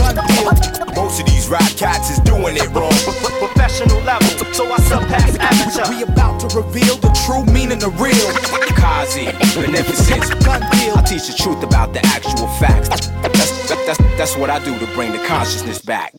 Most 0.98 1.22
of 1.22 1.28
these 1.28 1.48
rap 1.48 1.70
cats 1.78 2.10
is 2.10 2.18
doing 2.26 2.58
it 2.58 2.74
wrong. 2.74 2.98
Professional 3.38 4.02
level, 4.02 4.28
so 4.52 4.66
I 4.66 4.78
surpass 4.82 5.38
amateur. 5.38 5.94
We 5.94 6.02
about 6.02 6.42
to 6.42 6.48
reveal 6.58 6.98
the 6.98 7.14
true 7.22 7.46
meaning 7.54 7.84
of 7.84 8.02
real. 8.02 8.34
Kazi, 8.74 9.26
beneficence. 9.54 10.34
Gun 10.42 10.62
deal. 10.74 10.98
I 10.98 11.04
teach 11.06 11.28
the 11.28 11.38
truth 11.38 11.62
about 11.62 11.94
the 11.94 12.04
actual 12.08 12.48
facts. 12.58 12.90
That's, 12.90 13.70
that, 13.70 13.91
that's, 13.98 14.18
that's 14.18 14.38
what 14.38 14.50
I 14.50 14.64
do 14.64 14.78
to 14.80 14.86
bring 14.94 15.12
the 15.12 15.24
consciousness 15.26 15.82
back. 15.82 16.14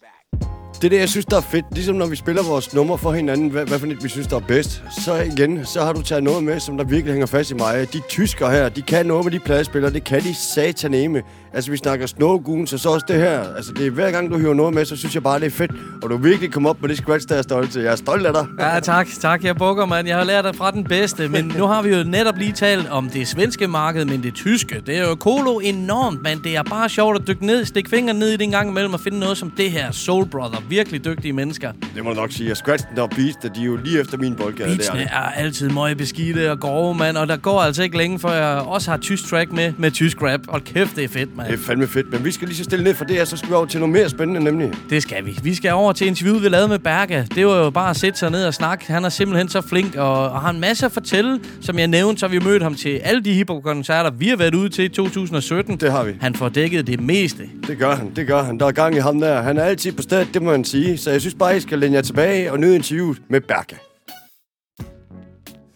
Det 0.82 0.88
er 0.88 0.90
det, 0.90 0.98
jeg 0.98 1.08
synes, 1.08 1.26
der 1.26 1.36
er 1.36 1.40
fedt. 1.40 1.66
Ligesom 1.72 1.96
når 1.96 2.06
vi 2.06 2.16
spiller 2.16 2.42
vores 2.42 2.74
nummer 2.74 2.96
for 2.96 3.12
hinanden, 3.12 3.48
hvad, 3.48 3.66
hvad 3.66 3.78
for 3.78 3.86
et 3.86 4.04
vi 4.04 4.08
synes, 4.08 4.26
der 4.26 4.36
er 4.36 4.40
bedst. 4.40 4.82
Så 5.04 5.14
igen, 5.14 5.64
så 5.64 5.84
har 5.84 5.92
du 5.92 6.02
taget 6.02 6.22
noget 6.22 6.44
med, 6.44 6.60
som 6.60 6.76
der 6.76 6.84
virkelig 6.84 7.12
hænger 7.12 7.26
fast 7.26 7.50
i 7.50 7.54
mig. 7.54 7.92
De 7.92 8.00
tyskere 8.08 8.50
her, 8.50 8.68
de 8.68 8.82
kan 8.82 9.06
noget 9.06 9.24
med 9.24 9.32
de 9.32 9.38
pladespillere. 9.38 9.92
Det 9.92 10.04
kan 10.04 10.20
de 10.20 10.34
sataneme. 10.34 11.22
Altså, 11.54 11.70
vi 11.70 11.76
snakker 11.76 12.06
Snowgoons, 12.06 12.72
og 12.72 12.78
så 12.78 12.88
også 12.88 13.06
det 13.08 13.16
her. 13.16 13.54
Altså, 13.54 13.72
det 13.72 13.86
er 13.86 13.90
hver 13.90 14.10
gang, 14.10 14.30
du 14.30 14.38
hører 14.38 14.54
noget 14.54 14.74
med, 14.74 14.84
så 14.84 14.96
synes 14.96 15.14
jeg 15.14 15.22
bare, 15.22 15.40
det 15.40 15.46
er 15.46 15.50
fedt. 15.50 15.70
Og 16.02 16.10
du 16.10 16.16
virkelig 16.16 16.52
kom 16.52 16.66
op 16.66 16.76
på 16.76 16.86
det 16.86 16.96
scratch, 16.96 17.28
der 17.28 17.34
er 17.34 17.42
stolt 17.42 17.72
til. 17.72 17.82
Jeg 17.82 17.92
er 17.92 17.96
stolt 17.96 18.26
af 18.26 18.32
dig. 18.32 18.46
Ja, 18.60 18.80
tak, 18.80 19.08
tak. 19.20 19.44
Jeg 19.44 19.56
bukker, 19.56 19.86
mand. 19.86 20.08
Jeg 20.08 20.16
har 20.16 20.24
lært 20.24 20.44
dig 20.44 20.54
fra 20.54 20.70
den 20.70 20.84
bedste. 20.84 21.28
Men 21.28 21.44
nu 21.58 21.66
har 21.66 21.82
vi 21.82 21.96
jo 21.96 22.04
netop 22.04 22.36
lige 22.36 22.52
talt 22.52 22.88
om 22.88 23.10
det 23.10 23.28
svenske 23.28 23.68
marked, 23.68 24.04
men 24.04 24.22
det 24.22 24.34
tyske. 24.34 24.82
Det 24.86 24.98
er 24.98 25.08
jo 25.08 25.14
kolo 25.14 25.58
enormt, 25.58 26.22
men 26.22 26.40
det 26.44 26.56
er 26.56 26.62
bare 26.62 26.88
sjovt 26.88 27.20
at 27.20 27.28
dykke 27.28 27.46
ned, 27.46 27.64
stikke 27.64 27.90
fingeren 27.90 28.18
ned 28.18 28.28
i 28.28 28.32
det 28.32 28.42
en 28.42 28.50
gang 28.50 28.70
imellem 28.70 28.94
og 28.94 29.00
finde 29.00 29.18
noget 29.18 29.38
som 29.38 29.50
det 29.50 29.70
her. 29.70 29.90
Soul 29.90 30.26
Brother. 30.26 30.58
Virkelig 30.72 31.04
dygtige 31.04 31.32
mennesker. 31.32 31.72
Det 31.94 32.04
må 32.04 32.10
du 32.10 32.16
nok 32.16 32.32
sige. 32.32 32.50
Og 32.50 32.56
Scratch 32.56 32.84
og 32.98 33.10
Beast, 33.10 33.42
de 33.42 33.60
er 33.60 33.64
jo 33.64 33.76
lige 33.84 34.00
efter 34.00 34.18
min 34.18 34.34
boldgade. 34.34 34.76
Beatsene 34.76 35.02
er 35.02 35.30
altid 35.36 35.68
møge 35.68 35.94
beskidte 35.94 36.50
og 36.50 36.60
grove, 36.60 36.94
mand. 36.94 37.16
Og 37.16 37.28
der 37.28 37.36
går 37.36 37.60
altså 37.60 37.82
ikke 37.82 37.96
længe, 37.96 38.18
før 38.18 38.32
jeg 38.32 38.60
også 38.60 38.90
har 38.90 38.98
tysk 38.98 39.30
track 39.30 39.52
med, 39.52 39.72
med 39.78 39.90
tysk 39.90 40.22
rap. 40.22 40.40
Og 40.48 40.64
kæft, 40.64 40.96
det 40.96 41.04
er 41.04 41.08
fedt, 41.08 41.36
mand. 41.36 41.48
Det 41.48 41.54
er 41.54 41.62
fandme 41.62 41.86
fedt, 41.86 42.12
men 42.12 42.24
vi 42.24 42.30
skal 42.32 42.48
lige 42.48 42.56
så 42.56 42.64
stille 42.64 42.84
ned 42.84 42.94
for 42.94 43.04
det 43.04 43.16
her, 43.16 43.24
så 43.24 43.36
skal 43.36 43.48
vi 43.48 43.54
over 43.54 43.66
til 43.66 43.80
noget 43.80 43.92
mere 43.92 44.08
spændende, 44.08 44.44
nemlig. 44.44 44.70
Det 44.90 45.02
skal 45.02 45.26
vi. 45.26 45.38
Vi 45.42 45.54
skal 45.54 45.72
over 45.72 45.92
til 45.92 46.06
interviewet, 46.06 46.42
vi 46.42 46.48
lavede 46.48 46.68
med 46.68 46.78
Berga. 46.78 47.24
Det 47.34 47.46
var 47.46 47.56
jo 47.56 47.70
bare 47.70 47.90
at 47.90 47.96
sætte 47.96 48.18
sig 48.18 48.30
ned 48.30 48.44
og 48.46 48.54
snakke. 48.54 48.92
Han 48.92 49.04
er 49.04 49.08
simpelthen 49.08 49.48
så 49.48 49.60
flink 49.60 49.96
og, 49.96 50.30
og 50.30 50.40
har 50.40 50.50
en 50.50 50.60
masse 50.60 50.86
at 50.86 50.92
fortælle. 50.92 51.40
Som 51.60 51.78
jeg 51.78 51.86
nævnte, 51.86 52.20
så 52.20 52.26
har 52.26 52.30
vi 52.30 52.38
mødt 52.38 52.62
ham 52.62 52.74
til 52.74 53.00
alle 53.04 53.22
de 53.22 53.32
hiphop-koncerter, 53.32 54.10
vi 54.10 54.28
har 54.28 54.36
været 54.36 54.54
ude 54.54 54.68
til 54.68 54.84
i 54.84 54.88
2017. 54.88 55.76
Det 55.76 55.92
har 55.92 56.04
vi. 56.04 56.12
Han 56.20 56.34
får 56.34 56.48
dækket 56.48 56.86
det 56.86 57.00
meste. 57.00 57.42
Det 57.66 57.78
gør 57.78 57.94
han, 57.94 58.12
det 58.16 58.26
gør 58.26 58.42
han. 58.42 58.58
Der 58.58 58.66
er 58.66 58.72
gang 58.72 58.96
i 58.96 58.98
ham 58.98 59.20
der. 59.20 59.42
Han 59.42 59.58
er 59.58 59.62
altid 59.62 59.92
på 59.92 60.02
stedet, 60.02 60.28
det 60.34 60.42
må 60.42 60.50
man 60.50 60.61
sige. 60.64 60.98
Så 60.98 61.10
jeg 61.10 61.20
synes 61.20 61.34
bare, 61.34 61.56
I 61.56 61.60
skal 61.60 61.78
læne 61.78 61.94
jer 61.94 62.02
tilbage 62.02 62.52
og 62.52 62.60
nyde 62.60 62.74
interviewet 62.74 63.22
med 63.28 63.40
Berga. 63.40 63.76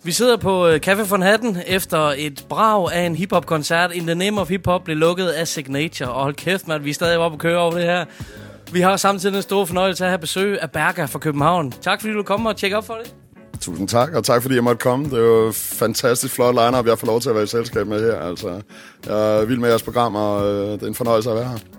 Vi 0.05 0.13
sidder 0.13 0.37
på 0.37 0.69
øh, 0.69 0.81
Café 0.87 1.11
von 1.11 1.23
Hatten 1.23 1.57
efter 1.67 2.15
et 2.17 2.47
brag 2.49 2.93
af 2.93 3.01
en 3.01 3.17
hiphop-koncert. 3.17 3.93
In 3.93 4.07
the 4.07 4.15
Name 4.15 4.41
of 4.41 4.49
Hip 4.49 4.67
Hop 4.67 4.85
blev 4.85 4.97
lukket 4.97 5.29
af 5.29 5.49
Signature. 5.49 6.11
Og 6.11 6.23
hold 6.23 6.35
kæft, 6.35 6.69
man, 6.69 6.85
vi 6.85 6.91
er 6.91 6.95
stadig 6.95 7.19
oppe 7.19 7.35
og 7.35 7.39
køre 7.39 7.59
over 7.59 7.73
det 7.73 7.83
her. 7.83 8.05
Vi 8.73 8.81
har 8.81 8.97
samtidig 8.97 9.35
den 9.35 9.43
store 9.43 9.67
fornøjelse 9.67 10.05
af 10.05 10.09
at 10.09 10.11
have 10.11 10.19
besøg 10.19 10.59
af 10.63 10.71
Berga 10.71 11.05
fra 11.05 11.19
København. 11.19 11.73
Tak 11.81 12.01
fordi 12.01 12.13
du 12.13 12.23
kom 12.23 12.47
og 12.47 12.57
tjekke 12.57 12.77
op 12.77 12.87
for 12.87 12.99
det. 13.05 13.15
Tusind 13.61 13.89
tak, 13.89 14.13
og 14.13 14.25
tak 14.25 14.43
fordi 14.43 14.55
jeg 14.55 14.65
måtte 14.65 14.79
komme. 14.83 15.05
Det 15.05 15.13
er 15.13 15.23
jo 15.23 15.53
fantastisk 15.55 16.35
flot 16.35 16.55
line-up, 16.55 16.87
jeg 16.87 16.99
får 16.99 17.07
lov 17.07 17.21
til 17.21 17.29
at 17.29 17.35
være 17.35 17.45
i 17.45 17.47
selskab 17.47 17.87
med 17.87 18.01
her. 18.01 18.21
Altså, 18.21 18.61
jeg 19.07 19.41
er 19.41 19.45
vild 19.45 19.59
med 19.59 19.69
jeres 19.69 19.83
program, 19.83 20.15
og 20.15 20.45
øh, 20.45 20.73
det 20.73 20.83
er 20.83 20.87
en 20.87 20.95
fornøjelse 20.95 21.31
at 21.31 21.37
være 21.37 21.49
her. 21.49 21.76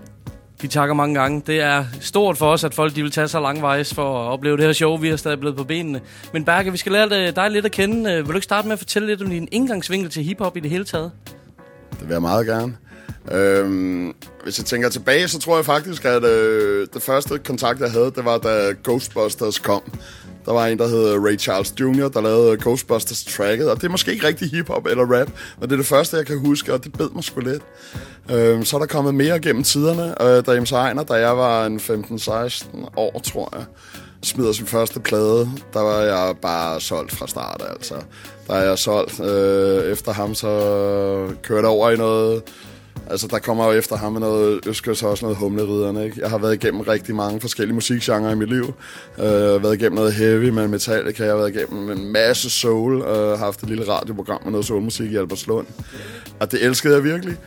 Vi 0.62 0.68
takker 0.68 0.96
mange 0.96 1.20
gange. 1.20 1.44
Det 1.48 1.62
er 1.62 1.86
stort 2.02 2.38
for 2.38 2.52
os, 2.52 2.64
at 2.64 2.74
folk 2.74 2.96
de 2.96 3.02
vil 3.02 3.12
tage 3.12 3.28
så 3.28 3.40
langvejs 3.40 3.94
for 3.94 4.22
at 4.22 4.32
opleve 4.32 4.58
det 4.58 4.66
her 4.66 4.74
show. 4.74 4.98
Vi 4.98 5.10
er 5.10 5.16
stadig 5.16 5.40
blevet 5.40 5.58
på 5.58 5.64
benene. 5.64 6.02
Men 6.34 6.46
Berke, 6.46 6.72
vi 6.72 6.78
skal 6.78 6.92
lære 6.92 7.32
dig 7.32 7.52
lidt 7.52 7.66
at 7.66 7.72
kende. 7.72 8.12
Øh, 8.12 8.18
vil 8.18 8.26
du 8.26 8.34
ikke 8.34 8.44
starte 8.44 8.68
med 8.68 8.74
at 8.74 8.80
fortælle 8.80 9.08
lidt 9.08 9.22
om 9.22 9.30
din 9.30 9.48
indgangsvinkel 9.52 10.10
til 10.10 10.24
hiphop 10.24 10.58
i 10.58 10.60
det 10.60 10.72
hele 10.72 10.86
taget? 10.86 11.12
Det 11.92 12.08
vil 12.08 12.14
jeg 12.14 12.22
meget 12.22 12.46
gerne. 12.46 12.78
Øhm, 13.32 14.14
hvis 14.44 14.58
jeg 14.58 14.66
tænker 14.66 14.90
tilbage, 14.90 15.28
så 15.28 15.40
tror 15.40 15.56
jeg 15.56 15.66
faktisk, 15.66 16.06
at 16.06 16.24
øh, 16.24 16.88
det 16.94 17.02
første 17.02 17.40
kontakt, 17.40 17.80
jeg 17.80 17.92
havde, 17.92 18.12
det 18.16 18.26
var 18.26 18.38
da 18.38 18.74
Ghostbusters 18.84 19.60
kom. 19.60 19.82
Der 20.46 20.54
var 20.54 20.68
en, 20.68 20.78
der 20.78 20.88
hed 20.88 21.18
Ray 21.26 21.40
Charles 21.40 21.74
Jr., 21.80 22.08
der 22.08 22.22
lavede 22.22 22.58
Ghostbusters 22.58 23.24
tracket, 23.24 23.72
og 23.72 23.78
det 23.78 23.84
er 23.84 23.90
måske 23.90 24.12
ikke 24.12 24.28
rigtig 24.28 24.50
hiphop 24.50 24.86
eller 24.86 25.04
rap, 25.04 25.30
men 25.60 25.70
det 25.70 25.72
er 25.72 25.78
det 25.78 25.86
første, 25.86 26.18
jeg 26.18 26.26
kan 26.26 26.40
huske, 26.40 26.74
og 26.74 26.84
det 26.84 26.94
bed 26.94 27.10
mig 27.10 27.24
sgu 27.24 27.40
lidt. 27.40 27.64
Øh, 28.32 28.66
så 28.66 28.76
er 28.76 28.80
der 28.80 28.88
kommet 28.88 29.16
mere 29.16 29.40
gennem 29.40 29.64
tiderne, 29.64 30.22
øh, 30.22 30.46
da 30.46 30.52
James 30.52 30.72
Ejner, 30.72 31.04
da 31.04 31.14
jeg 31.14 31.38
var 31.38 31.66
en 31.66 31.80
15-16 31.80 32.88
år, 32.96 33.22
tror 33.24 33.50
jeg, 33.58 33.66
smider 34.24 34.52
sin 34.52 34.66
første 34.66 35.00
plade, 35.00 35.50
der 35.74 35.80
var 35.80 36.02
jeg 36.02 36.36
bare 36.42 36.82
solgt 36.82 37.12
fra 37.16 37.28
start, 37.28 37.64
altså. 37.70 37.96
Der 38.48 38.54
er 38.54 38.64
jeg 38.64 38.78
solgt. 38.78 39.20
Øh, 39.20 39.92
efter 39.92 40.12
ham, 40.14 40.36
så 40.36 40.50
kørte 41.44 41.62
jeg 41.62 41.70
over 41.70 41.92
i 41.92 41.98
noget... 41.98 42.44
Altså, 43.10 43.28
der 43.28 43.40
kommer 43.40 43.66
jo 43.66 43.72
efter 43.72 43.98
ham 43.98 44.12
med 44.12 44.22
noget 44.22 44.60
Øskøs 44.68 45.04
også 45.04 45.26
noget 45.26 45.38
humleriderne, 45.38 46.06
ikke? 46.06 46.22
Jeg 46.22 46.30
har 46.30 46.38
været 46.38 46.54
igennem 46.54 46.82
rigtig 46.82 47.16
mange 47.16 47.42
forskellige 47.42 47.76
musikgenre 47.76 48.32
i 48.32 48.36
mit 48.36 48.50
liv. 48.50 48.74
Øh, 49.18 49.64
været 49.64 49.74
igennem 49.74 49.96
noget 49.96 50.14
heavy 50.14 50.50
med 50.50 50.68
Metallica, 50.68 51.24
jeg 51.24 51.32
har 51.32 51.38
været 51.38 51.56
igennem 51.56 51.92
en 51.92 52.12
masse 52.12 52.50
soul, 52.50 53.02
øh, 53.02 53.40
haft 53.40 53.64
et 53.64 53.70
lille 53.70 53.88
radioprogram 53.88 54.40
med 54.44 54.52
noget 54.52 54.66
soulmusik 54.66 55.12
i 55.12 55.16
Albertslund. 55.16 55.68
Og 56.40 56.52
det 56.52 56.66
elskede 56.66 56.94
jeg 56.96 57.04
virkelig. 57.04 57.38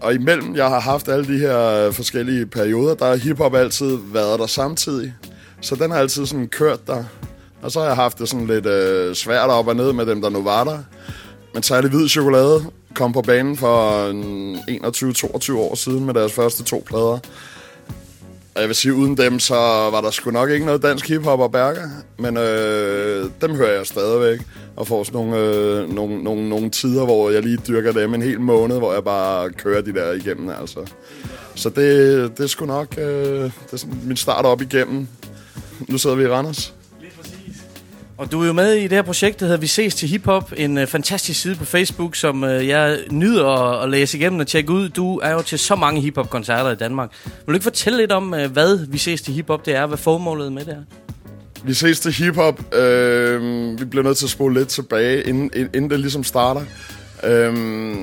Og 0.00 0.14
imellem, 0.14 0.56
jeg 0.56 0.68
har 0.68 0.80
haft 0.80 1.08
alle 1.08 1.34
de 1.34 1.38
her 1.38 1.86
øh, 1.86 1.92
forskellige 1.92 2.46
perioder, 2.46 2.94
der 2.94 3.06
har 3.06 3.16
hiphop 3.16 3.54
altid 3.54 3.98
været 4.12 4.40
der 4.40 4.46
samtidig. 4.46 5.14
Så 5.60 5.74
den 5.74 5.90
har 5.90 5.98
altid 5.98 6.26
sådan 6.26 6.48
kørt 6.48 6.86
der. 6.86 7.04
Og 7.62 7.72
så 7.72 7.80
har 7.80 7.86
jeg 7.86 7.96
haft 7.96 8.18
det 8.18 8.28
sådan 8.28 8.46
lidt 8.46 8.66
øh, 8.66 9.14
svært 9.14 9.50
op 9.50 9.66
og 9.66 9.76
ned 9.76 9.92
med 9.92 10.06
dem, 10.06 10.22
der 10.22 10.30
nu 10.30 10.42
var 10.42 10.64
der. 10.64 10.78
Men 11.54 11.62
så 11.62 11.74
er 11.74 11.80
det 11.80 11.90
Hvid 11.90 12.08
Chokolade 12.08 12.64
kom 12.94 13.12
på 13.12 13.22
banen 13.22 13.56
for 13.56 14.06
øh, 14.06 14.14
en 14.14 14.84
21-22 14.84 15.56
år 15.56 15.74
siden 15.74 16.06
med 16.06 16.14
deres 16.14 16.32
første 16.32 16.64
to 16.64 16.82
plader. 16.86 17.18
Og 18.60 18.62
jeg 18.62 18.68
vil 18.68 18.76
sige, 18.76 18.94
uden 18.94 19.16
dem, 19.16 19.38
så 19.38 19.54
var 19.92 20.00
der 20.00 20.10
sgu 20.10 20.30
nok 20.30 20.50
ikke 20.50 20.66
noget 20.66 20.82
dansk 20.82 21.08
hiphop 21.08 21.40
og 21.40 21.52
Berger. 21.52 21.88
Men 22.18 22.36
øh, 22.36 23.30
dem 23.40 23.54
hører 23.54 23.76
jeg 23.76 23.86
stadigvæk. 23.86 24.40
Og 24.76 24.86
får 24.86 25.04
sådan 25.04 25.20
nogle, 25.20 25.36
øh, 25.36 25.94
nogle, 25.94 26.22
nogle, 26.24 26.48
nogle 26.48 26.70
tider, 26.70 27.04
hvor 27.04 27.30
jeg 27.30 27.42
lige 27.42 27.58
dyrker 27.68 27.92
dem 27.92 28.14
en 28.14 28.22
hel 28.22 28.40
måned, 28.40 28.78
hvor 28.78 28.92
jeg 28.92 29.04
bare 29.04 29.50
kører 29.50 29.82
de 29.82 29.94
der 29.94 30.12
igennem. 30.12 30.48
Altså. 30.60 30.80
Så 31.54 31.68
det, 31.68 32.38
det 32.38 32.44
er 32.44 32.46
sgu 32.46 32.66
nok 32.66 32.94
øh, 32.98 33.04
det 33.04 33.72
er 33.72 33.76
sådan 33.76 34.00
min 34.04 34.16
start 34.16 34.44
op 34.44 34.62
igennem. 34.62 35.08
Nu 35.88 35.98
sidder 35.98 36.16
vi 36.16 36.24
i 36.24 36.28
Randers. 36.28 36.74
Og 38.20 38.32
du 38.32 38.42
er 38.42 38.46
jo 38.46 38.52
med 38.52 38.74
i 38.74 38.82
det 38.82 38.92
her 38.92 39.02
projekt, 39.02 39.40
der 39.40 39.46
hedder 39.46 39.60
Vi 39.60 39.66
ses 39.66 39.94
til 39.94 40.08
hiphop. 40.08 40.52
En 40.56 40.78
øh, 40.78 40.86
fantastisk 40.86 41.40
side 41.40 41.56
på 41.56 41.64
Facebook, 41.64 42.16
som 42.16 42.44
øh, 42.44 42.68
jeg 42.68 42.98
nyder 43.10 43.46
at, 43.46 43.84
at 43.84 43.90
læse 43.90 44.18
igennem 44.18 44.40
og 44.40 44.46
tjekke 44.46 44.72
ud. 44.72 44.88
Du 44.88 45.18
er 45.18 45.32
jo 45.32 45.42
til 45.42 45.58
så 45.58 45.76
mange 45.76 46.00
hiphop-koncerter 46.00 46.70
i 46.70 46.74
Danmark. 46.74 47.10
Vil 47.24 47.46
du 47.46 47.52
ikke 47.52 47.64
fortælle 47.64 47.98
lidt 47.98 48.12
om, 48.12 48.34
øh, 48.34 48.52
hvad 48.52 48.86
Vi 48.86 48.98
ses 48.98 49.22
til 49.22 49.34
hiphop 49.34 49.66
det 49.66 49.76
er? 49.76 49.86
Hvad 49.86 49.98
formålet 49.98 50.52
med 50.52 50.64
det 50.64 50.72
er? 50.72 50.96
Vi 51.64 51.74
ses 51.74 52.00
til 52.00 52.12
hiphop. 52.12 52.74
Øh, 52.74 53.80
vi 53.80 53.84
bliver 53.84 54.04
nødt 54.04 54.16
til 54.16 54.26
at 54.26 54.30
spole 54.30 54.54
lidt 54.54 54.68
tilbage, 54.68 55.22
inden, 55.22 55.50
inden 55.54 55.90
det 55.90 56.00
ligesom 56.00 56.24
starter. 56.24 56.62
Øh, 57.24 57.96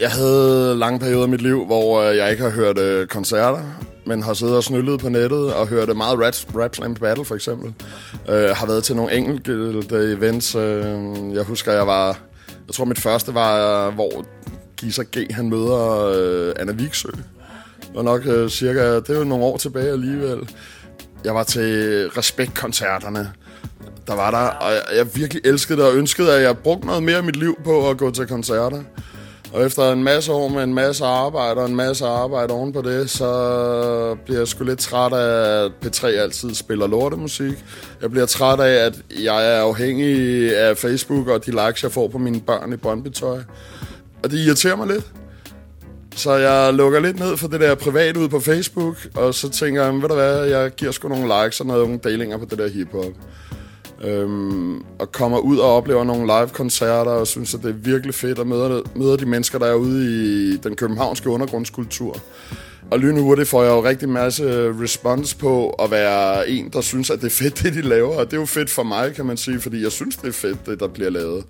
jeg 0.00 0.10
havde 0.10 0.76
lange 0.78 0.98
perioder 0.98 1.26
i 1.26 1.30
mit 1.30 1.42
liv, 1.42 1.66
hvor 1.66 2.02
øh, 2.02 2.16
jeg 2.16 2.30
ikke 2.30 2.42
har 2.42 2.50
hørt 2.50 2.78
øh, 2.78 3.06
koncerter, 3.06 3.60
men 4.06 4.22
har 4.22 4.34
siddet 4.34 4.56
og 4.56 4.64
snyllet 4.64 5.00
på 5.00 5.08
nettet 5.08 5.54
og 5.54 5.66
hørt 5.66 5.88
øh, 5.88 5.96
meget 5.96 6.18
rap, 6.18 6.62
rap 6.62 6.76
Slam 6.76 6.94
Battle 6.94 7.24
for 7.24 7.34
eksempel. 7.34 7.74
Øh, 8.28 8.50
har 8.50 8.66
været 8.66 8.84
til 8.84 8.96
nogle 8.96 9.12
enkelte 9.12 10.12
events. 10.18 10.54
Øh, 10.54 10.84
jeg 11.34 11.42
husker, 11.42 11.72
jeg 11.72 11.86
var... 11.86 12.18
Jeg 12.66 12.74
tror, 12.74 12.84
mit 12.84 13.00
første 13.00 13.34
var, 13.34 13.90
hvor 13.90 14.24
Gisa 14.76 15.02
G. 15.02 15.26
han 15.30 15.48
møder 15.48 16.12
øh, 16.16 16.52
Anna 16.58 16.72
Viksø. 16.72 17.08
Det 17.80 17.94
var 17.94 18.02
nok 18.02 18.26
øh, 18.26 18.50
cirka... 18.50 18.94
Det 18.94 19.18
var 19.18 19.24
nogle 19.24 19.44
år 19.44 19.56
tilbage 19.56 19.92
alligevel. 19.92 20.48
Jeg 21.24 21.34
var 21.34 21.42
til 21.42 22.08
Respekt-koncerterne 22.08 23.32
der 24.06 24.14
var 24.14 24.30
der, 24.30 24.38
og 24.38 24.72
jeg, 24.72 24.82
jeg 24.96 25.16
virkelig 25.16 25.42
elskede 25.44 25.78
det 25.78 25.86
og 25.86 25.94
ønskede, 25.94 26.34
at 26.36 26.42
jeg 26.42 26.58
brugte 26.58 26.86
noget 26.86 27.02
mere 27.02 27.16
af 27.16 27.24
mit 27.24 27.36
liv 27.36 27.58
på 27.64 27.90
at 27.90 27.98
gå 27.98 28.10
til 28.10 28.26
koncerter. 28.26 28.82
Og 29.54 29.66
efter 29.66 29.92
en 29.92 30.04
masse 30.04 30.32
år 30.32 30.48
med 30.48 30.62
en 30.62 30.74
masse 30.74 31.04
arbejde 31.04 31.60
og 31.60 31.68
en 31.68 31.76
masse 31.76 32.06
arbejde 32.06 32.52
oven 32.52 32.72
på 32.72 32.82
det, 32.82 33.10
så 33.10 34.16
bliver 34.24 34.40
jeg 34.40 34.48
sgu 34.48 34.64
lidt 34.64 34.78
træt 34.78 35.12
af, 35.12 35.64
at 35.64 35.72
P3 35.84 36.06
altid 36.06 36.54
spiller 36.54 36.86
lortemusik. 36.86 37.64
Jeg 38.02 38.10
bliver 38.10 38.26
træt 38.26 38.60
af, 38.60 38.86
at 38.86 38.94
jeg 39.22 39.56
er 39.56 39.60
afhængig 39.60 40.56
af 40.56 40.76
Facebook 40.76 41.28
og 41.28 41.46
de 41.46 41.50
likes, 41.50 41.82
jeg 41.82 41.92
får 41.92 42.08
på 42.08 42.18
mine 42.18 42.40
børn 42.40 42.72
i 42.72 42.76
Brøndby-tøj. 42.76 43.38
Og 44.22 44.30
det 44.30 44.38
irriterer 44.38 44.76
mig 44.76 44.86
lidt. 44.86 45.12
Så 46.16 46.32
jeg 46.32 46.74
lukker 46.74 47.00
lidt 47.00 47.18
ned 47.18 47.36
for 47.36 47.48
det 47.48 47.60
der 47.60 47.74
privat 47.74 48.16
ud 48.16 48.28
på 48.28 48.40
Facebook, 48.40 48.96
og 49.14 49.34
så 49.34 49.50
tænker 49.50 49.84
jeg, 49.84 49.94
ved 49.94 50.08
du 50.08 50.14
hvad, 50.14 50.44
jeg 50.44 50.70
giver 50.70 50.92
sgu 50.92 51.08
nogle 51.08 51.44
likes 51.44 51.60
og 51.60 51.66
nogle 51.66 52.00
delinger 52.04 52.38
på 52.38 52.44
det 52.44 52.58
der 52.58 52.68
hiphop. 52.68 53.12
Øhm, 54.02 54.76
og 54.98 55.12
kommer 55.12 55.38
ud 55.38 55.58
og 55.58 55.76
oplever 55.76 56.04
nogle 56.04 56.26
live-koncerter, 56.26 57.10
og 57.10 57.26
synes, 57.26 57.54
at 57.54 57.62
det 57.62 57.68
er 57.68 57.74
virkelig 57.74 58.14
fedt 58.14 58.38
at 58.38 58.46
møde, 58.46 58.82
møde 58.94 59.18
de 59.18 59.26
mennesker, 59.26 59.58
der 59.58 59.66
er 59.66 59.74
ude 59.74 60.04
i 60.06 60.56
den 60.56 60.76
københavnske 60.76 61.30
undergrundskultur. 61.30 62.20
Og 62.90 62.98
lynhurtigt 62.98 63.48
får 63.48 63.62
jeg 63.62 63.70
jo 63.70 63.84
rigtig 63.84 64.08
masse 64.08 64.42
øh, 64.42 64.80
respons 64.80 65.34
på 65.34 65.70
at 65.70 65.90
være 65.90 66.48
en, 66.48 66.70
der 66.72 66.80
synes, 66.80 67.10
at 67.10 67.20
det 67.20 67.26
er 67.26 67.30
fedt, 67.30 67.62
det 67.62 67.74
de 67.74 67.82
laver. 67.82 68.16
Og 68.16 68.24
det 68.26 68.32
er 68.32 68.40
jo 68.40 68.46
fedt 68.46 68.70
for 68.70 68.82
mig, 68.82 69.14
kan 69.14 69.26
man 69.26 69.36
sige, 69.36 69.60
fordi 69.60 69.82
jeg 69.82 69.92
synes, 69.92 70.16
det 70.16 70.28
er 70.28 70.32
fedt, 70.32 70.66
det 70.66 70.80
der 70.80 70.88
bliver 70.88 71.10
lavet. 71.10 71.44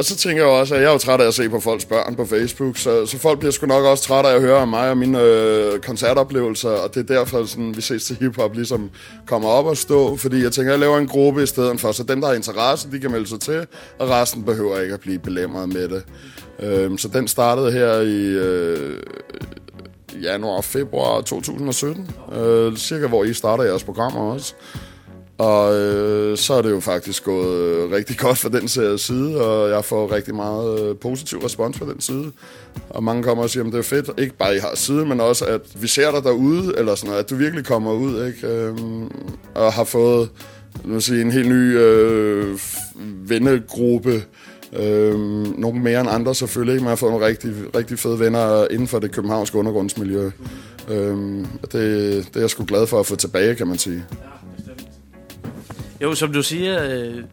Og 0.00 0.06
så 0.06 0.16
tænker 0.16 0.42
jeg 0.42 0.52
også, 0.52 0.74
at 0.74 0.80
jeg 0.80 0.88
er 0.88 0.92
jo 0.92 0.98
træt 0.98 1.20
af 1.20 1.26
at 1.26 1.34
se 1.34 1.48
på 1.48 1.60
folks 1.60 1.84
børn 1.84 2.16
på 2.16 2.26
Facebook, 2.26 2.76
så, 2.76 3.06
så 3.06 3.18
folk 3.18 3.38
bliver 3.38 3.52
sgu 3.52 3.66
nok 3.66 3.84
også 3.84 4.04
træt 4.04 4.26
af 4.26 4.34
at 4.34 4.40
høre 4.40 4.56
om 4.56 4.68
mig 4.68 4.90
og 4.90 4.98
mine 4.98 5.22
øh, 5.22 5.80
koncertoplevelser, 5.80 6.70
og 6.70 6.94
det 6.94 7.10
er 7.10 7.14
derfor, 7.14 7.44
sådan, 7.44 7.76
vi 7.76 7.80
ses 7.80 8.04
til 8.04 8.16
hiphop 8.16 8.54
ligesom 8.54 8.90
kommer 9.26 9.48
op 9.48 9.66
og 9.66 9.76
stå, 9.76 10.16
fordi 10.16 10.42
jeg 10.42 10.52
tænker, 10.52 10.72
at 10.72 10.72
jeg 10.72 10.80
laver 10.80 10.98
en 10.98 11.08
gruppe 11.08 11.42
i 11.42 11.46
stedet 11.46 11.80
for, 11.80 11.92
så 11.92 12.02
dem, 12.02 12.20
der 12.20 12.28
har 12.28 12.34
interesse, 12.34 12.90
de 12.92 13.00
kan 13.00 13.10
melde 13.10 13.26
sig 13.26 13.40
til, 13.40 13.66
og 13.98 14.08
resten 14.08 14.42
behøver 14.44 14.80
ikke 14.80 14.94
at 14.94 15.00
blive 15.00 15.18
belemret 15.18 15.68
med 15.68 15.88
det. 15.88 16.02
Øhm, 16.58 16.98
så 16.98 17.08
den 17.08 17.28
startede 17.28 17.72
her 17.72 18.00
i 18.00 18.26
øh, 18.26 19.02
januar 20.22 20.60
februar 20.60 21.20
2017, 21.20 22.10
øh, 22.32 22.76
cirka 22.76 23.06
hvor 23.06 23.24
I 23.24 23.32
starter 23.32 23.64
jeres 23.64 23.84
programmer 23.84 24.32
også. 24.32 24.54
Og 25.40 25.74
øh, 25.74 26.36
så 26.36 26.54
er 26.54 26.62
det 26.62 26.70
jo 26.70 26.80
faktisk 26.80 27.24
gået 27.24 27.58
øh, 27.58 27.90
rigtig 27.90 28.18
godt 28.18 28.38
for 28.38 28.48
den 28.48 28.68
side, 28.98 29.44
og 29.46 29.70
jeg 29.70 29.84
får 29.84 30.12
rigtig 30.12 30.34
meget 30.34 30.80
øh, 30.80 30.96
positiv 30.96 31.38
respons 31.38 31.78
fra 31.78 31.86
den 31.86 32.00
side. 32.00 32.32
Og 32.90 33.04
mange 33.04 33.22
kommer 33.22 33.44
og 33.44 33.50
siger, 33.50 33.64
at 33.64 33.72
det 33.72 33.78
er 33.78 33.82
fedt, 33.82 34.10
ikke 34.18 34.36
bare 34.36 34.56
I 34.56 34.58
har 34.58 34.74
side, 34.74 35.06
men 35.06 35.20
også 35.20 35.44
at 35.44 35.60
vi 35.74 35.88
ser 35.88 36.10
dig 36.10 36.24
derude, 36.24 36.74
eller 36.78 36.94
sådan 36.94 37.08
noget, 37.08 37.24
at 37.24 37.30
du 37.30 37.34
virkelig 37.34 37.64
kommer 37.64 37.92
ud, 37.92 38.26
ikke? 38.26 38.46
Øhm, 38.46 39.10
og 39.54 39.72
har 39.72 39.84
fået 39.84 40.30
nu 40.84 41.00
sige, 41.00 41.22
en 41.22 41.30
helt 41.30 41.48
ny 41.48 41.78
øh, 41.78 42.58
vennegruppe, 43.28 44.22
Øhm, 44.72 45.54
nogle 45.58 45.80
mere 45.80 46.00
end 46.00 46.10
andre 46.10 46.34
selvfølgelig, 46.34 46.72
ikke? 46.72 46.84
Man 46.84 46.88
har 46.88 46.96
fået 46.96 47.12
nogle 47.12 47.26
rigtig, 47.26 47.50
rigtig 47.74 47.98
fede 47.98 48.20
venner 48.20 48.66
inden 48.70 48.88
for 48.88 48.98
det 48.98 49.12
københavnske 49.12 49.58
undergrundsmiljø. 49.58 50.30
Øhm, 50.88 51.46
det, 51.62 51.72
det 51.72 52.36
er 52.36 52.40
jeg 52.40 52.50
sgu 52.50 52.64
glad 52.64 52.86
for 52.86 53.00
at 53.00 53.06
få 53.06 53.16
tilbage, 53.16 53.54
kan 53.54 53.66
man 53.66 53.78
sige. 53.78 54.04
Jo, 56.02 56.14
som 56.14 56.32
du 56.32 56.42
siger, 56.42 56.84
øh, 56.84 57.24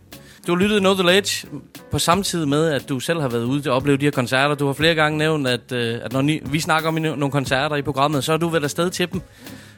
du 0.48 0.56
har 0.56 0.62
lyttet 0.62 0.82
No 0.82 0.94
The 0.94 1.04
Ledge 1.04 1.48
på 1.92 2.00
samme 2.00 2.24
tid 2.24 2.46
med, 2.46 2.72
at 2.72 2.90
du 2.90 3.00
selv 3.00 3.22
har 3.22 3.28
været 3.28 3.44
ude 3.44 3.70
og 3.70 3.76
opleve 3.76 3.98
de 3.98 4.06
her 4.06 4.12
koncerter. 4.12 4.56
Du 4.56 4.66
har 4.66 4.74
flere 4.74 4.96
gange 4.96 5.18
nævnt, 5.18 5.48
at, 5.48 5.72
øh, 5.72 6.00
at 6.04 6.14
når 6.14 6.22
ni, 6.22 6.40
vi 6.46 6.60
snakker 6.60 6.90
om 6.90 6.94
nogle 6.96 7.32
koncerter 7.32 7.76
i 7.76 7.82
programmet, 7.82 8.24
så 8.24 8.32
har 8.32 8.38
du 8.38 8.48
været 8.48 8.64
afsted 8.64 8.90
til 8.90 9.12
dem. 9.12 9.22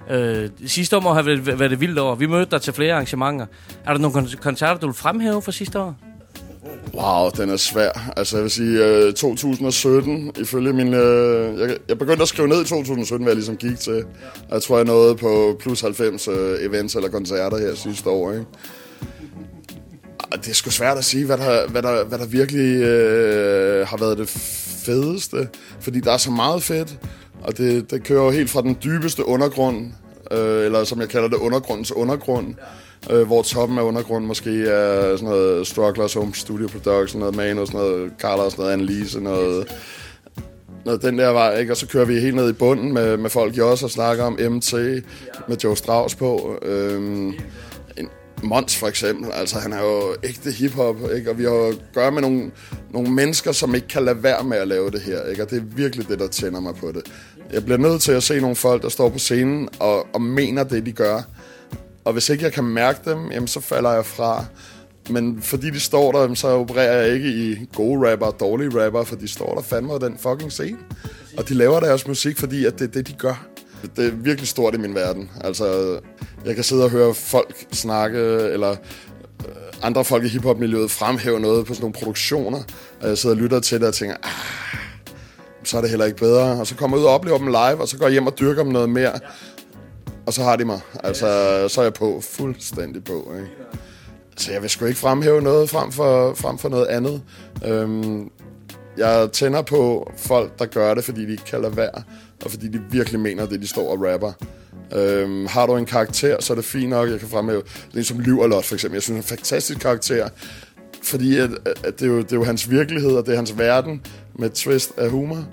Øh, 0.09 0.49
sidste 0.65 0.97
år 0.97 1.01
må 1.01 1.13
have 1.13 1.25
været, 1.25 1.59
været 1.59 1.71
det 1.71 1.81
vildt 1.81 1.99
år. 1.99 2.15
Vi 2.15 2.25
mødte 2.25 2.51
dig 2.51 2.61
til 2.61 2.73
flere 2.73 2.93
arrangementer. 2.93 3.45
Er 3.85 3.93
der 3.93 3.99
nogle 3.99 4.27
koncerter, 4.41 4.79
du 4.79 4.87
vil 4.87 4.95
fremhæve 4.95 5.41
fra 5.41 5.51
sidste 5.51 5.79
år? 5.79 6.08
Wow, 6.93 7.29
den 7.29 7.49
er 7.49 7.57
svær. 7.57 8.13
Altså, 8.17 8.37
jeg 8.37 8.43
vil 8.43 8.51
sige, 8.51 8.85
øh, 8.85 9.13
2017, 9.13 10.31
ifølge 10.39 10.73
min... 10.73 10.93
Øh, 10.93 11.59
jeg, 11.59 11.77
jeg 11.89 11.97
begyndte 11.97 12.21
at 12.21 12.27
skrive 12.27 12.47
ned 12.47 12.61
i 12.61 12.65
2017, 12.65 13.23
hvad 13.23 13.31
jeg 13.31 13.35
ligesom 13.35 13.57
gik 13.57 13.79
til. 13.79 14.03
Jeg 14.51 14.61
tror, 14.61 14.77
jeg 14.77 14.85
nåede 14.85 15.15
på 15.15 15.57
plus 15.59 15.81
90 15.81 16.27
øh, 16.27 16.65
events 16.65 16.95
eller 16.95 17.09
koncerter 17.09 17.57
her 17.57 17.75
sidste 17.75 18.09
år, 18.09 18.31
ikke? 18.31 18.45
Og 20.31 20.37
det 20.37 20.47
er 20.49 20.53
sgu 20.53 20.69
svært 20.69 20.97
at 20.97 21.05
sige, 21.05 21.25
hvad 21.25 21.37
der, 21.37 21.67
hvad 21.67 21.81
der, 21.81 22.03
hvad 22.03 22.19
der 22.19 22.25
virkelig 22.25 22.81
øh, 22.81 23.87
har 23.87 23.97
været 23.97 24.17
det 24.17 24.29
fedeste. 24.85 25.47
Fordi 25.79 25.99
der 25.99 26.11
er 26.11 26.17
så 26.17 26.31
meget 26.31 26.63
fedt, 26.63 26.97
og 27.43 27.57
det, 27.57 27.91
det 27.91 28.03
kører 28.03 28.23
jo 28.23 28.29
helt 28.29 28.49
fra 28.49 28.61
den 28.61 28.77
dybeste 28.83 29.25
undergrund, 29.25 29.85
øh, 30.31 30.65
eller 30.65 30.83
som 30.83 30.99
jeg 30.99 31.09
kalder 31.09 31.27
det, 31.27 31.37
undergrundens 31.37 31.91
undergrund, 31.91 32.55
øh, 33.11 33.27
hvor 33.27 33.41
toppen 33.41 33.77
af 33.77 33.81
undergrunden 33.81 34.27
måske 34.27 34.65
er 34.67 35.15
sådan 35.15 35.29
noget 35.29 35.67
Strugglers 35.67 36.13
Home 36.13 36.33
Studio 36.33 36.67
Production, 36.67 37.19
noget 37.19 37.35
Mano, 37.35 37.65
sådan 37.65 37.79
noget 37.79 38.11
Carlos, 38.19 38.57
noget 38.57 38.71
Annelise, 38.71 39.21
noget, 39.21 39.67
noget 40.85 41.01
den 41.01 41.19
der 41.19 41.29
vej, 41.29 41.59
ikke? 41.59 41.73
Og 41.73 41.77
så 41.77 41.87
kører 41.87 42.05
vi 42.05 42.19
helt 42.19 42.35
ned 42.35 42.49
i 42.49 42.53
bunden 42.53 42.93
med, 42.93 43.17
med 43.17 43.29
folk, 43.29 43.57
i 43.57 43.61
os 43.61 43.83
og 43.83 43.89
snakker 43.89 44.23
om, 44.23 44.33
MT, 44.33 44.73
med 45.47 45.57
Joe 45.63 45.77
Strauss 45.77 46.15
på. 46.15 46.59
Øhm, 46.61 47.33
en 47.97 48.09
Mons 48.43 48.75
for 48.75 48.87
eksempel, 48.87 49.31
altså 49.31 49.59
han 49.59 49.73
er 49.73 49.83
jo 49.83 50.15
ægte 50.23 50.51
hiphop, 50.51 50.95
ikke? 51.15 51.29
Og 51.29 51.37
vi 51.37 51.43
har 51.43 51.69
at 51.69 51.75
gøre 51.93 52.11
med 52.11 52.21
nogle, 52.21 52.51
nogle 52.91 53.11
mennesker, 53.11 53.51
som 53.51 53.75
ikke 53.75 53.87
kan 53.87 54.05
lade 54.05 54.23
være 54.23 54.43
med 54.43 54.57
at 54.57 54.67
lave 54.67 54.91
det 54.91 55.01
her, 55.01 55.23
ikke? 55.23 55.43
Og 55.43 55.49
det 55.49 55.57
er 55.57 55.63
virkelig 55.75 56.07
det, 56.07 56.19
der 56.19 56.27
tænder 56.27 56.59
mig 56.59 56.75
på 56.75 56.91
det. 56.91 57.01
Jeg 57.53 57.65
bliver 57.65 57.77
nødt 57.77 58.01
til 58.01 58.11
at 58.11 58.23
se 58.23 58.39
nogle 58.39 58.55
folk, 58.55 58.81
der 58.81 58.89
står 58.89 59.09
på 59.09 59.17
scenen 59.17 59.69
og, 59.79 60.07
og 60.13 60.21
mener 60.21 60.63
det, 60.63 60.85
de 60.85 60.91
gør. 60.91 61.21
Og 62.09 62.13
hvis 62.13 62.29
ikke 62.29 62.43
jeg 62.43 62.53
kan 62.53 62.63
mærke 62.63 62.99
dem, 63.09 63.31
jamen, 63.31 63.47
så 63.47 63.59
falder 63.59 63.91
jeg 63.91 64.05
fra. 64.05 64.45
Men 65.09 65.41
fordi 65.41 65.69
de 65.69 65.79
står 65.79 66.11
der, 66.11 66.33
så 66.33 66.47
opererer 66.47 67.01
jeg 67.01 67.13
ikke 67.13 67.29
i 67.29 67.69
gode 67.75 68.11
rapper 68.11 68.25
og 68.25 68.39
dårlige 68.39 68.85
rapper, 68.85 69.03
for 69.03 69.15
de 69.15 69.27
står 69.27 69.55
der 69.55 69.61
fandme 69.61 69.99
den 69.99 70.17
fucking 70.17 70.51
scene. 70.51 70.77
Og 71.37 71.49
de 71.49 71.53
laver 71.53 71.79
deres 71.79 72.07
musik, 72.07 72.37
fordi 72.37 72.65
at 72.65 72.79
det 72.79 72.87
er 72.87 72.91
det, 72.91 73.07
de 73.07 73.13
gør. 73.13 73.47
Det 73.95 74.07
er 74.07 74.11
virkelig 74.11 74.47
stort 74.47 74.75
i 74.75 74.77
min 74.77 74.95
verden. 74.95 75.29
Altså, 75.41 75.99
jeg 76.45 76.55
kan 76.55 76.63
sidde 76.63 76.83
og 76.83 76.89
høre 76.89 77.13
folk 77.13 77.55
snakke, 77.71 78.19
eller 78.19 78.71
øh, 78.71 79.55
andre 79.81 80.05
folk 80.05 80.23
i 80.23 80.27
hiphop-miljøet 80.27 80.91
fremhæve 80.91 81.39
noget 81.39 81.65
på 81.65 81.73
sådan 81.73 81.83
nogle 81.83 81.93
produktioner, 81.93 82.61
og 83.01 83.09
jeg 83.09 83.17
sidder 83.17 83.35
og 83.35 83.41
lytter 83.41 83.59
til 83.59 83.79
det 83.79 83.87
og 83.87 83.93
tænker, 83.93 84.15
ah, 84.23 84.79
så 85.63 85.77
er 85.77 85.81
det 85.81 85.89
heller 85.89 86.05
ikke 86.05 86.17
bedre. 86.17 86.59
Og 86.59 86.67
så 86.67 86.75
kommer 86.75 86.97
jeg 86.97 87.01
ud 87.01 87.07
og 87.07 87.13
oplever 87.13 87.37
dem 87.37 87.47
live, 87.47 87.81
og 87.81 87.87
så 87.87 87.97
går 87.97 88.05
jeg 88.05 88.11
hjem 88.11 88.27
og 88.27 88.39
dyrker 88.39 88.63
dem 88.63 88.71
noget 88.71 88.89
mere. 88.89 89.19
Og 90.29 90.33
så 90.33 90.43
har 90.43 90.55
de 90.55 90.65
mig. 90.65 90.79
Altså, 91.03 91.25
så 91.67 91.81
er 91.81 91.85
jeg 91.85 91.93
på. 91.93 92.21
Fuldstændig 92.21 93.03
på, 93.03 93.33
ikke? 93.35 93.49
Så 94.37 94.51
jeg 94.51 94.61
vil 94.61 94.69
sgu 94.69 94.85
ikke 94.85 94.99
fremhæve 94.99 95.41
noget 95.41 95.69
frem 95.69 95.91
for, 95.91 96.33
frem 96.33 96.57
for 96.57 96.69
noget 96.69 96.85
andet. 96.85 97.21
Øhm, 97.65 98.29
jeg 98.97 99.29
tænder 99.33 99.61
på 99.61 100.11
folk, 100.17 100.59
der 100.59 100.65
gør 100.65 100.93
det, 100.93 101.03
fordi 101.03 101.25
de 101.25 101.31
ikke 101.31 101.43
kan 101.43 101.61
lade 101.61 101.77
være, 101.77 102.03
og 102.45 102.51
fordi 102.51 102.67
de 102.67 102.81
virkelig 102.91 103.19
mener 103.19 103.45
det, 103.45 103.61
de 103.61 103.67
står 103.67 103.91
og 103.91 104.13
rapper. 104.13 104.31
Øhm, 104.95 105.45
har 105.45 105.65
du 105.65 105.75
en 105.75 105.85
karakter, 105.85 106.41
så 106.41 106.53
er 106.53 106.55
det 106.55 106.65
fint 106.65 106.89
nok, 106.89 107.09
jeg 107.09 107.19
kan 107.19 107.29
fremhæve. 107.29 107.61
Det 107.93 107.99
er 107.99 108.03
som 108.03 108.19
Lyverlot, 108.19 108.65
for 108.65 108.75
eksempel. 108.75 108.95
Jeg 108.95 109.03
synes, 109.03 109.25
det 109.25 109.31
er 109.31 109.35
en 109.35 109.37
fantastisk 109.37 109.79
karakter, 109.79 110.29
fordi 111.03 111.37
at, 111.37 111.49
at 111.83 111.99
det, 111.99 112.01
er 112.01 112.11
jo, 112.11 112.17
det 112.17 112.31
er 112.31 112.37
jo 112.37 112.43
hans 112.43 112.69
virkelighed, 112.69 113.11
og 113.11 113.25
det 113.25 113.31
er 113.31 113.35
hans 113.35 113.57
verden 113.57 114.05
med 114.35 114.49
twist 114.49 114.91
af 114.97 115.09
humor. 115.09 115.45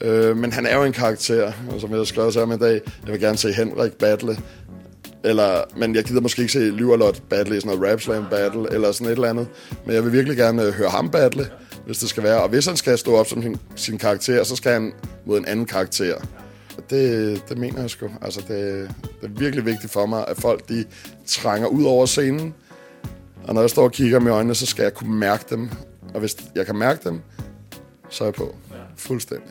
Øh, 0.00 0.36
men 0.36 0.52
han 0.52 0.66
er 0.66 0.76
jo 0.76 0.82
en 0.82 0.92
karakter, 0.92 1.52
og 1.70 1.80
som 1.80 1.90
jeg 1.90 1.98
har 1.98 2.04
skrevet 2.04 2.34
sammen 2.34 2.58
i 2.58 2.60
dag, 2.60 2.80
jeg 3.04 3.12
vil 3.12 3.20
gerne 3.20 3.38
se 3.38 3.52
Henrik 3.52 3.92
battle. 3.92 4.36
Eller, 5.24 5.64
men 5.76 5.94
jeg 5.94 6.04
gider 6.04 6.20
måske 6.20 6.42
ikke 6.42 6.52
se 6.52 6.58
Lyverlot 6.58 7.22
battle 7.30 7.56
i 7.56 7.60
sådan 7.60 7.76
noget 7.76 7.92
Rap 7.92 8.00
Slam 8.00 8.26
battle, 8.30 8.72
eller 8.72 8.92
sådan 8.92 9.06
et 9.06 9.12
eller 9.12 9.28
andet. 9.28 9.46
Men 9.86 9.94
jeg 9.94 10.04
vil 10.04 10.12
virkelig 10.12 10.36
gerne 10.36 10.62
øh, 10.62 10.72
høre 10.72 10.88
ham 10.88 11.10
battle, 11.10 11.46
hvis 11.86 11.98
det 11.98 12.08
skal 12.08 12.22
være. 12.22 12.42
Og 12.42 12.48
hvis 12.48 12.66
han 12.66 12.76
skal 12.76 12.98
stå 12.98 13.16
op 13.16 13.26
som 13.26 13.42
sin, 13.42 13.56
sin 13.76 13.98
karakter, 13.98 14.44
så 14.44 14.56
skal 14.56 14.72
han 14.72 14.92
mod 15.24 15.38
en 15.38 15.44
anden 15.44 15.66
karakter. 15.66 16.14
Det, 16.90 17.42
det 17.48 17.58
mener 17.58 17.80
jeg 17.80 17.90
sgu. 17.90 18.10
Altså, 18.22 18.40
det, 18.40 18.90
det 19.20 19.26
er 19.26 19.38
virkelig 19.38 19.66
vigtigt 19.66 19.92
for 19.92 20.06
mig, 20.06 20.24
at 20.28 20.36
folk 20.36 20.68
de 20.68 20.84
trænger 21.26 21.68
ud 21.68 21.84
over 21.84 22.06
scenen. 22.06 22.54
Og 23.44 23.54
når 23.54 23.60
jeg 23.60 23.70
står 23.70 23.84
og 23.84 23.92
kigger 23.92 24.20
med 24.20 24.32
øjnene, 24.32 24.54
så 24.54 24.66
skal 24.66 24.82
jeg 24.82 24.94
kunne 24.94 25.18
mærke 25.18 25.44
dem. 25.50 25.70
Og 26.14 26.20
hvis 26.20 26.36
jeg 26.54 26.66
kan 26.66 26.76
mærke 26.76 27.08
dem, 27.08 27.20
så 28.08 28.24
er 28.24 28.28
jeg 28.28 28.34
på. 28.34 28.54
Fuldstændig. 28.96 29.48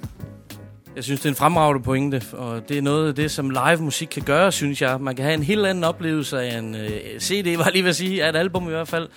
Jeg 0.96 1.04
synes, 1.04 1.20
det 1.20 1.26
er 1.26 1.30
en 1.30 1.36
fremragende 1.36 1.84
pointe, 1.84 2.22
og 2.32 2.70
det 2.70 2.78
er 2.78 2.82
noget 2.82 3.08
af 3.08 3.16
det, 3.16 3.32
som 3.32 3.50
live 3.50 3.78
musik 3.78 4.08
kan 4.08 4.24
gøre, 4.24 4.52
synes 4.52 4.82
jeg. 4.82 5.02
Man 5.02 5.16
kan 5.16 5.26
have 5.26 5.34
en 5.34 5.44
helt 5.44 5.66
anden 5.66 5.84
oplevelse 5.84 6.42
af 6.42 6.58
en 6.58 6.76
øh, 6.76 7.20
CD, 7.20 7.58
var 7.58 7.70
lige 7.70 7.84
ved 7.84 7.90
at 7.90 7.96
sige, 7.96 8.24
af 8.24 8.30
et 8.30 8.36
album 8.36 8.68
i 8.68 8.70
hvert 8.70 8.88
fald, 8.88 9.08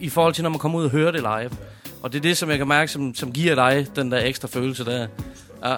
i 0.00 0.08
forhold 0.08 0.34
til, 0.34 0.42
når 0.42 0.50
man 0.50 0.58
kommer 0.58 0.78
ud 0.78 0.84
og 0.84 0.90
hører 0.90 1.10
det 1.10 1.20
live. 1.20 1.50
Og 2.02 2.12
det 2.12 2.18
er 2.18 2.22
det, 2.22 2.36
som 2.36 2.50
jeg 2.50 2.58
kan 2.58 2.68
mærke, 2.68 2.92
som, 2.92 3.14
som 3.14 3.32
giver 3.32 3.54
dig 3.54 3.86
den 3.96 4.12
der 4.12 4.18
ekstra 4.18 4.48
følelse 4.48 4.84
der. 4.84 5.06
Ja. 5.64 5.76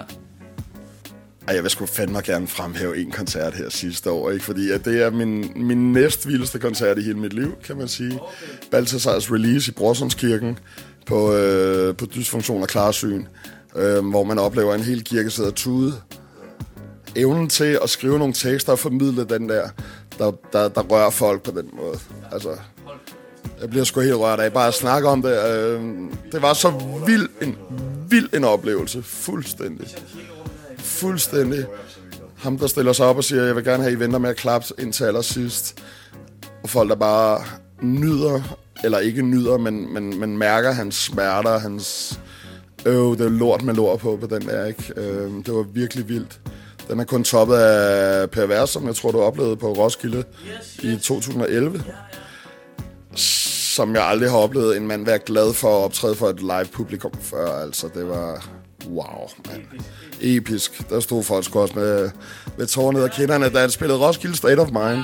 Ej, 1.47 1.55
jeg 1.55 1.63
vil 1.63 1.71
sgu 1.71 1.85
fandme 1.85 2.21
gerne 2.21 2.47
fremhæve 2.47 2.97
en 2.97 3.11
koncert 3.11 3.53
her 3.53 3.69
sidste 3.69 4.11
år, 4.11 4.31
ikke? 4.31 4.45
fordi 4.45 4.71
at 4.71 4.85
det 4.85 5.03
er 5.03 5.09
min, 5.09 5.51
min 5.55 5.93
næst 5.93 6.27
vildeste 6.27 6.59
koncert 6.59 6.97
i 6.97 7.01
hele 7.01 7.19
mit 7.19 7.33
liv, 7.33 7.55
kan 7.63 7.77
man 7.77 7.87
sige. 7.87 8.19
Balthasars 8.71 9.31
release 9.31 9.71
i 9.71 9.73
Brorsundskirken 9.73 10.59
på, 11.05 11.33
øh, 11.33 11.95
på 11.95 12.05
dysfunktion 12.05 12.61
og 12.61 12.67
klarsyn 12.67 13.25
øh, 13.77 14.05
hvor 14.05 14.23
man 14.23 14.39
oplever 14.39 14.75
en 14.75 14.81
hel 14.81 15.03
kirke 15.03 15.29
sidder 15.29 15.51
tude. 15.51 15.93
Evnen 17.15 17.49
til 17.49 17.79
at 17.83 17.89
skrive 17.89 18.19
nogle 18.19 18.33
tekster 18.33 18.71
og 18.71 18.79
formidle 18.79 19.25
den 19.25 19.49
der, 19.49 19.69
der, 20.17 20.31
der, 20.53 20.69
der 20.69 20.81
rører 20.81 21.09
folk 21.09 21.43
på 21.43 21.51
den 21.51 21.69
måde. 21.73 21.99
Altså, 22.31 22.49
jeg 23.61 23.69
bliver 23.69 23.85
sgu 23.85 24.01
helt 24.01 24.15
rørt 24.15 24.39
af 24.39 24.53
bare 24.53 24.67
at 24.67 24.73
snakke 24.73 25.09
om 25.09 25.21
det. 25.21 25.45
Øh, 25.49 25.81
det 26.31 26.41
var 26.41 26.53
så 26.53 26.73
vild 27.05 27.29
en 27.41 27.57
vild 28.09 28.29
en 28.33 28.43
oplevelse. 28.43 29.03
Fuldstændig. 29.03 29.87
Fuldstændig. 30.77 31.65
Ham, 32.35 32.57
der 32.57 32.67
stiller 32.67 32.93
sig 32.93 33.05
op 33.05 33.17
og 33.17 33.23
siger, 33.23 33.43
jeg 33.43 33.55
vil 33.55 33.63
gerne 33.63 33.83
have, 33.83 33.93
I 33.93 33.99
venter 33.99 34.19
med 34.19 34.29
at 34.29 34.35
klappe 34.35 34.67
indtil 34.79 35.03
allersidst. 35.03 35.83
Og 36.63 36.69
folk, 36.69 36.89
der 36.89 36.95
bare 36.95 37.43
nyder, 37.81 38.57
eller 38.83 38.99
ikke 38.99 39.21
nyder, 39.21 39.57
men, 39.57 39.93
men, 39.93 40.19
men 40.19 40.37
mærker 40.37 40.71
hans 40.71 40.95
smerter, 40.95 41.59
hans... 41.59 42.19
Øh, 42.87 43.17
det 43.17 43.21
er 43.21 43.29
lort 43.29 43.63
med 43.63 43.73
lort 43.73 43.99
på, 43.99 44.17
på 44.21 44.27
den 44.27 44.47
der, 44.47 44.65
ikke? 44.65 44.93
Øh, 44.97 45.31
det 45.45 45.53
var 45.53 45.61
virkelig 45.61 46.09
vildt. 46.09 46.39
Den 46.89 46.99
er 46.99 47.03
kun 47.03 47.23
toppet 47.23 47.55
af 47.55 48.29
Per 48.29 48.45
Vers, 48.45 48.69
som 48.69 48.87
jeg 48.87 48.95
tror, 48.95 49.11
du 49.11 49.21
oplevede 49.21 49.55
på 49.55 49.73
Roskilde 49.73 50.23
i 50.83 50.97
2011. 51.01 51.83
Som 53.15 53.95
jeg 53.95 54.03
aldrig 54.03 54.29
har 54.29 54.37
oplevet 54.37 54.77
en 54.77 54.87
mand 54.87 55.05
være 55.05 55.19
glad 55.19 55.53
for 55.53 55.79
at 55.79 55.83
optræde 55.83 56.15
for 56.15 56.29
et 56.29 56.39
live 56.39 56.65
publikum 56.73 57.11
før. 57.21 57.61
Altså, 57.61 57.89
det 57.95 58.07
var... 58.09 58.49
Wow, 58.89 59.29
mand. 59.49 59.61
Episk. 60.21 60.89
Der 60.89 60.99
stod 60.99 61.23
folk 61.23 61.45
sgu 61.45 61.59
også 61.59 61.73
med, 61.75 62.09
med 62.57 62.67
tårer 62.67 62.91
ned 62.91 63.03
ad 63.03 63.09
kinderne, 63.09 63.49
da 63.49 63.59
han 63.59 63.69
spillede 63.69 63.99
Roskilde 63.99 64.37
State 64.37 64.59
of 64.59 64.67
Mind. 64.67 65.03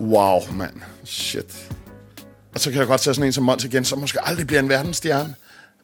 Wow, 0.00 0.40
mand. 0.52 0.74
Shit. 1.04 1.70
Og 2.54 2.60
så 2.60 2.70
kan 2.70 2.78
jeg 2.78 2.86
godt 2.86 3.00
tage 3.00 3.14
sådan 3.14 3.26
en 3.26 3.32
som 3.32 3.44
Mons 3.44 3.64
igen, 3.64 3.84
som 3.84 3.98
måske 3.98 4.26
aldrig 4.26 4.46
bliver 4.46 4.60
en 4.60 4.68
verdensstjerne. 4.68 5.34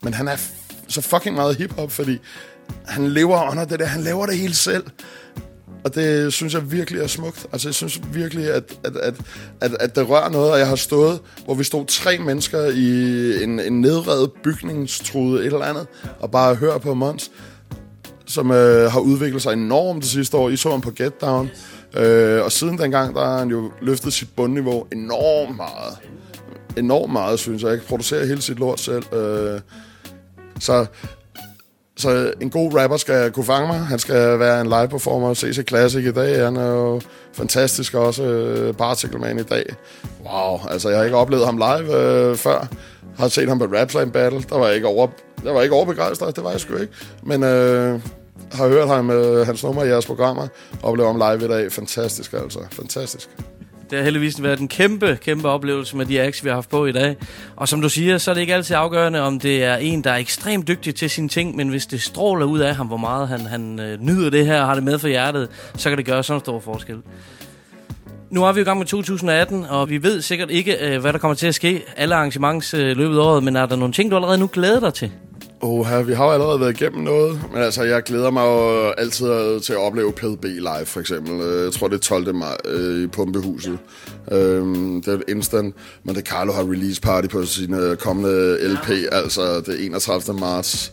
Men 0.02 0.14
han 0.14 0.28
er 0.28 0.36
så 0.92 1.00
fucking 1.00 1.34
meget 1.34 1.56
hiphop, 1.56 1.90
fordi 1.90 2.18
han 2.86 3.08
lever 3.08 3.50
under 3.50 3.64
det 3.64 3.78
der. 3.78 3.86
Han 3.86 4.02
laver 4.02 4.26
det 4.26 4.38
hele 4.38 4.54
selv. 4.54 4.84
Og 5.84 5.94
det 5.94 6.32
synes 6.32 6.54
jeg 6.54 6.72
virkelig 6.72 7.00
er 7.00 7.06
smukt. 7.06 7.46
Altså, 7.52 7.68
jeg 7.68 7.74
synes 7.74 8.00
virkelig, 8.12 8.50
at, 8.50 8.78
at, 8.84 8.96
at, 8.96 9.14
at, 9.60 9.76
at 9.80 9.96
det 9.96 10.08
rører 10.08 10.28
noget. 10.28 10.52
Og 10.52 10.58
jeg 10.58 10.68
har 10.68 10.76
stået, 10.76 11.20
hvor 11.44 11.54
vi 11.54 11.64
stod 11.64 11.86
tre 11.86 12.18
mennesker 12.18 12.64
i 12.64 13.44
en, 13.44 13.60
en 13.60 13.80
nedrevet 13.80 14.30
bygningstrude 14.42 15.40
et 15.40 15.46
eller 15.46 15.64
andet, 15.64 15.86
og 16.20 16.30
bare 16.30 16.54
hører 16.54 16.78
på 16.78 16.94
Mons, 16.94 17.30
som 18.26 18.50
øh, 18.50 18.92
har 18.92 19.00
udviklet 19.00 19.42
sig 19.42 19.52
enormt 19.52 20.02
det 20.02 20.10
sidste 20.10 20.36
år. 20.36 20.48
I 20.48 20.56
så 20.56 20.70
ham 20.70 20.80
på 20.80 20.90
Get 20.90 21.20
Down. 21.20 21.50
Øh, 21.96 22.44
og 22.44 22.52
siden 22.52 22.78
dengang, 22.78 23.14
der 23.14 23.24
har 23.24 23.38
han 23.38 23.48
jo 23.48 23.72
løftet 23.80 24.12
sit 24.12 24.28
bundniveau 24.36 24.86
enormt 24.92 25.56
meget. 25.56 25.98
Enormt 26.76 27.12
meget, 27.12 27.38
synes 27.38 27.62
jeg. 27.62 27.72
Ikke? 27.72 27.86
Producerer 27.86 28.26
hele 28.26 28.42
sit 28.42 28.58
lort 28.58 28.80
selv. 28.80 29.14
Øh, 29.14 29.60
så 30.60 30.86
så 31.96 32.32
en 32.40 32.50
god 32.50 32.74
rapper 32.74 32.96
skal 32.96 33.30
kunne 33.30 33.44
fange 33.44 33.66
mig. 33.66 33.78
Han 33.78 33.98
skal 33.98 34.38
være 34.38 34.60
en 34.60 34.66
live 34.66 34.88
performer. 34.88 35.34
CC 35.34 35.68
Classic 35.68 36.04
i 36.04 36.12
dag. 36.12 36.44
Han 36.44 36.56
er 36.56 36.66
jo 36.66 37.00
fantastisk 37.32 37.94
også. 37.94 38.22
Øh, 38.22 38.74
Particle 38.74 39.18
Man 39.18 39.38
i 39.38 39.42
dag. 39.42 39.64
Wow, 40.24 40.58
altså 40.70 40.88
jeg 40.88 40.98
har 40.98 41.04
ikke 41.04 41.16
oplevet 41.16 41.44
ham 41.44 41.56
live 41.56 41.96
øh, 41.96 42.36
før. 42.36 42.66
Har 43.18 43.28
set 43.28 43.48
ham 43.48 43.58
på 43.58 43.64
Rap 43.64 44.12
Battle. 44.12 44.44
Der 44.48 44.58
var 44.58 44.66
jeg 44.66 44.74
ikke 44.74 44.86
over, 44.86 45.06
der 45.44 45.52
var 45.52 45.62
ikke 45.62 45.74
overbegejstret. 45.74 46.36
Det 46.36 46.44
var 46.44 46.50
jeg 46.50 46.60
sgu 46.60 46.76
ikke. 46.76 46.92
Men 47.22 47.42
øh, 47.42 48.00
har 48.52 48.68
hørt 48.68 48.88
ham, 48.88 49.10
øh, 49.10 49.46
hans 49.46 49.64
nummer 49.64 49.84
i 49.84 49.88
jeres 49.88 50.06
programmer. 50.06 50.46
Oplever 50.82 51.12
ham 51.12 51.38
live 51.38 51.48
i 51.48 51.52
dag. 51.52 51.72
Fantastisk 51.72 52.32
altså. 52.32 52.58
Fantastisk. 52.70 53.28
Det 53.92 53.98
har 53.98 54.04
heldigvis 54.04 54.42
været 54.42 54.60
en 54.60 54.68
kæmpe, 54.68 55.18
kæmpe 55.20 55.48
oplevelse 55.48 55.96
med 55.96 56.06
de 56.06 56.20
acts, 56.20 56.44
vi 56.44 56.48
har 56.48 56.54
haft 56.54 56.70
på 56.70 56.86
i 56.86 56.92
dag. 56.92 57.16
Og 57.56 57.68
som 57.68 57.80
du 57.80 57.88
siger, 57.88 58.18
så 58.18 58.30
er 58.30 58.34
det 58.34 58.40
ikke 58.40 58.54
altid 58.54 58.76
afgørende, 58.76 59.20
om 59.20 59.40
det 59.40 59.64
er 59.64 59.76
en, 59.76 60.04
der 60.04 60.10
er 60.10 60.16
ekstremt 60.16 60.68
dygtig 60.68 60.94
til 60.94 61.10
sine 61.10 61.28
ting, 61.28 61.56
men 61.56 61.68
hvis 61.68 61.86
det 61.86 62.02
stråler 62.02 62.46
ud 62.46 62.58
af 62.58 62.76
ham, 62.76 62.86
hvor 62.86 62.96
meget 62.96 63.28
han, 63.28 63.40
han 63.40 63.80
øh, 63.80 64.00
nyder 64.00 64.30
det 64.30 64.46
her 64.46 64.60
og 64.60 64.66
har 64.66 64.74
det 64.74 64.84
med 64.84 64.98
for 64.98 65.08
hjertet, 65.08 65.48
så 65.76 65.88
kan 65.88 65.98
det 65.98 66.06
gøre 66.06 66.22
sådan 66.22 66.36
en 66.36 66.44
stor 66.44 66.60
forskel. 66.60 66.96
Nu 68.30 68.44
er 68.44 68.52
vi 68.52 68.60
i 68.60 68.64
gang 68.64 68.78
med 68.78 68.86
2018, 68.86 69.64
og 69.64 69.90
vi 69.90 70.02
ved 70.02 70.20
sikkert 70.20 70.50
ikke, 70.50 70.94
øh, 70.94 71.00
hvad 71.00 71.12
der 71.12 71.18
kommer 71.18 71.34
til 71.34 71.46
at 71.46 71.54
ske 71.54 71.82
alle 71.96 72.14
arrangements 72.14 72.74
øh, 72.74 72.96
løbet 72.96 73.16
af 73.16 73.22
året, 73.22 73.42
men 73.42 73.56
er 73.56 73.66
der 73.66 73.76
nogle 73.76 73.94
ting, 73.94 74.10
du 74.10 74.16
allerede 74.16 74.38
nu 74.38 74.50
glæder 74.52 74.80
dig 74.80 74.94
til? 74.94 75.12
Åh, 75.64 76.08
vi 76.08 76.12
har 76.12 76.24
jo 76.24 76.30
allerede 76.30 76.60
været 76.60 76.80
igennem 76.80 77.02
noget, 77.02 77.40
men 77.52 77.62
altså, 77.62 77.82
jeg 77.82 78.02
glæder 78.02 78.30
mig 78.30 78.42
jo 78.42 78.90
altid 78.90 79.60
til 79.60 79.72
at 79.72 79.78
opleve 79.78 80.12
PDB 80.12 80.44
live, 80.44 80.86
for 80.86 81.00
eksempel. 81.00 81.40
Øh, 81.40 81.64
jeg 81.64 81.72
tror, 81.72 81.88
det 81.88 81.94
er 81.94 82.00
12. 82.00 82.34
maj 82.34 82.56
øh, 82.64 83.04
i 83.04 83.06
Pumpehuset. 83.06 83.78
Øhm, 84.32 85.02
det 85.02 85.12
er 85.12 85.16
et 85.16 85.24
instant. 85.28 85.74
Monte 86.04 86.20
Carlo 86.20 86.52
har 86.52 86.62
release 86.62 87.00
party 87.00 87.28
på 87.28 87.44
sin 87.44 87.74
øh, 87.74 87.96
kommende 87.96 88.58
LP, 88.68 88.88
altså 89.12 89.60
det 89.60 89.84
31. 89.84 90.38
marts. 90.38 90.92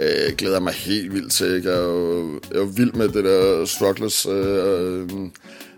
Øh, 0.00 0.36
glæder 0.38 0.60
mig 0.60 0.72
helt 0.72 1.12
vildt 1.12 1.32
til. 1.32 1.54
ikke? 1.54 1.70
Jeg 1.70 1.78
er 1.78 1.82
jo, 1.82 2.32
jeg 2.50 2.56
er 2.56 2.60
jo 2.60 2.70
vild 2.76 2.92
med 2.92 3.08
det 3.08 3.24
der 3.24 3.64
Strugglers. 3.64 4.26
Øh, 4.26 4.34
øh, 4.34 5.08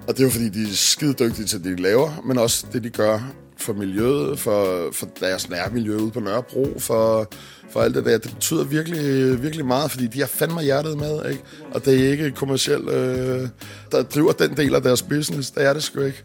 og 0.08 0.14
det 0.14 0.20
er 0.20 0.24
jo 0.24 0.30
fordi, 0.30 0.48
de 0.48 0.62
er 0.62 0.72
skide 0.72 1.12
dygtige 1.12 1.46
til 1.46 1.64
det, 1.64 1.78
de 1.78 1.82
laver, 1.82 2.22
men 2.24 2.38
også 2.38 2.66
det, 2.72 2.84
de 2.84 2.90
gør 2.90 3.20
for 3.58 3.72
miljøet, 3.72 4.38
for, 4.38 4.88
for 4.92 5.08
deres 5.20 5.50
nærmiljø 5.50 5.96
ude 5.96 6.10
på 6.10 6.20
Nørrebro, 6.20 6.78
for, 6.78 7.30
for 7.70 7.80
alt 7.80 7.94
det 7.94 8.04
der. 8.04 8.18
Det 8.18 8.30
betyder 8.34 8.64
virkelig, 8.64 9.42
virkelig 9.42 9.66
meget, 9.66 9.90
fordi 9.90 10.06
de 10.06 10.20
har 10.20 10.26
fandme 10.26 10.62
hjertet 10.62 10.98
med, 10.98 11.30
ikke? 11.30 11.42
Og 11.74 11.84
det 11.84 12.06
er 12.06 12.10
ikke 12.10 12.30
kommercielt, 12.30 12.88
øh, 12.90 13.48
der 13.92 14.02
driver 14.02 14.32
den 14.32 14.56
del 14.56 14.74
af 14.74 14.82
deres 14.82 15.02
business. 15.02 15.50
Det 15.50 15.64
er 15.64 15.72
det 15.72 15.82
sgu 15.82 16.00
ikke. 16.00 16.24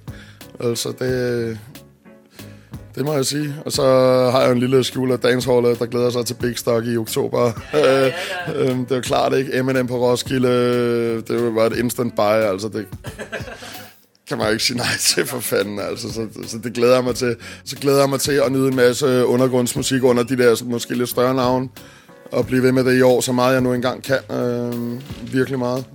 Altså, 0.60 0.94
det, 1.00 1.60
det 2.96 3.06
må 3.06 3.14
jeg 3.14 3.26
sige. 3.26 3.56
Og 3.66 3.72
så 3.72 3.84
har 4.32 4.42
jeg 4.42 4.52
en 4.52 4.60
lille 4.60 4.84
skjul 4.84 5.12
af 5.12 5.20
dansholdet, 5.20 5.80
der 5.80 5.86
glæder 5.86 6.10
sig 6.10 6.26
til 6.26 6.34
Big 6.34 6.58
Stock 6.58 6.86
i 6.86 6.98
oktober. 6.98 7.52
ja, 7.74 7.80
ja, 7.80 8.12
ja. 8.48 8.64
det 8.68 8.92
er 8.92 8.96
jo 8.96 9.02
klart, 9.02 9.34
ikke? 9.34 9.58
Eminem 9.58 9.88
på 9.88 9.98
Roskilde, 9.98 11.22
det 11.22 11.56
var 11.56 11.66
et 11.66 11.78
instant 11.78 12.16
buy, 12.16 12.42
altså 12.52 12.68
det 12.68 12.88
kan 14.34 14.38
man 14.38 14.48
jo 14.48 14.52
ikke 14.52 14.64
sige 14.64 14.78
nej 14.78 14.98
til 15.10 15.26
for 15.26 15.40
fanden, 15.40 15.80
altså. 15.80 16.14
Så, 16.14 16.28
så 16.48 16.58
det 16.58 16.74
glæder 16.74 16.94
jeg 16.94 17.04
mig 17.04 17.16
til. 17.16 17.36
Så 17.66 17.76
glæder 17.76 18.00
jeg 18.00 18.10
mig 18.10 18.20
til 18.20 18.32
at 18.32 18.52
nyde 18.52 18.68
en 18.68 18.76
masse 18.76 19.26
undergrundsmusik 19.26 20.04
under 20.04 20.24
de 20.24 20.38
der 20.38 20.64
måske 20.66 20.96
lidt 20.96 21.10
større 21.10 21.36
navne. 21.36 21.70
Og 22.32 22.46
blive 22.48 22.64
ved 22.64 22.72
med 22.72 22.84
det 22.84 22.98
i 22.98 23.02
år, 23.02 23.22
så 23.22 23.32
meget 23.32 23.54
jeg 23.54 23.62
nu 23.62 23.74
engang 23.74 24.04
kan. 24.04 24.20
Øh, 24.32 24.74
virkelig 25.34 25.60
meget. 25.60 25.86